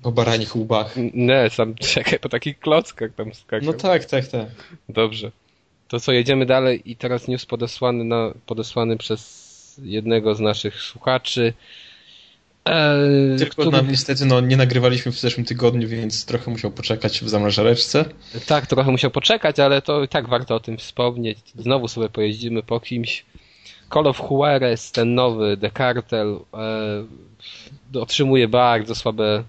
[0.01, 0.95] Po baranich łbach.
[1.13, 3.65] Nie, sam czekaj, po takich klockach tam skakać.
[3.65, 4.45] No tak, tak, tak.
[4.89, 5.31] Dobrze.
[5.91, 11.53] To co, jedziemy dalej i teraz news podesłany, na, podesłany przez jednego z naszych słuchaczy.
[12.65, 17.21] Eee, Tylko który- nam niestety no, nie nagrywaliśmy w zeszłym tygodniu, więc trochę musiał poczekać
[17.21, 18.05] w zamrażareczce.
[18.47, 21.37] Tak, trochę musiał poczekać, ale to i tak warto o tym wspomnieć.
[21.55, 23.25] Znowu sobie pojeździmy po kimś.
[23.93, 26.39] Call of Juarez, ten nowy, The Cartel,
[27.93, 29.43] e, otrzymuje bardzo słabe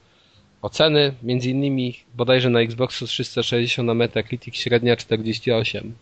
[0.62, 1.14] oceny.
[1.22, 5.94] Między innymi bodajże na Xboxu 360 na Metacritic średnia 48.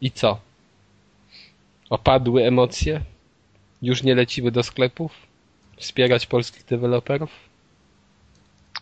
[0.00, 0.40] I co?
[1.90, 3.00] Opadły emocje?
[3.82, 5.12] Już nie lecimy do sklepów?
[5.76, 7.30] Wspierać polskich deweloperów?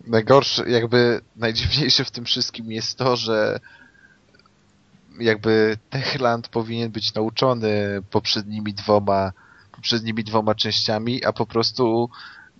[0.06, 3.60] Najgorsze, jakby najdziwniejsze w tym wszystkim jest to, że
[5.20, 9.32] jakby Techland powinien być nauczony poprzednimi dwoma,
[9.72, 12.10] poprzednimi dwoma częściami, a po prostu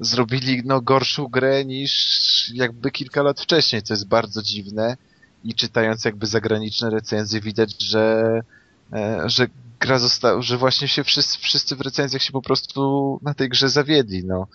[0.01, 4.97] zrobili no gorszą grę niż jakby kilka lat wcześniej, co jest bardzo dziwne
[5.45, 8.41] i czytając jakby zagraniczne recenzje widać, że
[8.93, 9.47] e, że
[9.81, 13.69] gra została, że właśnie się wszyscy, wszyscy w recenzjach się po prostu na tej grze
[13.69, 14.47] zawiedli, no.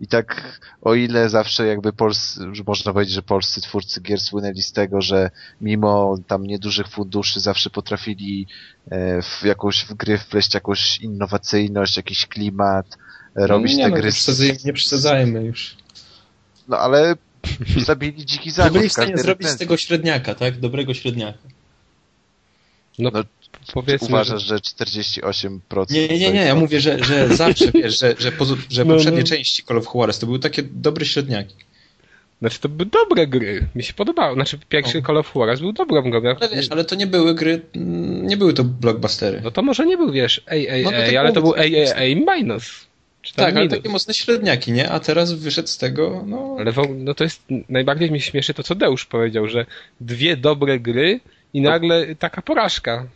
[0.00, 4.72] I tak, o ile zawsze jakby polscy, można powiedzieć, że polscy twórcy gier słynęli z
[4.72, 5.30] tego, że
[5.60, 8.46] mimo tam niedużych funduszy zawsze potrafili
[8.90, 12.98] e, w jakąś w gry wpleść jakąś innowacyjność, jakiś klimat,
[13.34, 14.10] robić nie, te no, gry.
[14.64, 15.76] nie przesadzajmy już.
[16.68, 17.16] No ale
[17.76, 18.72] zabili dziki zachód.
[18.72, 20.58] byli w stanie zrobić z tego średniaka, tak?
[20.60, 21.38] Dobrego średniaka.
[22.98, 23.22] No, No,
[23.74, 28.14] powiedzmy, Uważasz, że 48% Nie, nie, nie, jest- ja mówię, że, że zawsze, wiesz, że,
[28.18, 29.26] że, pozu- że No, poprzednie no.
[29.26, 31.54] części Call of Juarez to były takie dobre średniaki.
[32.40, 33.66] Znaczy to były dobre gry.
[33.74, 34.34] Mi się podobało.
[34.34, 35.06] Znaczy pierwszy No.
[35.06, 36.20] Call of Juarez był dobrą grą.
[36.40, 37.60] Ale wiesz, ale to nie były gry,
[38.22, 39.40] nie były to blockbustery.
[39.44, 41.54] No to może nie był, wiesz, AAA, No to ale to był.
[41.54, 42.89] AAA minus.
[43.36, 44.90] Tak, ale takie mocne średniaki, nie?
[44.90, 46.56] A teraz wyszedł z tego, no...
[46.58, 49.66] Ale no to jest, najbardziej mnie śmieszy to, co Deusz powiedział, że
[50.00, 51.20] dwie dobre gry
[51.54, 53.06] i nagle taka porażka.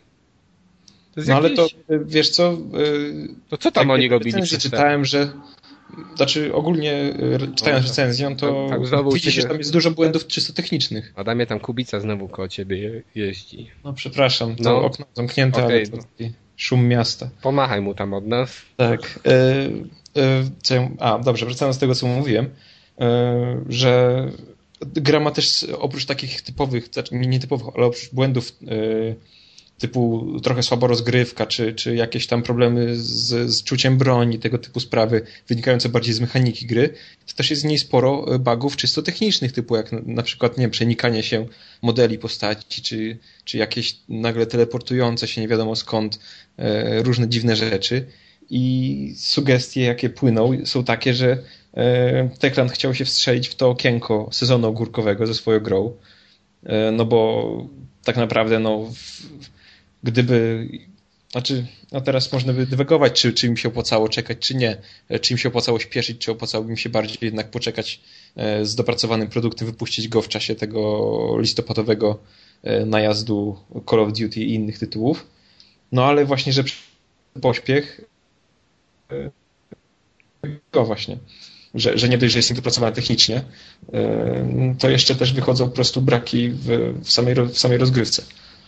[1.27, 2.53] No ale to, wiesz co...
[2.53, 5.33] y, to co tam tak oni robili przez czytałem, że...
[6.15, 9.91] Znaczy ogólnie y, czytając recenzję, to Tak, tak, znowu widzi się, że tam jest dużo
[9.91, 11.13] błędów czysto technicznych.
[11.15, 13.71] Adamie, tam Kubica znowu koło ciebie je- jeździ.
[13.83, 14.85] No przepraszam, to No.
[14.85, 16.27] okno zamknięte, Okej, ale to no.
[16.57, 17.29] Szum miasta.
[17.41, 18.61] Pomachaj mu tam od nas.
[18.77, 19.19] Tak.
[20.63, 22.49] Co ja, a, dobrze, wracając do tego, co mówiłem,
[22.99, 24.23] e, że
[24.81, 28.51] gra ma też oprócz takich typowych, znaczy nie typowych, ale oprócz błędów
[29.77, 34.79] typu trochę słaba rozgrywka, czy, czy jakieś tam problemy z, z czuciem broni, tego typu
[34.79, 36.89] sprawy wynikające bardziej z mechaniki gry,
[37.27, 40.57] to też jest w niej sporo e, bugów czysto technicznych, typu jak na, na przykład,
[40.57, 41.45] nie wiem, przenikanie się
[41.81, 46.19] modeli postaci, czy, czy jakieś nagle teleportujące się nie wiadomo skąd
[46.57, 48.05] e, różne dziwne rzeczy.
[48.49, 51.37] I sugestie, jakie płyną, są takie, że
[51.77, 55.93] e, chciał się wstrzelić w to okienko sezonu ogórkowego ze swoją grą,
[56.63, 57.69] e, no bo
[58.05, 58.91] tak naprawdę, no,
[60.05, 60.67] gdyby,
[61.31, 64.77] znaczy, no teraz można by dywagować, czy, czy im się opłacało czekać, czy nie,
[65.09, 68.01] E, czy im się opłacało śpieszyć, czy opłacałoby im się bardziej jednak poczekać
[68.35, 72.19] e, z dopracowanym produktem, wypuścić go w czasie tego listopadowego
[72.63, 73.57] e, najazdu
[73.89, 75.27] Call of Duty i innych tytułów.
[75.91, 76.63] No ale właśnie, że
[77.41, 78.01] pośpiech
[80.71, 81.17] go właśnie,
[81.73, 83.43] że, że nie dość, że jest niedopracowane technicznie,
[84.79, 88.23] to jeszcze też wychodzą po prostu braki w, w, samej, w samej rozgrywce.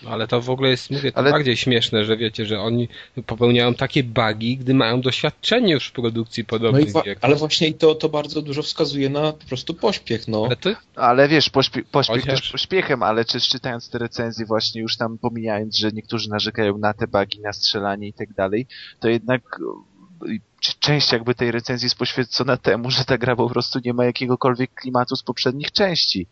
[0.05, 2.87] Ale to w ogóle jest, mówię, to Ale- bardziej śmieszne, że wiecie, że oni
[3.25, 7.17] popełniają takie bugi, gdy mają doświadczenie już w produkcji No podobnych wa- gier.
[7.21, 10.27] ale właśnie i to, to bardzo dużo wskazuje na po prostu pośpiech.
[10.27, 10.45] No.
[10.45, 14.81] Ale to, Ale wiesz, pośpie pośpiech Chociaż- też pośpiechem, ale czy czytając te recenzje właśnie
[14.81, 18.67] już tam pomijając, że niektórzy narzekają na te bugi, na strzelanie i tak dalej,
[18.99, 19.59] to jednak
[20.27, 20.39] y,
[20.79, 24.73] część jakby tej recenzji jest poświęcona temu, że ta gra po prostu nie ma jakiegokolwiek
[24.73, 26.27] klimatu z poprzednich części.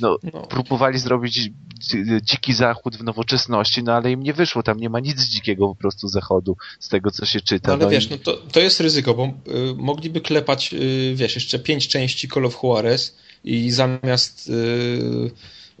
[0.00, 0.42] No, No.
[0.42, 5.00] próbowali zrobić dzi- dziki zachód w nowoczesności, no ale im nie wyszło, tam nie ma
[5.00, 7.68] nic dzikiego po prostu zachodu z tego, co się czyta.
[7.68, 9.30] No, ale no wiesz, i- no to, to jest ryzyko, bo y,
[9.76, 15.30] mogliby klepać, y, wiesz, jeszcze pięć części Call of Juarez i zamiast y,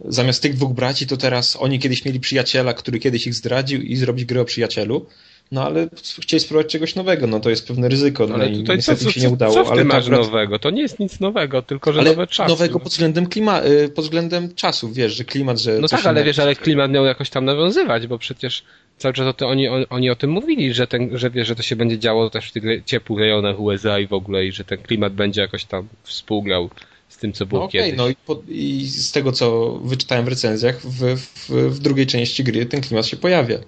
[0.04, 3.96] zamiast tych dwóch braci, to teraz oni kiedyś mieli przyjaciela, który kiedyś ich zdradził i
[3.96, 5.06] zrobić grę o przyjacielu.
[5.52, 5.88] No ale
[6.20, 9.00] chcieli spróbować czegoś nowego, no to jest pewne ryzyko, no ale i tutaj co, niestety
[9.00, 9.54] co, im się nie udało.
[9.54, 10.58] co w ale tym to masz akurat- nowego?
[10.58, 12.48] To nie jest nic nowego, tylko że ale nowe czasy.
[12.50, 12.80] nowego no.
[12.80, 16.38] pod względem klima, y, pod względem czasów, wiesz, że klimat, że No tak, ale wiesz,
[16.38, 18.62] ale klimat miał jakoś tam nawiązywać, bo przecież
[18.98, 21.56] cały czas o to, oni, on- oni o tym mówili, że, ten, że wiesz, że
[21.56, 24.64] to się będzie działo też w tych ciepłych rejonach USA i w ogóle i że
[24.64, 26.70] ten klimat będzie jakoś tam współgrał
[27.08, 27.98] z tym, co było No okej, kiedyś.
[27.98, 32.44] no i, po, i z tego, co wyczytałem w recenzjach, w, w, w drugiej części
[32.44, 33.58] gry ten klimat się pojawia.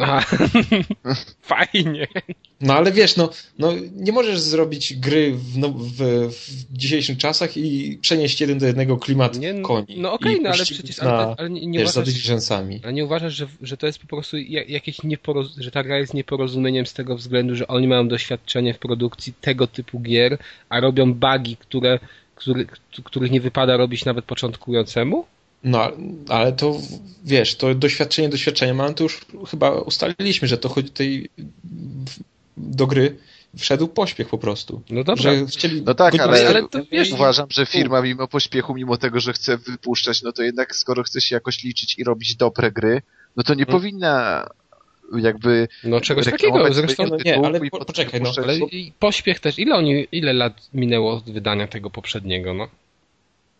[0.00, 0.24] Aha.
[1.42, 2.06] Fajnie.
[2.60, 5.96] No ale wiesz, no, no nie możesz zrobić gry w, no, w,
[6.32, 9.96] w dzisiejszych czasach i przenieść jeden do jednego klimat Nie, koni.
[9.98, 12.14] no okej, i no ale przecież na, ale, ale nie, nie wiesz, uważasz,
[12.84, 15.56] ale nie uważasz, że, że to jest po prostu ja- jakieś nieporoz...
[15.56, 19.66] że ta gra jest nieporozumieniem z tego względu, że oni mają doświadczenie w produkcji tego
[19.66, 20.38] typu gier,
[20.68, 21.98] a robią bugi, które,
[22.34, 22.66] który,
[23.04, 25.26] których nie wypada robić nawet początkującemu?
[25.64, 25.90] No,
[26.28, 26.76] ale to
[27.24, 31.28] wiesz, to doświadczenie doświadczeniem, ale to już chyba ustaliliśmy, że to chodzi tutaj
[32.04, 32.20] w-
[32.56, 33.16] do gry
[33.58, 34.82] wszedł pośpiech po prostu.
[34.90, 35.04] No
[35.46, 39.32] chcieli No tak, ale, ale to wiesz- uważam, że firma mimo pośpiechu, mimo tego, że
[39.32, 43.02] chce wypuszczać, no to jednak skoro chce się jakoś liczyć i robić dobre gry,
[43.36, 43.80] no to nie Hmm.
[43.80, 44.46] powinna
[45.16, 49.40] jakby No czegoś takiego, zresztą no nie, ale i po- poczekaj, no, Ale i pośpiech
[49.40, 49.58] też.
[49.58, 52.68] Ile oni, ile lat minęło od wydania tego poprzedniego, no?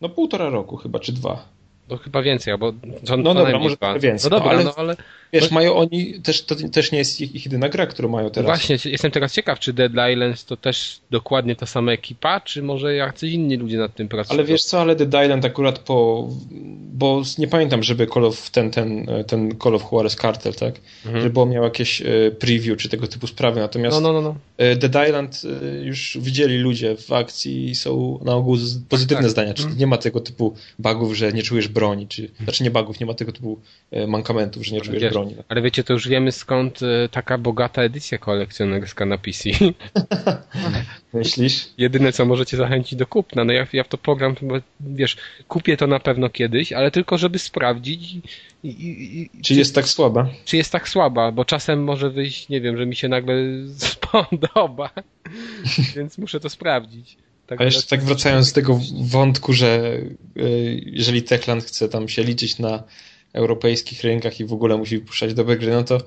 [0.01, 1.54] no półtora roku chyba, czy dwa.
[1.87, 2.73] To chyba więcej, albo
[3.03, 3.99] co, No co dobra, może dwa.
[3.99, 4.95] więcej, No dobra, no, ale- no ale
[5.33, 8.29] Wiesz, No- mają oni, też, to też nie jest ich, ich jedyna gra, którą mają
[8.29, 8.45] teraz.
[8.49, 12.95] właśnie, jestem teraz ciekaw, czy Dead Islands to też dokładnie ta sama ekipa, czy może
[12.95, 14.39] jacyś inni ludzie nad tym pracują?
[14.39, 16.27] Ale wiesz co, ale The Island akurat po...
[16.93, 20.75] Bo nie pamiętam, żeby Call of, ten, ten, ten Call of Juarez Cartel, tak?
[21.05, 21.23] Mhm.
[21.23, 22.05] Żeby on miał jakieś e,
[22.39, 23.59] preview czy tego typu sprawy.
[23.59, 24.35] Natomiast No, no, no, no.
[24.57, 28.57] e, Dead Island e, już widzieli ludzie w akcji i są na ogół
[28.89, 29.31] pozytywne tak.
[29.31, 29.53] zdania.
[29.53, 29.79] Czyli Mhm.
[29.79, 32.29] nie ma tego typu bugów, że nie czujesz broni, czy...
[32.43, 33.59] Znaczy nie bugów, nie ma tego typu
[33.91, 35.35] e, mankamentów, że nie Ale czujesz wiesz, broni.
[35.49, 39.49] Ale wiecie, to już wiemy skąd e, taka bogata edycja kolekcjonerska na PC.
[41.13, 41.67] Myślisz?
[41.77, 43.43] Jedyne, co możecie zachęcić do kupna.
[43.45, 44.35] No ja, ja w to program,
[44.79, 45.17] wiesz,
[45.47, 48.21] kupię to na pewno kiedyś, ale tylko żeby sprawdzić i,
[48.63, 50.27] i, i, i- Czy jest tak słaba?
[50.45, 53.35] czy jest tak słaba, bo czasem może wyjść, nie wiem, że mi się nagle
[53.77, 54.89] spodoba,
[55.95, 57.17] więc muszę to sprawdzić.
[57.47, 59.99] Tak A jeszcze tak wracając do tego wątku, że
[60.37, 62.83] y, jeżeli Techland chce tam się liczyć na
[63.33, 65.97] europejskich rynkach i w ogóle musi wypuszczać dobre gry, no to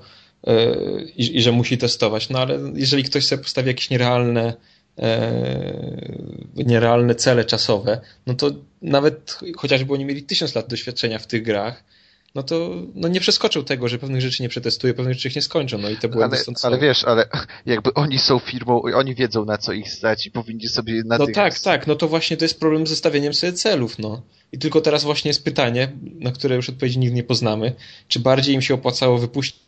[1.15, 2.29] i, i że musi testować.
[2.29, 4.53] No ale jeżeli ktoś sobie postawi jakieś nierealne
[6.55, 11.83] nierealne cele czasowe, no to nawet chociażby oni mieli tysiąc lat doświadczenia w tych grach,
[12.35, 15.41] no to no nie przeskoczył tego, że pewnych rzeczy nie przetestuje, pewnych rzeczy ich nie
[15.41, 17.25] skończą, no i to było ale, ale wiesz, ale
[17.65, 21.27] jakby oni są firmą, oni wiedzą na co ich stać i powinni sobie na No
[21.27, 24.21] tak, tak, no to właśnie to jest problem ze stawianiem sobie celów, no.
[24.51, 27.75] I tylko teraz właśnie jest pytanie, na które już odpowiedzi nigdy nie poznamy,
[28.07, 29.59] czy bardziej im się opłacało wypuścić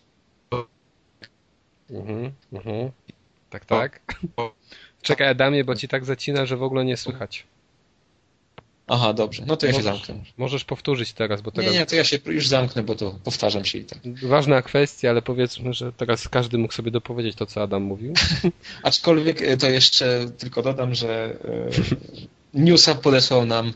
[1.89, 2.91] mhm, mhm.
[3.49, 4.01] Tak, tak.
[5.01, 7.45] Czekaj Adamie, bo ci tak zacina, że w ogóle nie słychać.
[8.87, 9.43] Aha, dobrze.
[9.47, 10.15] No to ja możesz, się zamknę.
[10.37, 11.73] Możesz powtórzyć teraz, bo teraz...
[11.73, 13.99] Nie, nie, to ja się już zamknę, bo to powtarzam się i tak.
[14.23, 18.13] Ważna kwestia, ale powiedzmy, że teraz każdy mógł sobie dopowiedzieć to, co Adam mówił.
[18.83, 21.69] Aczkolwiek e, to jeszcze tylko dodam, że e,
[22.53, 23.73] newsa podesłał nam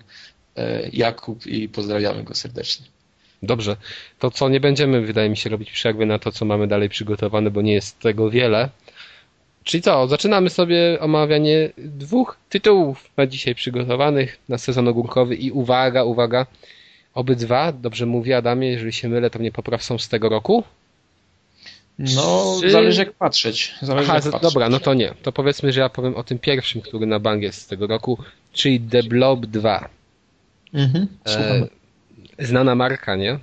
[0.56, 2.86] e, Jakub i pozdrawiamy go serdecznie.
[3.43, 3.78] Dobrze.
[4.20, 7.51] To co, nie będziemy, wydaje mi się, robić przerwy na to, co mamy dalej przygotowane,
[7.51, 8.70] bo nie jest tego wiele.
[9.66, 16.03] Czyli co, zaczynamy sobie omawianie dwóch tytułów na dzisiaj przygotowanych na sezon ogórkowy i uwaga,
[16.03, 16.45] uwaga,
[17.13, 20.63] obydwa, dobrze mówię Adamie, jeżeli się mylę, to mnie popraw są z tego roku?
[21.99, 22.70] No, Czy...
[22.70, 23.76] zależy jak patrzeć.
[23.82, 24.41] Zależy Aha, jak patrzeć.
[24.41, 25.13] dobra, no to nie.
[25.22, 28.18] To powiedzmy, że ja powiem o tym pierwszym, który na bank jest z tego roku,
[28.53, 29.89] czyli The Blob 2.
[30.74, 31.68] Mhm, e,
[32.39, 33.39] znana marka, nie?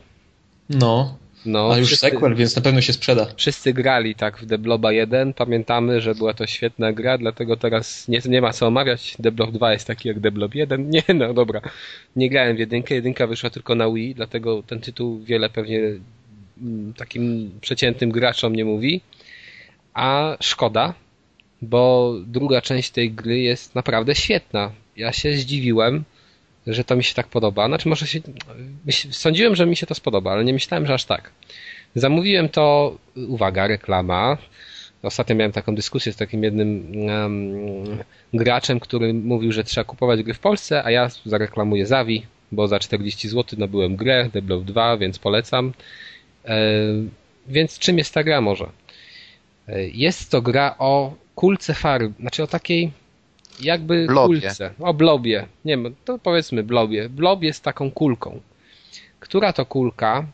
[0.71, 1.22] No.
[1.47, 3.27] No, A już wszyscy, sequel, więc na pewno się sprzeda.
[3.37, 5.35] Wszyscy grali tak w The Bloba 1.
[5.35, 9.17] Pamiętamy, że była to świetna gra, dlatego teraz nie, nie ma co omawiać.
[9.23, 10.91] The Blob 2 jest taki jak The Blob 1.
[10.91, 11.61] Nie, no dobra.
[12.17, 12.95] Nie grałem w jedynkę.
[12.95, 15.81] Jedynka wyszła tylko na Wii, dlatego ten tytuł wiele pewnie
[16.63, 19.01] mm, takim przeciętnym graczom nie mówi.
[19.95, 20.95] A szkoda,
[21.63, 24.73] bo druga część tej gry jest naprawdę świetna.
[24.97, 26.05] Ja się zdziwiłem,
[26.67, 27.67] że to mi się tak podoba.
[27.67, 28.21] Znaczy może się,
[29.11, 31.31] sądziłem, że mi się to spodoba, ale nie myślałem, że aż tak.
[31.95, 32.97] Zamówiłem to,
[33.29, 34.39] uwaga, reklama.
[35.03, 37.99] Ostatnio miałem taką dyskusję z takim jednym um,
[38.35, 42.79] graczem, który mówił, że trzeba kupować gry w Polsce, a ja zareklamuję Zawi, bo za
[42.79, 45.73] 40 zł nabyłem grę, Blow 2, więc polecam.
[46.45, 46.59] E,
[47.49, 48.67] więc czym jest ta gra może?
[49.69, 52.91] E, jest to gra o kulce farb, znaczy o takiej
[53.61, 54.41] jakby blobie.
[54.41, 54.71] kulce.
[54.81, 55.47] O blobie.
[55.65, 57.09] Nie wiem, to powiedzmy blobie.
[57.09, 58.41] Blob jest taką kulką.
[59.21, 60.27] Która to kulka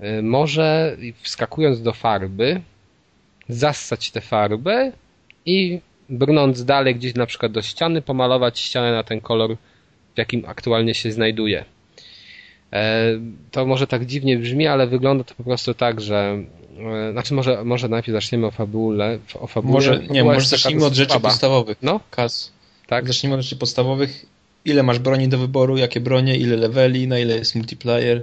[0.00, 2.60] y, może wskakując do farby
[3.48, 4.92] zassać tę farbę
[5.46, 9.56] i brnąc dalej gdzieś na przykład do ściany, pomalować ścianę na ten kolor,
[10.14, 11.64] w jakim aktualnie się znajduje.
[12.72, 13.04] E,
[13.50, 16.38] to może tak dziwnie brzmi, ale wygląda to po prostu tak, że
[17.08, 19.18] e, znaczy może, może najpierw zaczniemy o fabule.
[19.40, 19.72] O fabule.
[19.72, 21.78] Może, nie, może zacznijmy od rzeczy podstawowych.
[21.82, 22.00] No?
[22.10, 22.53] Kas.
[22.86, 23.06] Tak?
[23.06, 24.26] Zacznijmy od rzeczy podstawowych.
[24.64, 28.22] Ile masz broni do wyboru, jakie bronie, ile leveli, na ile jest multiplayer.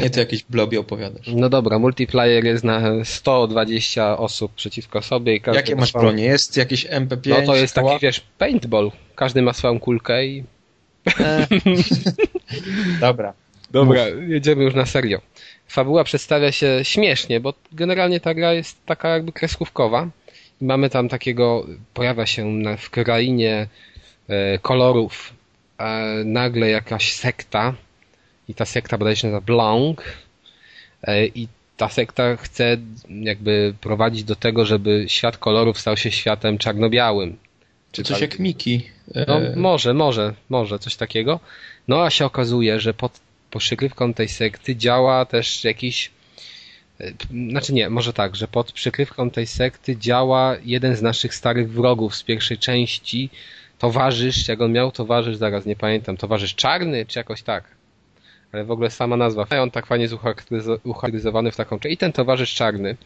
[0.00, 1.26] Nie to jakieś blobie opowiadasz.
[1.34, 5.36] No dobra, multiplayer jest na 120 osób przeciwko sobie.
[5.36, 6.02] I Jakie masz swoją...
[6.02, 6.24] bronie?
[6.24, 7.28] Jest jakieś MP5?
[7.28, 8.90] No to jest taki, wiesz, paintball.
[9.14, 10.44] Każdy ma swoją kulkę i...
[11.20, 11.46] E.
[13.00, 13.34] dobra.
[13.70, 14.28] Dobra, Mów.
[14.28, 15.20] jedziemy już na serio.
[15.68, 20.08] Fabuła przedstawia się śmiesznie, bo generalnie ta gra jest taka jakby kreskówkowa.
[20.60, 23.68] Mamy tam takiego, pojawia się na, w krainie
[24.28, 25.32] e, kolorów
[25.78, 25.84] e,
[26.24, 27.74] nagle jakaś sekta
[28.48, 29.98] i ta sekta bodajże nazywa Blanc
[31.02, 32.76] e, i ta sekta chce
[33.08, 37.36] jakby prowadzić do tego, żeby świat kolorów stał się światem czarno-białym.
[37.92, 38.82] Czy coś jak Miki.
[39.26, 41.40] No może, może, może coś takiego.
[41.88, 43.20] No a się okazuje, że pod
[43.58, 46.10] przykrywką tej sekty działa też jakiś
[47.50, 52.16] znaczy nie, może tak, że pod przykrywką tej sekty działa jeden z naszych starych wrogów
[52.16, 53.30] z pierwszej części,
[53.78, 57.64] towarzysz, jak on miał towarzysz, zaraz nie pamiętam, towarzysz czarny, czy jakoś tak.
[58.52, 60.14] Ale w ogóle sama nazwa, on tak fajnie jest
[60.84, 61.78] ucharakteryzowany w taką.
[61.88, 62.96] I ten towarzysz czarny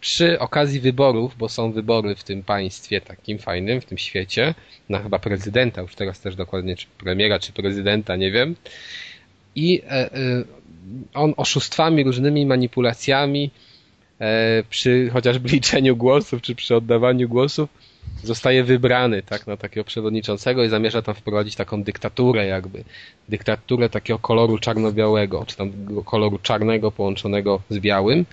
[0.00, 4.54] przy okazji wyborów, bo są wybory w tym państwie takim fajnym, w tym świecie,
[4.88, 8.56] na chyba prezydenta, już teraz też dokładnie, czy premiera, czy prezydenta, nie wiem.
[9.54, 10.44] I e, e,
[11.14, 13.50] on oszustwami, różnymi manipulacjami
[14.20, 17.68] e, przy chociażby liczeniu głosów, czy przy oddawaniu głosów
[18.22, 22.84] zostaje wybrany tak, na takiego przewodniczącego i zamierza tam wprowadzić taką dyktaturę jakby.
[23.28, 25.72] Dyktaturę takiego koloru czarno-białego, czy tam
[26.04, 28.26] koloru czarnego połączonego z białym.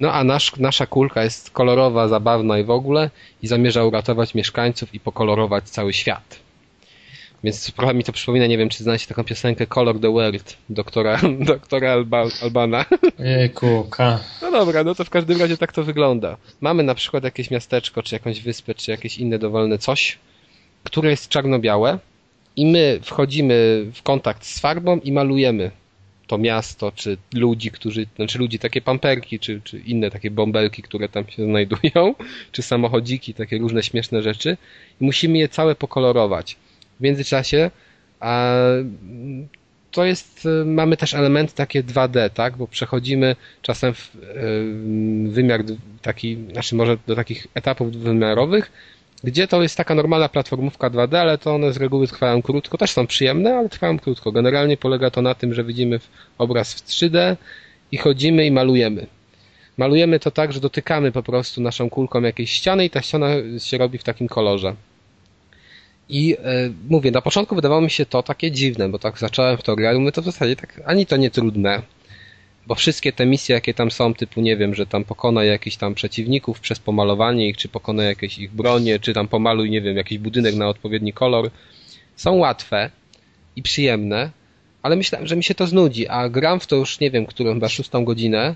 [0.00, 3.10] No a nasz, nasza kulka jest kolorowa, zabawna i w ogóle
[3.42, 6.45] i zamierza uratować mieszkańców i pokolorować cały świat.
[7.44, 11.20] Więc trochę mi to przypomina, nie wiem, czy znacie taką piosenkę Color the World doktora,
[11.52, 12.84] doktora Alba, Albana.
[13.18, 14.20] Jejku, ka.
[14.42, 16.36] No dobra, no to w każdym razie tak to wygląda.
[16.60, 20.18] Mamy na przykład jakieś miasteczko, czy jakąś wyspę, czy jakieś inne dowolne coś,
[20.84, 21.98] które jest czarno-białe
[22.56, 25.70] i my wchodzimy w kontakt z farbą i malujemy
[26.26, 31.08] to miasto, czy ludzi, którzy, znaczy ludzi, takie pamperki, czy, czy inne takie bąbelki, które
[31.08, 32.14] tam się znajdują,
[32.52, 34.56] czy samochodziki, takie różne śmieszne rzeczy
[35.00, 36.56] i musimy je całe pokolorować.
[37.00, 37.70] W międzyczasie
[38.20, 38.52] a
[39.90, 44.10] to jest, mamy też elementy takie 2D, tak, bo przechodzimy czasem w
[45.28, 45.64] wymiar
[46.02, 48.72] taki, znaczy może do takich etapów dwuwymiarowych,
[49.24, 52.90] gdzie to jest taka normalna platformówka 2D, ale to one z reguły trwają krótko, też
[52.90, 54.32] są przyjemne, ale trwają krótko.
[54.32, 56.00] Generalnie polega to na tym, że widzimy
[56.38, 57.36] obraz w 3D
[57.92, 59.06] i chodzimy i malujemy.
[59.76, 63.28] Malujemy to tak, że dotykamy po prostu naszą kulką jakiejś ściany i ta ściana
[63.58, 64.74] się robi w takim kolorze.
[66.08, 69.62] I e, mówię, na początku wydawało mi się to takie dziwne, bo tak zacząłem w
[69.62, 71.82] to grać, mówię, to w zasadzie tak ani to nie trudne,
[72.66, 75.94] bo wszystkie te misje, jakie tam są, typu nie wiem, że tam pokona jakichś tam
[75.94, 80.18] przeciwników przez pomalowanie ich, czy pokona jakieś ich bronie, czy tam pomaluj, nie wiem, jakiś
[80.18, 81.50] budynek na odpowiedni kolor,
[82.16, 82.90] są łatwe
[83.56, 84.30] i przyjemne,
[84.82, 87.54] ale myślałem, że mi się to znudzi, a gram w to już, nie wiem, którą
[87.54, 88.54] chyba szóstą godzinę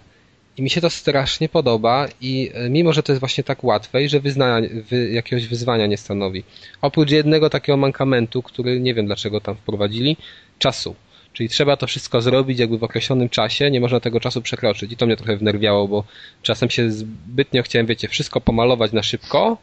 [0.61, 4.05] i mi się to strasznie podoba i e, mimo, że to jest właśnie tak łatwe
[4.05, 6.45] i że wyznania, wy, jakiegoś wyzwania nie stanowi.
[6.83, 10.17] Oprócz jednego takiego mankamentu, który nie wiem dlaczego tam wprowadzili,
[10.59, 10.95] czasu
[11.33, 14.93] Czyli trzeba to wszystko zrobić jakby w określonym czasie, nie można tego czasu przekroczyć.
[14.93, 16.05] I to mnie trochę wnerwiało, bo
[16.43, 19.59] czasem się zbytnio chciałem, wiecie, wszystko pomalować na szybko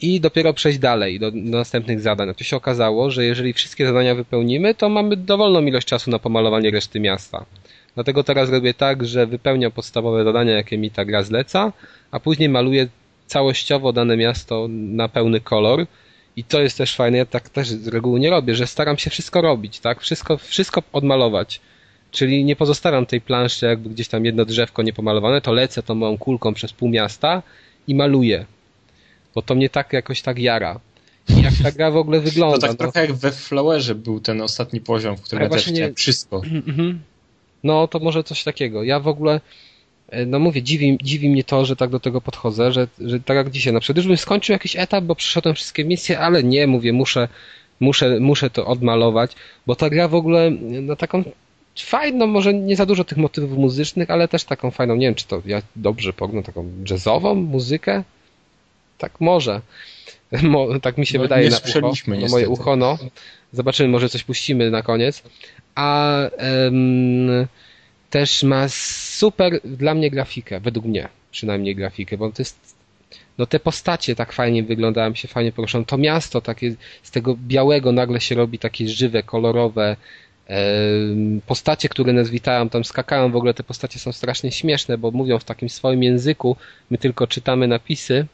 [0.00, 2.28] i dopiero przejść dalej do, do następnych zadań.
[2.28, 6.18] A tu się okazało, że jeżeli wszystkie zadania wypełnimy, to mamy dowolną ilość czasu na
[6.18, 7.44] pomalowanie reszty miasta.
[7.98, 11.72] Dlatego teraz robię tak, że wypełniam podstawowe zadania, jakie mi ta gra zleca,
[12.10, 12.88] a później maluję
[13.26, 15.86] całościowo dane miasto na pełny kolor
[16.36, 19.10] i to jest też fajne, ja tak też z reguły nie robię, że staram się
[19.10, 20.00] wszystko robić, tak?
[20.00, 21.60] Wszystko, wszystko odmalować.
[22.10, 26.18] Czyli nie pozostawiam tej planszy jakby gdzieś tam jedno drzewko niepomalowane, to lecę tą małą
[26.18, 27.42] kulką przez pół miasta
[27.86, 28.46] i maluję.
[29.34, 30.80] Bo to mnie tak jakoś tak jara.
[31.28, 32.56] I jak ta gra w ogóle wygląda.
[32.60, 35.66] To tak no, trochę jak we Flowerze był ten ostatni poziom, w którym ja też
[35.66, 36.42] chciałem wszystko.
[37.64, 38.82] No to może coś takiego.
[38.82, 39.40] Ja w ogóle
[40.08, 43.36] E, no mówię, dziwi, dziwi mnie to, że tak do tego podchodzę, że, że tak
[43.36, 46.66] jak dzisiaj, na przykład już bym skończył jakiś etap, bo przeszedłem wszystkie misje, ale nie,
[46.66, 47.28] mówię, muszę,
[47.80, 49.32] muszę, muszę to odmalować,
[49.66, 50.50] bo ta gra w ogóle
[50.82, 51.24] na taką
[51.78, 55.26] fajną, może nie za dużo tych motywów muzycznych, ale też taką fajną, nie wiem, czy
[55.26, 58.04] to ja dobrze pognę, taką jazzową muzykę?
[58.98, 59.60] Tak może.
[60.42, 62.98] Mo, tak mi się no, wydaje na, ucho, na moje ucho, no.
[63.52, 65.22] Zobaczymy, może coś puścimy na koniec.
[65.78, 66.20] A
[66.64, 67.46] um,
[68.10, 72.76] też ma super dla mnie grafikę, według mnie przynajmniej grafikę, bo to jest
[73.38, 75.84] no te postacie tak fajnie wyglądają, się fajnie poruszą.
[75.84, 79.96] To miasto takie z tego białego nagle się robi takie żywe, kolorowe.
[81.46, 85.38] Postacie, które nas witają, tam skakają, w ogóle te postacie są strasznie śmieszne, bo mówią
[85.38, 86.56] w takim swoim języku,
[86.90, 88.26] my tylko czytamy napisy.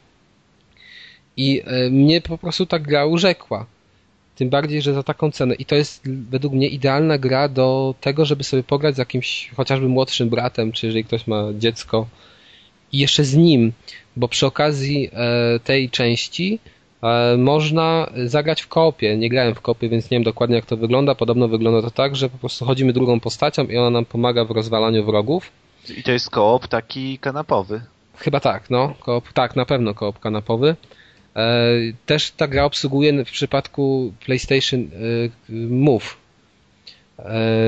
[1.37, 3.65] I mnie po prostu ta gra urzekła.
[4.35, 5.55] Tym bardziej, że za taką cenę.
[5.55, 9.87] I to jest według mnie idealna gra do tego, żeby sobie pograć z jakimś chociażby
[9.87, 12.07] młodszym bratem, czy jeżeli ktoś ma dziecko
[12.91, 13.71] i jeszcze z nim,
[14.15, 16.59] bo przy okazji e, tej części
[17.03, 19.17] e, można zagrać w kopie.
[19.17, 21.15] Nie grałem w kopie, więc nie wiem dokładnie jak to wygląda.
[21.15, 24.51] Podobno wygląda to tak, że po prostu chodzimy drugą postacią i ona nam pomaga w
[24.51, 25.51] rozwalaniu wrogów.
[25.97, 27.81] I to jest koop taki kanapowy.
[28.17, 28.93] Chyba tak, no.
[28.99, 30.75] Koop, tak, na pewno koop kanapowy.
[31.35, 31.71] E,
[32.05, 34.87] też ta gra obsługuje w przypadku PlayStation e,
[35.69, 36.17] Move.
[37.19, 37.23] E,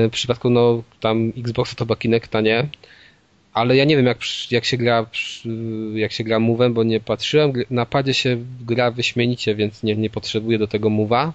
[0.08, 2.68] w przypadku no, tam Xboxa to Kinecta nie.
[3.52, 4.18] Ale ja nie wiem jak,
[4.50, 5.06] jak się gra
[5.94, 7.52] jak się gra Move'em, bo nie patrzyłem.
[7.70, 11.32] Na padzie się gra wyśmienicie, więc nie, nie potrzebuję do tego Move'a.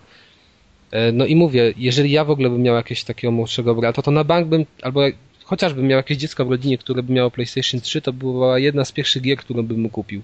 [1.14, 4.24] No i mówię, jeżeli ja w ogóle bym miał jakiegoś takiego młodszego brata, to na
[4.24, 5.02] bank bym, albo
[5.44, 8.92] chociażbym miał jakieś dziecko w rodzinie, które by miało PlayStation 3, to była jedna z
[8.92, 10.22] pierwszych gier, którą bym mu kupił.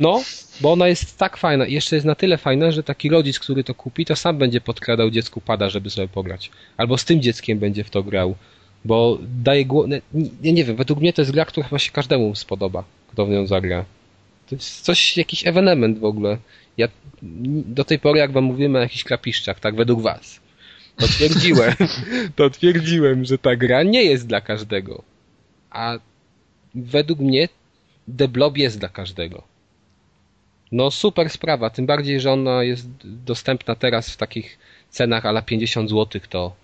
[0.00, 0.22] No,
[0.60, 3.64] bo ona jest tak fajna i jeszcze jest na tyle fajna, że taki rodzic, który
[3.64, 6.50] to kupi, to sam będzie podkradał dziecku pada, żeby sobie pograć.
[6.76, 8.34] Albo z tym dzieckiem będzie w to grał.
[8.84, 10.00] Bo daje głowę.
[10.42, 13.30] Nie, nie wiem, według mnie to jest gra, która chyba się każdemu spodoba, kto w
[13.30, 13.84] nią zagra.
[14.48, 16.38] To jest coś, jakiś ewenement w ogóle.
[16.76, 16.88] Ja
[17.22, 20.40] do tej pory, jak wam mówimy o jakichś klapiszczach, tak według was,
[20.96, 21.74] to twierdziłem,
[22.36, 25.02] to twierdziłem, że ta gra nie jest dla każdego.
[25.70, 25.98] A
[26.74, 27.48] według mnie
[28.18, 29.42] The Blob jest dla każdego.
[30.72, 34.58] No super sprawa, tym bardziej, że ona jest dostępna teraz w takich
[34.90, 36.54] cenach ala 50 zł, to,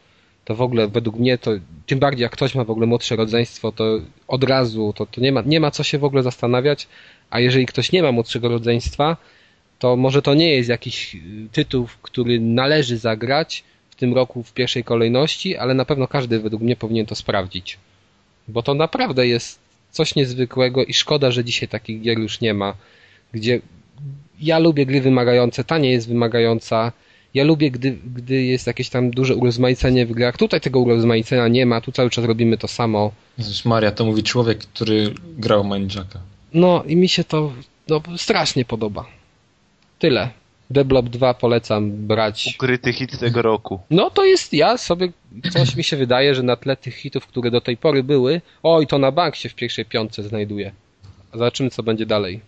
[0.45, 1.51] to w ogóle według mnie to,
[1.87, 5.33] tym bardziej jak ktoś ma w ogóle młodsze rodzeństwo, to od razu, to, to nie,
[5.33, 6.89] ma, nie ma co się w ogóle zastanawiać,
[7.31, 9.17] a jeżeli ktoś nie ma młodszego rodzeństwa,
[9.79, 11.17] to może to nie jest jakiś
[11.53, 16.63] tytuł, który należy zagrać w tym roku w pierwszej kolejności, ale na pewno każdy według
[16.63, 17.79] mnie powinien to sprawdzić.
[18.49, 19.59] Bo to naprawdę jest
[19.93, 22.75] coś niezwykłego i szkoda, że dzisiaj takich gier już nie ma,
[23.33, 23.61] gdzie
[24.41, 26.93] ja lubię gry wymagające, ta nie jest wymagająca
[27.35, 30.37] Ja lubię, gdy, gdy jest jakieś tam duże urozmaicenie w grach.
[30.37, 33.13] Tutaj tego urozmaicenia nie ma, tu cały czas robimy to samo.
[33.39, 36.21] Jezus Maria, to mówi człowiek, który grał Mindjacka.
[36.55, 37.53] No i mi się to
[37.89, 39.07] no, strasznie podoba.
[39.99, 40.42] Tyle.
[40.75, 42.55] The Blob 2 polecam brać.
[42.55, 43.81] Ukryty hit tego roku.
[43.91, 45.09] No to jest ja sobie,
[45.53, 48.87] coś mi się wydaje, że na tle tych hitów, które do tej pory były, oj,
[48.87, 50.73] to na bank się w pierwszej piątce znajduje.
[51.33, 52.41] Zobaczymy, co będzie dalej.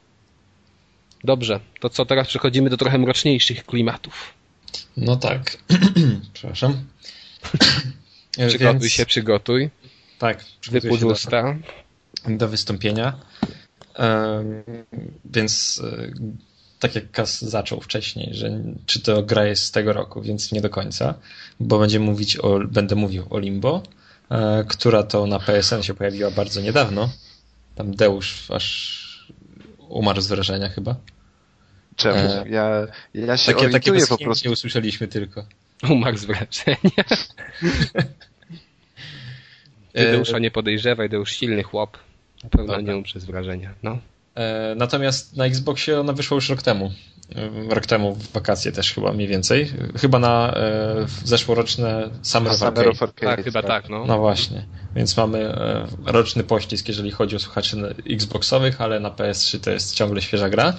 [1.25, 4.35] Dobrze, to co teraz przechodzimy do trochę mroczniejszych klimatów.
[4.97, 5.59] No tak.
[6.35, 6.85] Przepraszam.
[8.49, 9.71] Przygotuj Więc- się, przygotuj.
[10.19, 11.57] Tak, przygotuję Wypód się do, usta.
[12.29, 13.19] do wystąpienia.
[13.95, 14.63] Em,
[15.25, 16.13] więc e,
[16.85, 18.51] tak jak Kas zaczął wcześniej, że
[18.87, 21.15] czy to gra jest z tego roku, więc nie do końca,
[21.61, 23.83] bo będziemy mówić o, będę mówił o Limbo,
[24.31, 27.09] e, która to na PSN się pojawiła bardzo niedawno.
[27.75, 29.29] Tam Deusz aż
[29.89, 30.97] umarł z wrażenia chyba.
[31.97, 32.19] Czemu?
[32.19, 34.51] E, Ja, ja się Takie, takie po prostu.
[34.53, 35.47] usłyszeliśmy tylko.
[35.91, 37.05] Umarł z wrażenia.
[39.93, 41.99] Ty E, Deusza nie podejrzewaj, Deusz silny chłop.
[42.45, 42.81] Na pewno Dobra.
[42.83, 43.75] nie umrze z wrażenia.
[43.83, 43.99] No.
[44.35, 46.93] E, Natomiast na Xboxie ona wyszła już rok temu.
[47.37, 49.73] E, Rok temu w wakacje też chyba mniej więcej.
[50.01, 52.91] Chyba na e, zeszłoroczne Summer of Summer Arcade.
[52.91, 54.05] of Arcade, Tak, chyba tak, no.
[54.07, 54.67] No właśnie.
[54.97, 59.95] Więc mamy e, roczny pościsk, jeżeli chodzi o słuchaczy Xboxowych, ale na PS3 to jest
[59.95, 60.77] ciągle świeża gra.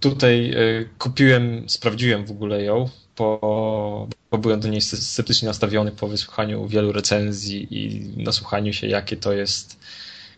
[0.00, 0.56] Tutaj e,
[0.98, 2.88] kupiłem, sprawdziłem w ogóle ją,
[3.18, 8.86] bo, bo byłem do niej sce- sceptycznie nastawiony po wysłuchaniu wielu recenzji i nasłuchaniu się,
[8.86, 9.78] jakie to jest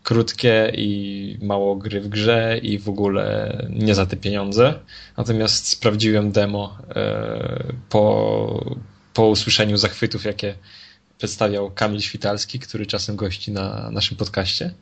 [0.07, 4.79] krótkie i mało gry w grze i w ogóle nie za te pieniądze.
[5.17, 8.77] Natomiast sprawdziłem demo e, po,
[9.13, 10.55] po usłyszeniu zachwytów, jakie
[11.17, 14.73] przedstawiał Kamil Świtalski, który czasem gości na naszym podcaście.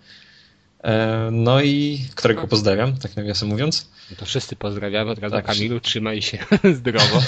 [0.83, 3.89] E, No i którego pozdrawiam, tak nawiasem mówiąc.
[4.11, 5.11] No to wszyscy pozdrawiamy.
[5.11, 5.45] Od razu Tak.
[5.45, 6.37] Kamilu, trzymaj się
[6.77, 7.21] zdrowo.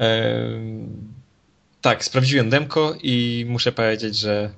[0.00, 0.38] E,
[1.80, 4.50] tak, sprawdziłem demko i muszę powiedzieć, że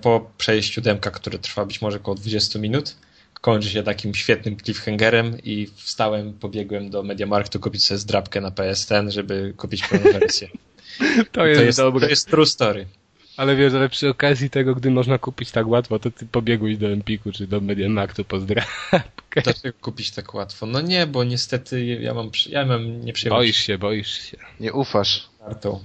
[0.00, 2.96] po przejściu demka, które trwa być może około 20 minut,
[3.40, 9.10] kończy się takim świetnym cliffhangerem i wstałem, pobiegłem do Mediamarktu kupić sobie zdrabkę na PSN,
[9.10, 10.48] żeby kupić pełną wersję.
[11.32, 12.06] To jest, to, jest, dobre.
[12.06, 12.86] to jest true story.
[13.36, 16.88] Ale wiesz, ale przy okazji tego, gdy można kupić tak łatwo, to ty pobiegłeś do
[16.88, 18.68] Empiku czy do Mediamarktu pozdrawiam.
[19.44, 20.66] Dlaczego kupić tak łatwo?
[20.66, 24.36] No nie, bo niestety ja mam, ja mam nieprzyjemność Boisz się, boisz się.
[24.60, 25.28] Nie ufasz.
[25.38, 25.80] kartą.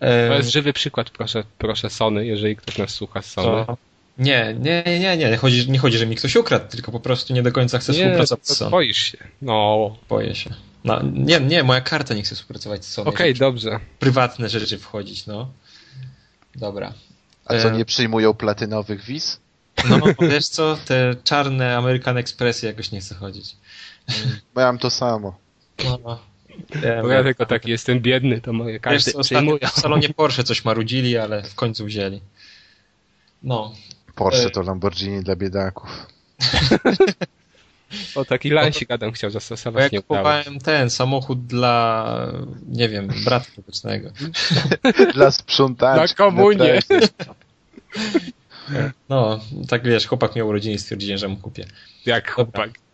[0.00, 3.66] To jest żywy przykład, proszę, proszę Sony, jeżeli ktoś nas słucha z Sony.
[3.66, 3.76] to-
[4.18, 5.36] Nie, nie, nie, nie.
[5.36, 7.98] Chodzi, nie chodzi, że mi ktoś ukradł, tylko po prostu nie do końca chcę Nie,
[7.98, 8.70] współpracować z Sony.
[8.70, 9.18] boisz się.
[9.42, 10.50] No, Boję się.
[10.84, 13.08] No, nie, nie, moja karta nie chce współpracować z Sony.
[13.10, 13.78] okej, żeby dobrze.
[13.94, 15.50] w prywatne rzeczy wchodzić, no.
[16.56, 16.92] Dobra.
[17.44, 17.72] A co, E.
[17.72, 19.40] nie przyjmują platynowych wiz?
[19.88, 23.56] No, wiesz co, te czarne American Expressy jakoś nie chce chodzić.
[24.56, 25.38] Miałem to samo.
[25.84, 26.18] No.
[27.02, 30.44] Bo ja tylko taki jestem biedny, to moje Wiesz karty co, ostatnio w salonie Porsche
[30.44, 32.20] coś marudzili, ale w końcu wzięli.
[33.42, 33.74] No.
[34.14, 34.50] Porsche E.
[34.50, 36.06] to Lamborghini dla biedaków.
[38.14, 40.24] O, taki lansik Adam chciał zastosować, nie jak udało.
[40.24, 42.32] kupowałem ten samochód dla,
[42.68, 44.10] nie wiem, brata pobocznego.
[45.14, 46.00] Dla sprzątaczy.
[46.00, 46.78] Na komunię.
[49.08, 51.66] No, tak wiesz, chłopak miał urodziny i stwierdziłem, że mu kupię.
[52.06, 52.66] Jak chłopak.
[52.68, 52.87] Dobra,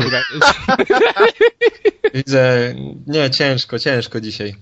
[2.14, 2.74] Widzę,
[3.06, 4.54] nie, ciężko, ciężko dzisiaj.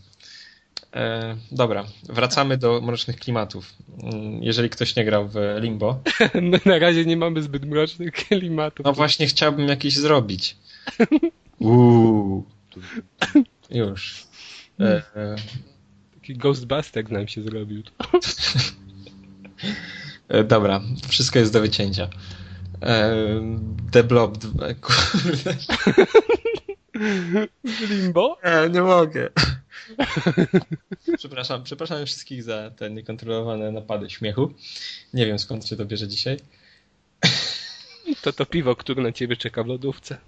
[0.94, 3.72] E, dobra, wracamy do mrocznych klimatów.
[4.02, 6.02] Mm, Jeżeli ktoś nie grał w Limbo,
[6.42, 8.86] no, na razie nie mamy zbyt mrocznych klimatów.
[8.86, 10.56] no właśnie chciałbym jakiś zrobić.
[11.58, 12.44] Uuu.
[13.70, 14.24] Już.
[14.80, 15.36] E, e,
[16.14, 17.82] Taki Ghostbustek nam się zrobił.
[20.28, 22.08] e, dobra, wszystko jest do wycięcia.
[23.92, 25.56] The Blob, dwa- kurde,
[27.90, 28.38] Limbo?
[28.42, 29.30] e, nie mogę.
[31.18, 34.52] Przepraszam, przepraszam wszystkich za te niekontrolowane napady śmiechu.
[35.14, 36.36] Nie wiem skąd się to bierze dzisiaj.
[38.22, 40.18] To to piwo, które na ciebie czeka w lodówce.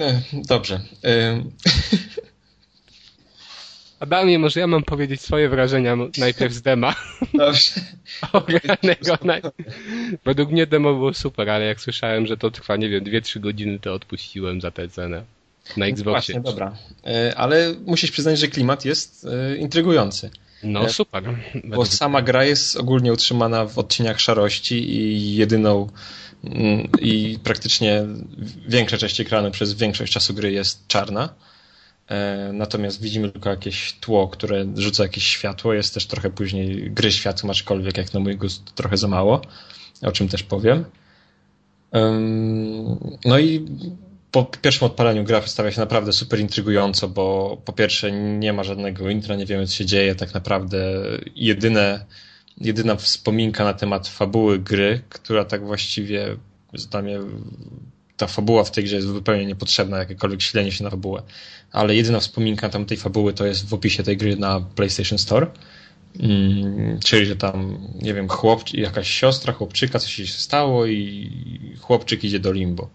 [0.00, 0.80] E, Dobrze.
[4.02, 6.94] Adamie, może ja mam powiedzieć swoje wrażenia najpierw z dema.
[7.34, 7.70] Dobrze.
[8.32, 9.42] Ogranego naj...
[10.24, 13.78] Według mnie demo było super, ale jak słyszałem, że to trwa, nie wiem, 2-3 godziny,
[13.78, 15.24] to odpuściłem za tę cenę.
[15.76, 16.34] Na Xboxie.
[16.34, 16.76] Właśnie, dobra.
[17.06, 20.30] E, Ale musisz przyznać, że klimat jest e, intrygujący.
[20.62, 21.22] No E, super.
[21.64, 25.88] Bo sama gra jest ogólnie utrzymana w odcieniach szarości i jedyną
[26.44, 28.04] mm, i praktycznie
[28.68, 31.28] większa część ekranu przez większość czasu gry jest czarna.
[32.08, 35.74] E, Natomiast widzimy tylko jakieś tło, które rzuca jakieś światło.
[35.74, 39.42] Jest też trochę później gry światłem, aczkolwiek jak na mój gust trochę za mało,
[40.02, 40.84] o czym też powiem.
[43.24, 43.66] No i
[44.30, 49.10] po pierwszym odpaleniu gra stawia się naprawdę super intrygująco, bo po pierwsze nie ma żadnego
[49.10, 51.02] intra, nie wiemy co się dzieje, tak naprawdę
[51.36, 52.06] jedyne,
[52.58, 56.36] jedyna wspominka na temat fabuły gry, która tak właściwie
[56.90, 57.18] dla mnie
[58.22, 61.22] ta fabuła w tej grze jest zupełnie niepotrzebna, jakiekolwiek silenie się na fabułę,
[61.72, 65.46] ale jedyna wspominka tam tej fabuły to jest w opisie tej gry na PlayStation Store,
[66.20, 71.30] mm, czyli że tam, nie wiem, chłop, jakaś siostra chłopczyka, coś się stało i
[71.80, 72.90] chłopczyk idzie do limbo.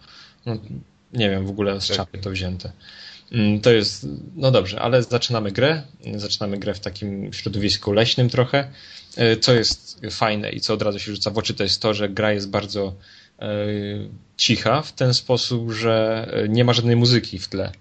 [0.45, 0.57] No,
[1.13, 2.71] nie wiem w ogóle z czapy to wzięte.
[3.31, 5.83] Mm, to jest, no dobrze, ale zaczynamy grę.
[6.15, 8.71] Zaczynamy grę w takim środowisku leśnym trochę.
[9.17, 11.93] E, co jest fajne i co od razu się rzuca w oczy, to jest to,
[11.93, 12.95] że gra jest bardzo
[14.37, 17.71] cicha w ten sposób, że e, nie ma żadnej muzyki w tle.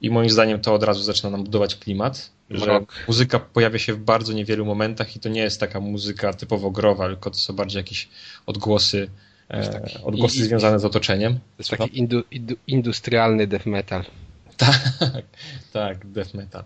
[0.00, 3.98] I moim zdaniem to od razu zaczyna nam budować klimat, że muzyka pojawia się w
[3.98, 7.80] bardzo niewielu momentach i to nie jest taka muzyka typowo growa, tylko to są bardziej
[7.80, 8.08] jakieś
[8.46, 9.10] odgłosy
[9.50, 11.34] e, odgłosy związane z otoczeniem.
[11.34, 14.04] To jest taki indu, indu, industrialny death metal.
[14.58, 15.24] Tak,
[15.72, 16.64] tak, death metal.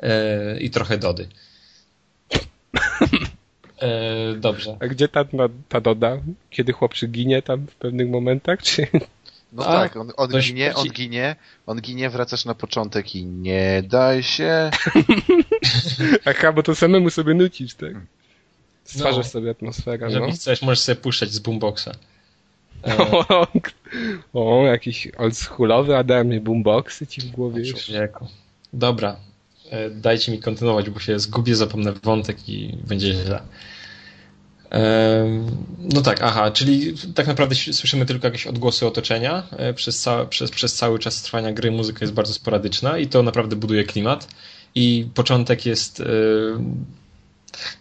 [0.00, 1.28] E, I trochę Dody.
[3.78, 4.76] E, dobrze.
[4.80, 5.24] A gdzie ta,
[5.68, 6.18] ta Doda?
[6.50, 8.86] Kiedy chłopczyk ginie tam w pewnych momentach, czy...
[9.52, 13.82] No A, tak, on, on ginie, on ginie, on ginie, wracasz na początek i nie
[13.86, 14.70] daj się.
[16.24, 17.92] Aha, bo to samemu sobie nucisz, tak?
[18.84, 20.06] Stwarzasz no, sobie atmosferę.
[20.06, 20.32] Jeżeli no.
[20.32, 21.88] chcesz, możesz sobie puszczać z boomboxa.
[22.84, 22.96] E...
[24.34, 27.90] O, jakiś oldschoolowy Adamie boomboxy ci w głowie już.
[28.72, 29.16] Dobra,
[29.90, 33.42] dajcie mi kontynuować, bo się zgubię, zapomnę wątek i będzie źle.
[34.72, 35.24] E,
[35.78, 39.42] no tak, aha, czyli tak naprawdę słyszymy tylko jakieś odgłosy otoczenia.
[39.50, 43.22] E, przez, ca przez, przez cały czas trwania gry muzyka jest bardzo sporadyczna i to
[43.22, 44.28] naprawdę buduje klimat.
[44.74, 46.02] I początek jest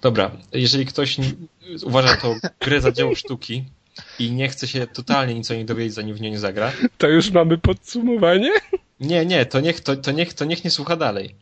[0.01, 1.17] Dobra, jeżeli ktoś
[1.83, 3.63] uważa to grę za dzieło sztuki
[4.19, 6.71] i nie chce się totalnie nic o niej dowiedzieć, zanim w nią nie zagra.
[6.97, 8.51] To już mamy podsumowanie?
[8.99, 11.35] Nie, nie, to niech, to, to niech, to niech nie słucha dalej.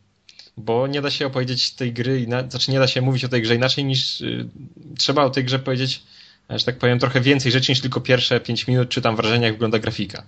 [0.56, 3.54] Bo nie da się opowiedzieć tej gry, znaczy nie da się mówić o tej grze
[3.54, 4.48] inaczej niż y,
[4.98, 6.02] trzeba o tej grze powiedzieć,
[6.50, 9.54] że tak powiem, trochę więcej rzeczy niż tylko pierwsze 5 minut, czy tam wrażenia, jak
[9.54, 10.22] wygląda grafika.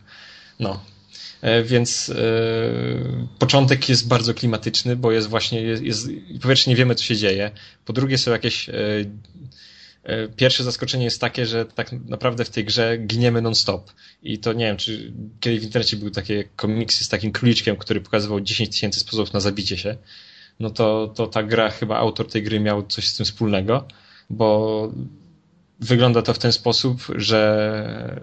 [0.60, 0.80] No,
[1.40, 2.14] E, więc e,
[3.38, 6.08] początek jest bardzo klimatyczny, bo jest właśnie, jest, jest,
[6.66, 7.50] nie wiemy, co się dzieje,
[7.84, 8.74] po drugie są jakieś e,
[10.36, 13.92] Pierwsze zaskoczenie jest takie, że tak naprawdę w tej grze giniemy non-stop.
[14.22, 18.00] I to nie wiem, czy kiedyś w internecie były takie komiksy z takim króliczkiem, który
[18.00, 19.96] pokazywał 10 tysięcy sposobów na zabicie się.
[20.61, 23.88] No to, to ta gra, chyba autor tej gry miał coś z tym wspólnego,
[24.30, 24.92] bo
[25.80, 28.20] wygląda to w ten sposób, że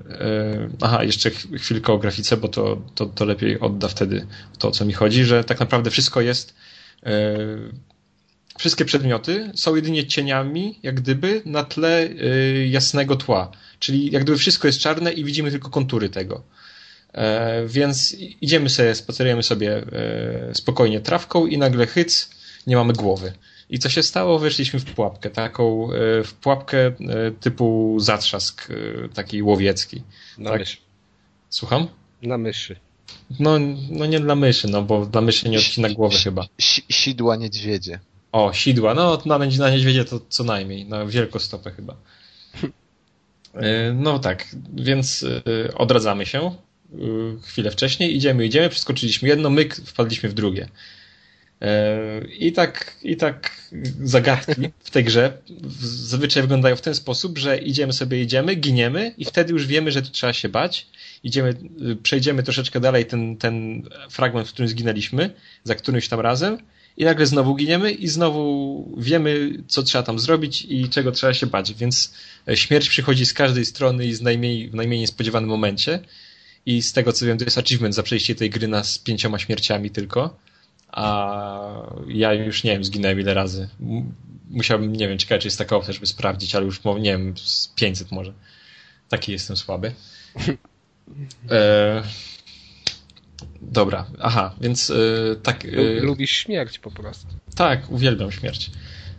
[0.60, 4.28] yy, aha, jeszcze chwilkę o grafice, bo to, to, to lepiej odda wtedy
[4.60, 6.56] to, o co mi chodzi, że tak naprawdę wszystko jest
[7.06, 7.12] yy,
[8.58, 13.52] wszystkie przedmioty są jedynie cieniami, jak gdyby, na tle yy, jasnego tła.
[13.80, 16.44] Czyli jak gdyby wszystko jest czarne i widzimy tylko kontury tego.
[17.68, 19.86] Więc idziemy sobie, spacerujemy sobie
[20.54, 22.30] spokojnie trawką i nagle hyc,
[22.68, 23.34] nie mamy głowy.
[23.70, 24.40] I co się stało?
[24.40, 26.94] Weszliśmy w pułapkę, taką e, w pułapkę e,
[27.40, 30.04] typu zatrzask, e, taki łowiecki.
[30.38, 30.60] Na tak?
[30.60, 30.78] myszy.
[31.50, 31.88] Słucham?
[32.22, 32.76] Na myszy.
[33.40, 36.46] No, no nie dla myszy, no bo dla myszy nie odcina głowy chyba.
[36.90, 38.00] Sidła niedźwiedzie.
[38.34, 38.94] O, sidła.
[38.94, 41.96] No na, na niedźwiedzie to co najmniej, na wielkostopę chyba.
[43.96, 45.26] No tak, więc
[45.76, 46.56] odradzamy się
[47.44, 50.68] chwilę wcześniej, idziemy, idziemy, przeskoczyliśmy jedno, myk, wpadliśmy w drugie.
[52.40, 53.52] I tak, I tak
[54.04, 55.38] zagadki w tej grze
[55.80, 60.02] zazwyczaj wyglądają w ten sposób, że idziemy sobie, idziemy, giniemy i wtedy już wiemy, że
[60.02, 60.88] tu trzeba się bać.
[61.24, 61.56] Idziemy,
[62.04, 65.30] przejdziemy troszeczkę dalej ten, ten fragment, w którym zginęliśmy,
[65.64, 66.58] za którymś tam razem
[66.98, 71.48] i nagle znowu giniemy i znowu wiemy, co trzeba tam zrobić i czego trzeba się
[71.48, 71.74] bać.
[71.74, 72.14] Więc
[72.56, 76.00] śmierć przychodzi z każdej strony i z najmniej, w najmniej niespodziewanym momencie.
[76.66, 79.40] I z tego co wiem, to jest achievement za przejście tej gry na z pięcioma
[79.40, 80.36] śmierciami tylko
[80.94, 83.70] a ja już nie wiem, zginąłem ile razy.
[84.50, 87.68] Musiałbym, nie wiem, czekać, czy jest taka opcja, żeby sprawdzić, ale już nie wiem, z
[87.68, 88.34] 500 może.
[89.10, 89.92] Taki jestem słaby.
[91.52, 92.04] E,
[93.72, 94.96] dobra, aha, więc e,
[95.44, 95.66] tak.
[95.66, 97.28] E, lubisz śmierć po prostu.
[97.56, 98.72] Tak, uwielbiam śmierć.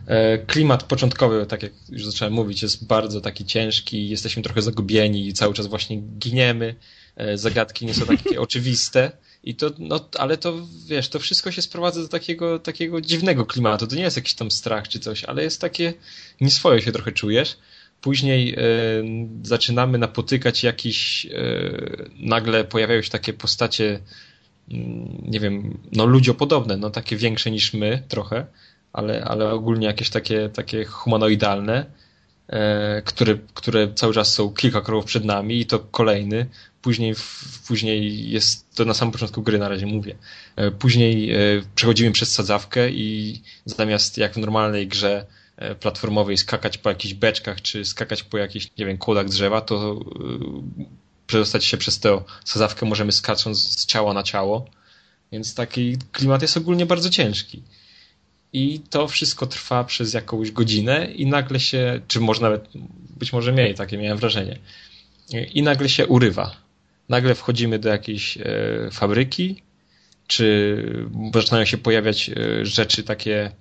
[0.07, 5.27] E, klimat początkowy, tak jak już zacząłem mówić, jest bardzo taki ciężki, jesteśmy trochę zagubieni
[5.27, 6.75] i cały czas właśnie giniemy.
[7.15, 9.11] E, zagadki nie są takie oczywiste
[9.43, 10.53] i to, no, ale to,
[10.87, 13.87] wiesz, to wszystko się sprowadza do takiego, takiego dziwnego klimatu.
[13.87, 15.93] To nie jest jakiś tam strach czy coś, ale jest takie,
[16.41, 17.57] nieswoje się trochę czujesz.
[18.01, 18.59] Później e,
[19.43, 21.29] zaczynamy napotykać jakieś, e,
[22.19, 23.99] nagle pojawiają się takie postacie,
[24.67, 28.45] nie wiem, no ludziopodobne, no takie większe niż my trochę,
[28.93, 31.85] ale, ale ogólnie jakieś takie, takie humanoidalne
[32.47, 36.45] e, które, które cały czas są kilka kroków przed nami i to kolejny.
[36.81, 37.15] Później,
[37.67, 40.15] później jest, to na samym początku gry na razie mówię,
[40.55, 41.37] e, później e,
[41.75, 45.25] przechodzimy przez sadzawkę i zamiast jak w normalnej grze
[45.79, 49.99] platformowej skakać po jakichś beczkach, czy skakać po jakichś, nie wiem, kłodach drzewa, to
[51.27, 54.65] przedostać się przez tę sadzawkę możemy skacząc z ciała na ciało.
[55.31, 57.63] Więc taki klimat jest ogólnie bardzo ciężki.
[58.53, 62.67] I to wszystko trwa przez jakąś godzinę i nagle się, czy może nawet,
[63.17, 64.59] być może mniej, takie miałem wrażenie,
[65.53, 66.55] i nagle się urywa.
[67.09, 68.41] Nagle wchodzimy do jakiejś e,
[68.91, 69.61] fabryki,
[70.27, 73.51] czy zaczynają się pojawiać e, rzeczy takie,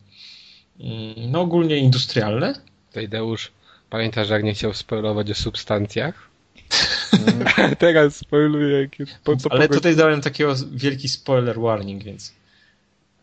[0.81, 2.55] mm, no ogólnie industrialne.
[2.93, 3.53] Tadeusz,
[3.91, 6.29] pamiętasz, jak nie chciał spoilować o substancjach?
[7.79, 8.89] Teraz spoiluję.
[9.25, 12.33] Po, po, Ale tutaj dałem takiego wielki spoiler warning, więc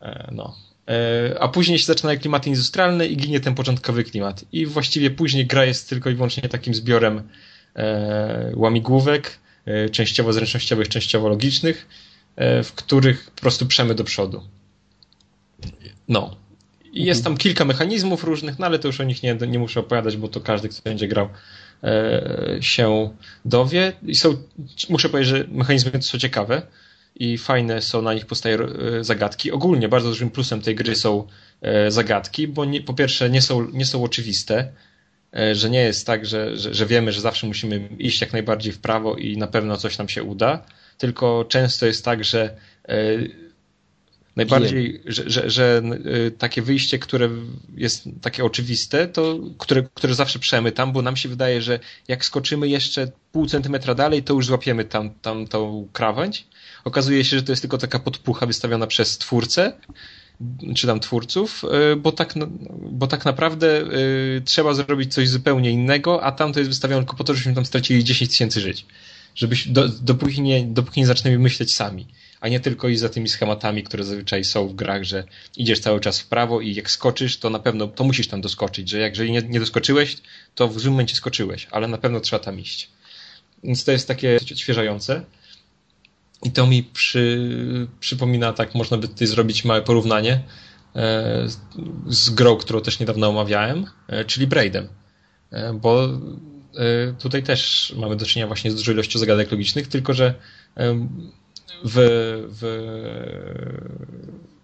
[0.01, 0.55] e, no.
[0.87, 4.45] E, a później się zaczynają klimaty industrialne i ginie ten początkowy klimat.
[4.51, 7.29] I właściwie później gra jest tylko i wyłącznie takim zbiorem
[7.75, 9.41] e, łamigłówek,
[9.91, 11.87] częściowo zręcznościowych, częściowo logicznych,
[12.37, 14.43] w których po prostu przemy do przodu.
[16.07, 16.35] No.
[16.93, 19.79] I jest tam kilka mechanizmów różnych, no ale to już o nich nie, nie muszę
[19.79, 21.29] opowiadać, bo to każdy, kto będzie grał,
[22.61, 23.09] się
[23.45, 23.93] dowie.
[24.03, 24.37] I są,
[24.89, 26.61] muszę powiedzieć, że mechanizmy są ciekawe
[27.15, 29.51] i fajne są na nich powstają e, zagadki.
[29.51, 31.27] Ogólnie bardzo dużym plusem tej gry są
[31.61, 34.71] e, zagadki, bo nie, po pierwsze nie są, nie są oczywiste,
[35.53, 38.79] że nie jest tak, że, że, że wiemy, że zawsze musimy iść jak najbardziej w
[38.79, 40.65] prawo i na pewno coś nam się uda,
[40.97, 42.55] tylko często jest tak, że
[44.35, 45.81] Najbardziej, że, że, że,
[46.27, 47.29] y, takie wyjście, które
[47.77, 52.67] jest takie oczywiste, to które, które zawsze przemytam, bo nam się wydaje, że jak skoczymy
[52.67, 56.47] jeszcze pół centymetra dalej, to już złapiemy tam, tam tą krawędź.
[56.83, 59.73] Okazuje się, że to jest tylko taka podpucha wystawiona przez twórcę,
[60.75, 61.63] czy tam twórców,
[61.93, 62.33] y, bo tak,
[62.91, 67.17] bo tak naprawdę y, trzeba zrobić coś zupełnie innego, a tam to jest wystawione tylko
[67.17, 68.85] po to, żebyśmy tam stracili 10 tysięcy żyć.
[69.35, 72.07] Żebyś, do, dopóki, nie, dopóki nie zaczniemy myśleć sami
[72.41, 75.23] a nie tylko i za tymi schematami, które zazwyczaj są w grach, że
[75.57, 78.89] idziesz cały czas w prawo i jak skoczysz, to na pewno to musisz tam doskoczyć,
[78.89, 80.17] że jeżeli nie, nie doskoczyłeś,
[80.55, 82.89] to w złym momencie skoczyłeś, ale na pewno trzeba tam iść.
[83.63, 85.25] Więc to jest takie odświeżające.
[86.43, 87.49] I to mi przy,
[87.99, 90.43] przypomina, tak można by tutaj zrobić małe porównanie
[90.95, 91.47] e,
[92.07, 94.87] z grą, którą też niedawno omawiałem, e, czyli Braidem.
[95.51, 100.13] E, bo e, tutaj też mamy do czynienia właśnie z dużą ilością zagadek logicznych, tylko
[100.13, 100.33] że
[101.83, 101.95] w,
[102.49, 102.61] w,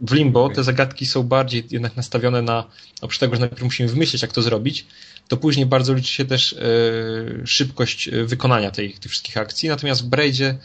[0.01, 2.65] w Limbo te zagadki są bardziej jednak nastawione na,
[3.01, 4.85] oprócz tego, że najpierw musimy wymyślić, jak to zrobić,
[5.27, 6.57] to później bardzo liczy się też e,
[7.47, 9.69] szybkość e, wykonania tej, tych wszystkich akcji.
[9.69, 10.57] Natomiast w Braidzie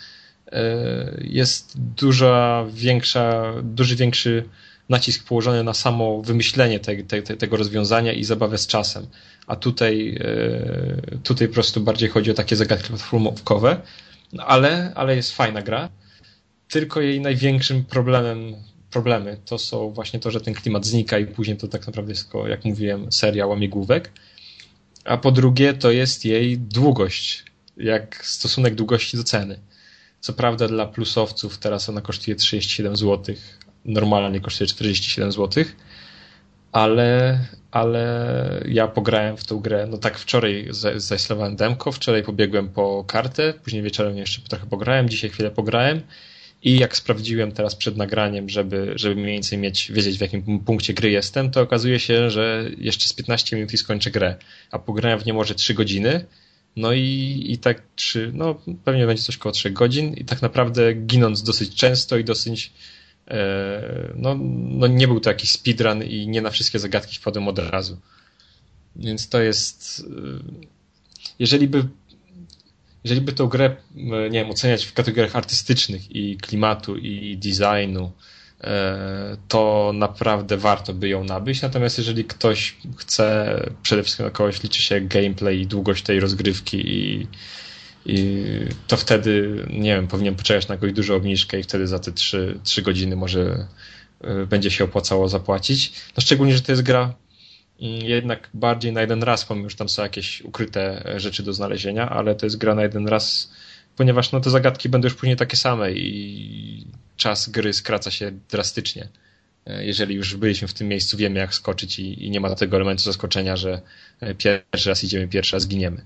[0.53, 4.45] e, jest duża większa, duży większy
[4.89, 9.07] nacisk położony na samo wymyślenie te, te, tego rozwiązania i zabawę z czasem.
[9.47, 10.19] A tutaj,
[11.23, 13.81] tutaj po prostu bardziej chodzi o takie zagadki platformowe,
[14.39, 15.89] ale, ale jest fajna gra
[16.73, 18.55] tylko jej największym problemem,
[18.91, 22.23] problemy to są właśnie to, że ten klimat znika i później to tak naprawdę jest
[22.23, 24.11] tylko, jak mówiłem, seria łamigłówek.
[25.05, 27.45] A po drugie to jest jej długość,
[27.77, 29.59] jak stosunek długości do ceny.
[30.21, 33.35] Co prawda dla plusowców teraz ona kosztuje 37 zł,
[33.85, 35.65] normalnie kosztuje 47 zł,
[36.73, 37.39] ale,
[37.71, 43.55] ale ja pograłem w tą grę, no tak wczoraj zainstalowałem demko, wczoraj pobiegłem po kartę,
[43.55, 46.03] później wieczorem jeszcze trochę pograłem, dzisiaj chwilę pograłem
[46.63, 50.95] i jak sprawdziłem teraz przed nagraniem, żeby, żeby mniej więcej mieć, wiedzieć w jakim punkcie
[50.95, 54.37] gry jestem, to okazuje się, że jeszcze z 15 minut i skończę grę.
[54.71, 56.25] A pograłem w nie może 3 godziny.
[56.77, 60.95] No i, i tak trzy, no pewnie będzie coś około 3 godzin i tak naprawdę
[60.95, 62.73] ginąc dosyć często i dosyć
[63.29, 67.59] e, no, no nie był to jakiś speedrun i nie na wszystkie zagadki wpadłem od
[67.59, 68.01] razu.
[68.97, 70.73] Więc to jest e,
[71.39, 71.89] jeżeli by
[73.05, 78.13] jeżeli by tę grę, e, nie wiem, oceniać w kategoriach artystycznych i klimatu i designu,
[78.61, 81.63] e, to naprawdę warto by ją nabyć.
[81.63, 86.77] Natomiast jeżeli ktoś chce, przede wszystkim na kogoś liczy się gameplay i długość tej rozgrywki
[86.77, 87.27] i,
[88.07, 88.45] i
[88.87, 92.59] to wtedy, nie wiem, powinien poczekać na jakąś dużą obniżkę i wtedy za te 3,
[92.65, 93.67] 3 godziny może
[94.21, 95.93] e, będzie się opłacało zapłacić.
[96.17, 97.15] No szczególnie, że to jest gra
[97.81, 102.35] jednak bardziej na jeden raz, pomimo że tam są jakieś ukryte rzeczy do znalezienia, ale
[102.35, 103.53] to jest gra na jeden raz,
[103.97, 106.87] ponieważ no, te zagadki będą już później takie same i
[107.17, 109.09] czas gry skraca się drastycznie.
[109.67, 112.77] E, jeżeli już byliśmy w tym miejscu, wiemy jak skoczyć i, i nie ma tego
[112.77, 113.83] elementu zaskoczenia, że
[114.21, 116.05] e, pierwszy raz idziemy, pierwszy raz giniemy.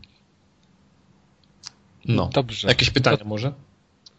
[2.05, 2.31] No.
[2.33, 2.69] Dobrze.
[2.69, 3.53] Jakieś pytania może?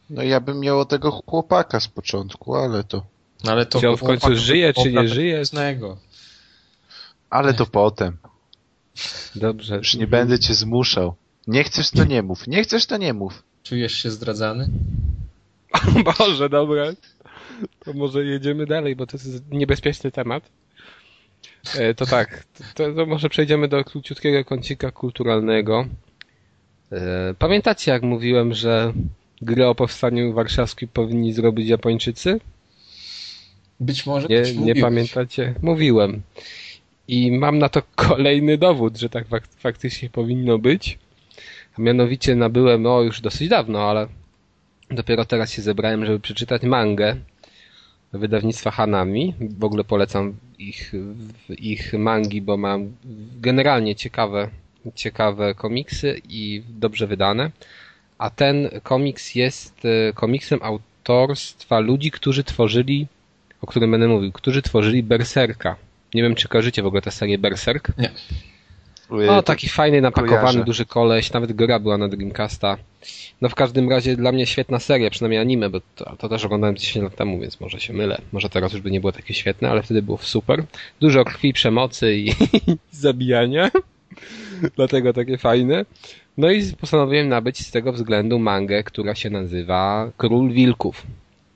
[0.09, 3.05] No ja bym miał tego chłopaka z początku, ale to...
[3.43, 3.79] No ale to...
[3.79, 5.45] Wziął w końcu żyje, czy nie żyje?
[7.29, 8.17] Ale to potem.
[9.35, 9.77] Dobrze.
[9.77, 11.15] Już nie będę cię zmuszał.
[11.47, 12.47] Nie chcesz, to nie mów.
[12.47, 13.43] Nie chcesz, to nie mów.
[13.63, 14.69] Czujesz się zdradzany?
[16.19, 16.85] Boże, dobra.
[17.85, 20.43] To może jedziemy dalej, bo to jest niebezpieczny temat.
[21.77, 22.43] E, to tak,
[22.75, 25.85] to, to może przejdziemy do króciutkiego kącika kulturalnego.
[26.91, 28.93] E, pamiętacie, jak mówiłem, że
[29.41, 32.39] gry o powstaniu warszawskim powinni zrobić Japończycy?
[33.79, 34.81] Być może Nie, nie mówiłeś.
[34.81, 35.53] pamiętacie?
[35.61, 36.21] Mówiłem.
[37.07, 40.99] I mam na to kolejny dowód, że tak fak- faktycznie powinno być.
[41.79, 44.07] A mianowicie nabyłem, o już dosyć dawno, ale
[44.91, 47.15] dopiero teraz się zebrałem, żeby przeczytać mangę
[48.13, 49.33] wydawnictwa Hanami.
[49.39, 50.93] W ogóle polecam ich,
[51.49, 52.91] ich mangi, bo mam
[53.41, 54.49] generalnie ciekawe,
[54.95, 57.51] ciekawe komiksy i dobrze wydane.
[58.17, 63.07] A ten komiks jest e, komiksem autorstwa ludzi, którzy tworzyli,
[63.61, 65.75] o którym będę mówił, którzy tworzyli Berserka.
[66.17, 67.87] Nie wiem, czy kojarzycie w ogóle tę serię Berserk?
[69.09, 70.63] Ojej, O, to- taki fajny, napakowany, kojarzę.
[70.63, 72.77] duży koleś, nawet gra była na Dreamcasta.
[73.41, 76.75] No w każdym razie dla mnie świetna seria, przynajmniej anime, bo to, to też oglądałem
[76.77, 78.21] 10 lat temu, więc może się mylę.
[78.31, 80.63] Może teraz już by nie było takie świetne, ale wtedy było super.
[80.99, 82.31] Dużo krwi, przemocy i
[82.91, 83.71] zabijania.
[84.75, 85.85] Dlatego takie fajne.
[86.37, 91.03] No i postanowiłem nabyć z tego względu mangę, która się nazywa Król Wilków.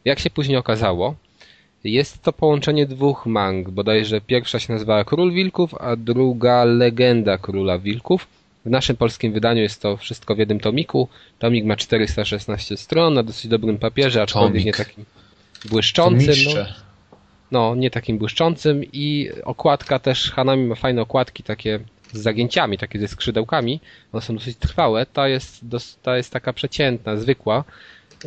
[0.06, 1.16] Jak się później okazało,
[1.84, 7.80] jest to połączenie dwóch mang, bodajże pierwsza się nazywała Król Wilków, a druga Legenda Króla
[7.80, 8.28] Wilków.
[8.66, 11.08] W naszym polskim wydaniu jest to wszystko w jednym tomiku.
[11.40, 14.66] Tomik ma 416 stron na dosyć dobrym papierze, aczkolwiek Tomik.
[14.66, 15.06] nie takim
[15.70, 16.36] błyszczącym.
[16.56, 16.66] No,
[17.52, 21.80] no, nie takim błyszczącym i okładka też, Hanami ma fajne okładki takie
[22.14, 23.80] z zagięciami, takie ze skrzydełkami.
[24.14, 25.06] One są dosyć trwałe.
[25.06, 25.66] Ta jest,
[26.02, 27.64] ta jest taka przeciętna, zwykła.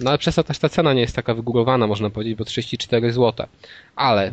[0.03, 3.13] No ale przez to też ta cena nie jest taka wygórowana, można powiedzieć, bo 34
[3.13, 3.47] zł.
[3.97, 4.33] Ale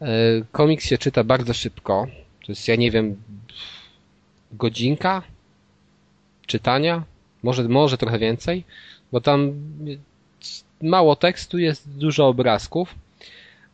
[0.00, 0.06] e,
[0.52, 2.06] komiks się czyta bardzo szybko.
[2.46, 3.16] To jest, ja nie wiem,
[4.52, 5.22] godzinka
[6.46, 7.02] czytania,
[7.42, 8.64] może, może trochę więcej,
[9.12, 9.52] bo tam
[10.82, 12.94] mało tekstu, jest dużo obrazków,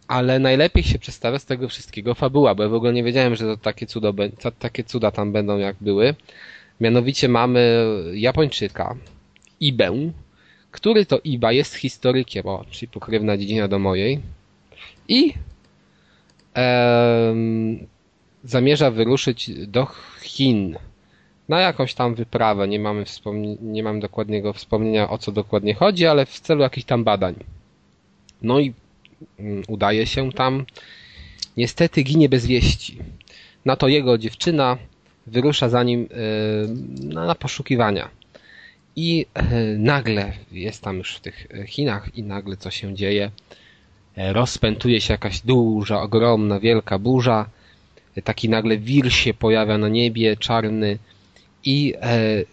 [0.08, 3.44] ale najlepiej się przedstawia z tego wszystkiego fabuła, bo ja w ogóle nie wiedziałem, że
[3.44, 4.14] to takie, cudo,
[4.58, 6.14] takie cuda tam będą jak były.
[6.80, 8.96] Mianowicie mamy Japończyka,
[9.60, 10.12] Ibę,
[10.74, 14.20] który to Iba jest historykiem, o, czyli pokrewna dziedzina do mojej
[15.08, 15.34] i
[16.54, 17.86] em,
[18.44, 19.86] zamierza wyruszyć do
[20.22, 20.76] Chin
[21.48, 22.68] na jakąś tam wyprawę.
[22.68, 23.04] Nie mamy,
[23.60, 27.34] nie mam dokładnego wspomnienia o co dokładnie chodzi, ale w celu jakichś tam badań.
[28.42, 28.74] No i
[29.38, 30.64] mm, udaje się tam.
[31.56, 32.98] Niestety ginie bez wieści.
[33.64, 34.78] Na to jego dziewczyna
[35.26, 36.16] wyrusza za nim e,
[37.14, 38.23] na, na poszukiwania.
[38.96, 39.44] I e,
[39.78, 43.30] nagle jest tam już w tych e, Chinach i nagle co się dzieje?
[44.16, 47.46] E, Rozpętuje się jakaś duża, ogromna, wielka burza.
[48.24, 50.98] Taki nagle wir się pojawia na niebie, czarny
[51.64, 51.94] i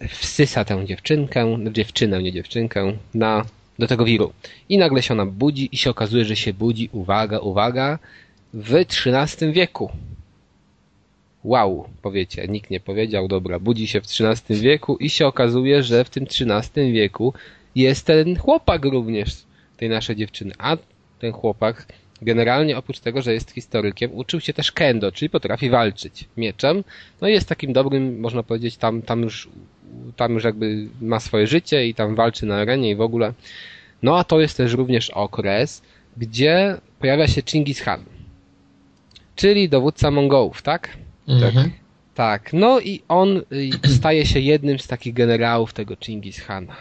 [0.09, 3.45] wsysa tę dziewczynkę, dziewczynę, nie dziewczynkę, na,
[3.79, 4.33] do tego wiru.
[4.69, 7.99] I nagle się ona budzi i się okazuje, że się budzi, uwaga, uwaga,
[8.53, 9.91] w XIII wieku.
[11.43, 16.03] Wow, powiecie, nikt nie powiedział, dobra, budzi się w XIII wieku i się okazuje, że
[16.03, 17.33] w tym XIII wieku
[17.75, 19.37] jest ten chłopak również
[19.77, 20.53] tej naszej dziewczyny.
[20.57, 20.77] A
[21.19, 21.85] ten chłopak
[22.21, 26.83] generalnie oprócz tego, że jest historykiem, uczył się też kendo, czyli potrafi walczyć mieczem.
[27.21, 29.49] No i jest takim dobrym, można powiedzieć, tam, tam już
[30.15, 33.33] tam już jakby ma swoje życie i tam walczy na arenie i w ogóle.
[34.03, 35.81] No a to jest też również okres,
[36.17, 38.03] gdzie pojawia się Chingis Khan.
[39.35, 40.97] Czyli dowódca Mongołów, tak?
[41.31, 41.71] Mhm.
[42.15, 43.43] Tak, no i on y,
[43.97, 46.75] staje się jednym z takich generałów tego Chingis Khana.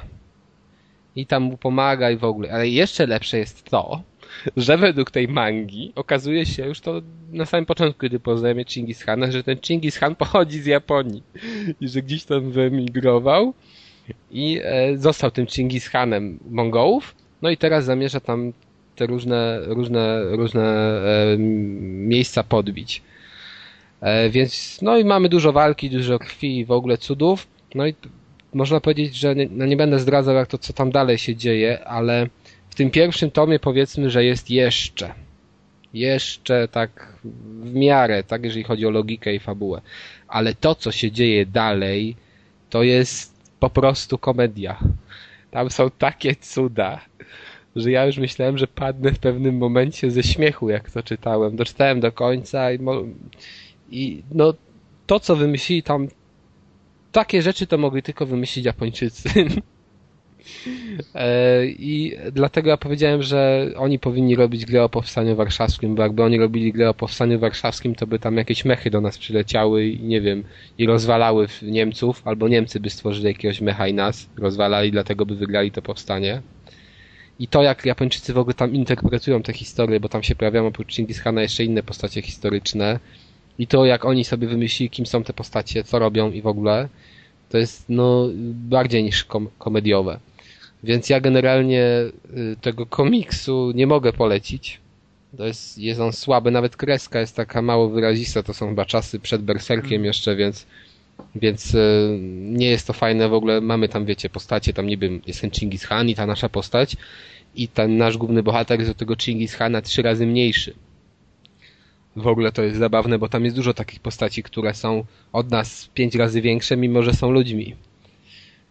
[1.16, 2.52] I tam mu pomaga i w ogóle.
[2.52, 4.02] Ale jeszcze lepsze jest to,
[4.56, 7.02] że według tej mangi okazuje się już to
[7.32, 11.22] na samym początku, gdy poznajemy Chingis Khana, że ten Chingis Khan pochodzi z Japonii
[11.80, 13.54] i że gdzieś tam wyemigrował
[14.30, 17.14] i e, został tym Chingis Khanem Mongołów.
[17.42, 18.52] No i teraz zamierza tam
[18.96, 21.36] te różne, różne, różne e,
[22.08, 23.02] miejsca podbić.
[24.00, 27.46] E, więc, no i mamy dużo walki, dużo krwi i w ogóle cudów.
[27.74, 27.94] No i
[28.54, 31.84] można powiedzieć, że nie, no nie będę zdradzał, jak to, co tam dalej się dzieje,
[31.84, 32.26] ale
[32.70, 35.14] w tym pierwszym tomie powiedzmy, że jest jeszcze.
[35.94, 37.12] Jeszcze tak
[37.62, 39.80] w miarę, tak, jeżeli chodzi o logikę i fabułę.
[40.28, 42.16] Ale to, co się dzieje dalej,
[42.70, 44.78] to jest po prostu komedia.
[45.50, 47.00] Tam są takie cuda,
[47.76, 51.56] że ja już myślałem, że padnę w pewnym momencie ze śmiechu, jak to czytałem.
[51.56, 53.04] Doczytałem do końca i, mo-
[53.90, 54.54] i no,
[55.06, 56.08] to, co wymyślili tam,
[57.12, 59.28] takie rzeczy to mogli tylko wymyślić Japończycy.
[61.14, 66.22] E, I dlatego ja powiedziałem, że oni powinni robić grę o powstaniu warszawskim, bo jakby
[66.22, 70.00] oni robili grę o powstaniu warszawskim, to by tam jakieś mechy do nas przyleciały i
[70.00, 70.44] nie wiem,
[70.78, 75.72] i rozwalały Niemców, albo Niemcy by stworzyli jakiegoś mecha i nas rozwalali, dlatego by wygrali
[75.72, 76.42] to powstanie.
[77.38, 80.94] I to, jak Japończycy w ogóle tam interpretują te historie, bo tam się pojawiają oprócz
[80.94, 83.00] Chingis Khana jeszcze inne postacie historyczne,
[83.58, 86.88] i to, jak oni sobie wymyślili, kim są te postacie, co robią i w ogóle,
[87.48, 90.20] to jest no bardziej niż kom komediowe.
[90.84, 94.80] Więc ja generalnie y, tego komiksu nie mogę polecić.
[95.36, 99.20] To jest, jest on słaby, nawet kreska jest taka mało wyrazista, to są chyba czasy
[99.20, 100.04] przed Berserkiem mm.
[100.04, 100.66] jeszcze, więc
[101.34, 103.60] więc y, nie jest to fajne w ogóle.
[103.60, 106.96] Mamy tam, wiecie, postacie, tam niby jest ten Chingis Khan i ta nasza postać
[107.54, 110.74] i ten nasz główny bohater jest do tego Chingis Khana trzy razy mniejszy.
[112.16, 115.90] W ogóle to jest zabawne, bo tam jest dużo takich postaci, które są od nas
[115.94, 117.76] pięć razy większe, mimo że są ludźmi.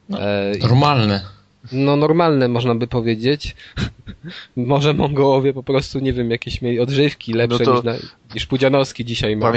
[0.09, 1.25] No, e, normalne.
[1.71, 3.55] No normalne można by powiedzieć.
[4.55, 8.45] Może Mongołowie po prostu, nie wiem, jakieś mieli odżywki lepsze no to, niż, na, niż
[8.45, 9.53] Pudzianowski dzisiaj ma.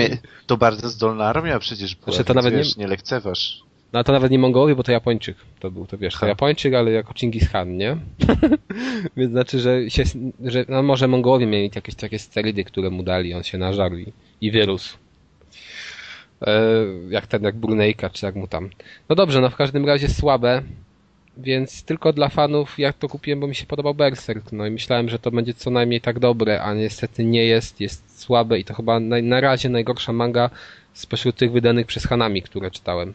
[0.46, 3.62] To bardzo zdolna armia przecież była, znaczy, to nawet wiesz, nie, nie lekceważ.
[3.92, 5.36] No to nawet nie Mongołowie, bo to Japończyk.
[5.60, 7.96] To był, to wiesz, to Japończyk, ale jako Chingis Khan, nie?
[9.16, 10.02] Więc znaczy, że się,
[10.44, 14.12] że no może Mongołowie mieli jakieś takie sterydy, które mu dali, on się nażarł i,
[14.40, 14.96] i wyrósł.
[16.42, 16.62] E,
[17.08, 18.70] jak ten, jak Brunejka, czy jak mu tam.
[19.08, 20.62] No dobrze, no w każdym razie słabe,
[21.36, 25.08] więc tylko dla fanów ja to kupiłem, bo mi się podobał Berserk, no i myślałem,
[25.08, 28.74] że to będzie co najmniej tak dobre, a niestety nie jest, jest słabe i to
[28.74, 30.50] chyba na, na razie najgorsza manga
[30.94, 33.14] spośród tych wydanych przez Hanami, które czytałem.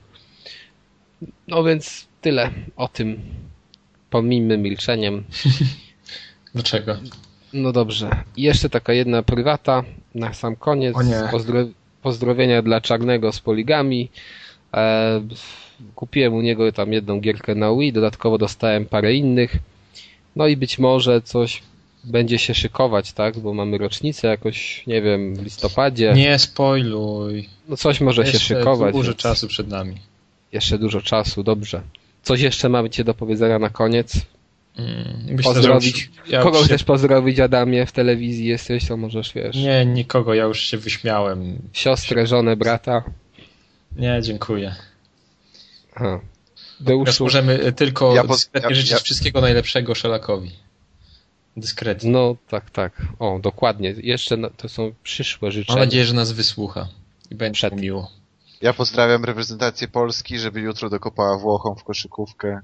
[1.48, 3.22] No więc tyle o tym.
[4.10, 5.24] Pomijmy milczeniem.
[6.54, 6.98] Dlaczego?
[7.54, 8.10] No dobrze.
[8.38, 9.84] Jeszcze taka jedna prywata
[10.16, 10.96] na sam koniec.
[11.32, 11.68] Pozdro
[12.02, 14.10] pozdrowienia dla Czarnego z Poligami.
[14.74, 15.22] E,
[15.96, 19.56] kupiłem u niego tam jedną gierkę na Wii, dodatkowo dostałem parę innych.
[20.36, 21.64] No i być może coś
[22.04, 23.40] będzie się szykować, tak?
[23.40, 26.14] Bo mamy rocznicę jakoś, nie wiem, w listopadzie.
[26.14, 27.50] Nie spoiluj.
[27.70, 28.94] No coś może Jeszcze się szykować.
[28.96, 29.22] Dużo więc...
[29.22, 29.96] czasu przed nami.
[30.52, 31.82] Jeszcze dużo czasu, dobrze.
[32.24, 34.14] Coś jeszcze macie do powiedzenia na koniec?
[34.78, 36.10] Mm, pozdrowić.
[36.28, 36.66] Ja Kogo się...
[36.66, 37.86] chcesz pozdrowić, Adamie?
[37.86, 39.56] W telewizji jesteś, to możesz, wiesz.
[39.56, 41.60] Nie, nikogo, ja już się wyśmiałem.
[41.74, 43.04] Siostrę, żonę, brata?
[43.96, 44.76] Nie, dziękuję.
[45.96, 46.20] Aha.
[46.80, 47.24] Deuszu...
[47.24, 48.98] możemy tylko ja dyskretnie ja, życzyć ja...
[49.00, 50.52] wszystkiego najlepszego Szelakowi.
[51.58, 52.12] Dyskretnie.
[52.12, 53.02] No, tak, tak.
[53.20, 53.96] O, dokładnie.
[53.98, 55.76] Jeszcze to są przyszłe życzenia.
[55.76, 56.88] Mam nadzieję, że nas wysłucha
[57.32, 57.82] i będzie Przed.
[57.82, 58.12] miło.
[58.62, 62.60] Ja pozdrawiam reprezentację Polski, żeby jutro dokopała Włochom w koszykówkę.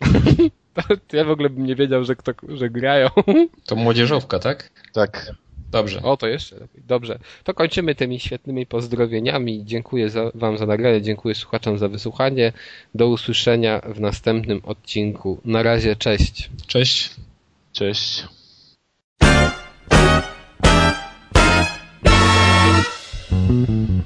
[1.12, 3.08] ja w ogóle bym nie wiedział, że, kto, że grają.
[3.66, 4.70] To młodzieżówka, tak?
[4.92, 5.32] Tak.
[5.70, 6.02] Dobrze.
[6.02, 6.82] O, to jeszcze lepiej.
[6.86, 7.18] Dobrze.
[7.44, 9.64] To kończymy tymi świetnymi pozdrowieniami.
[9.64, 12.52] Dziękuję za, Wam za nagranie, dziękuję słuchaczom za wysłuchanie.
[12.94, 15.40] Do usłyszenia w następnym odcinku.
[15.44, 16.50] Na razie, cześć.
[16.66, 17.10] Cześć.
[17.72, 18.24] Cześć.
[23.32, 23.97] cześć.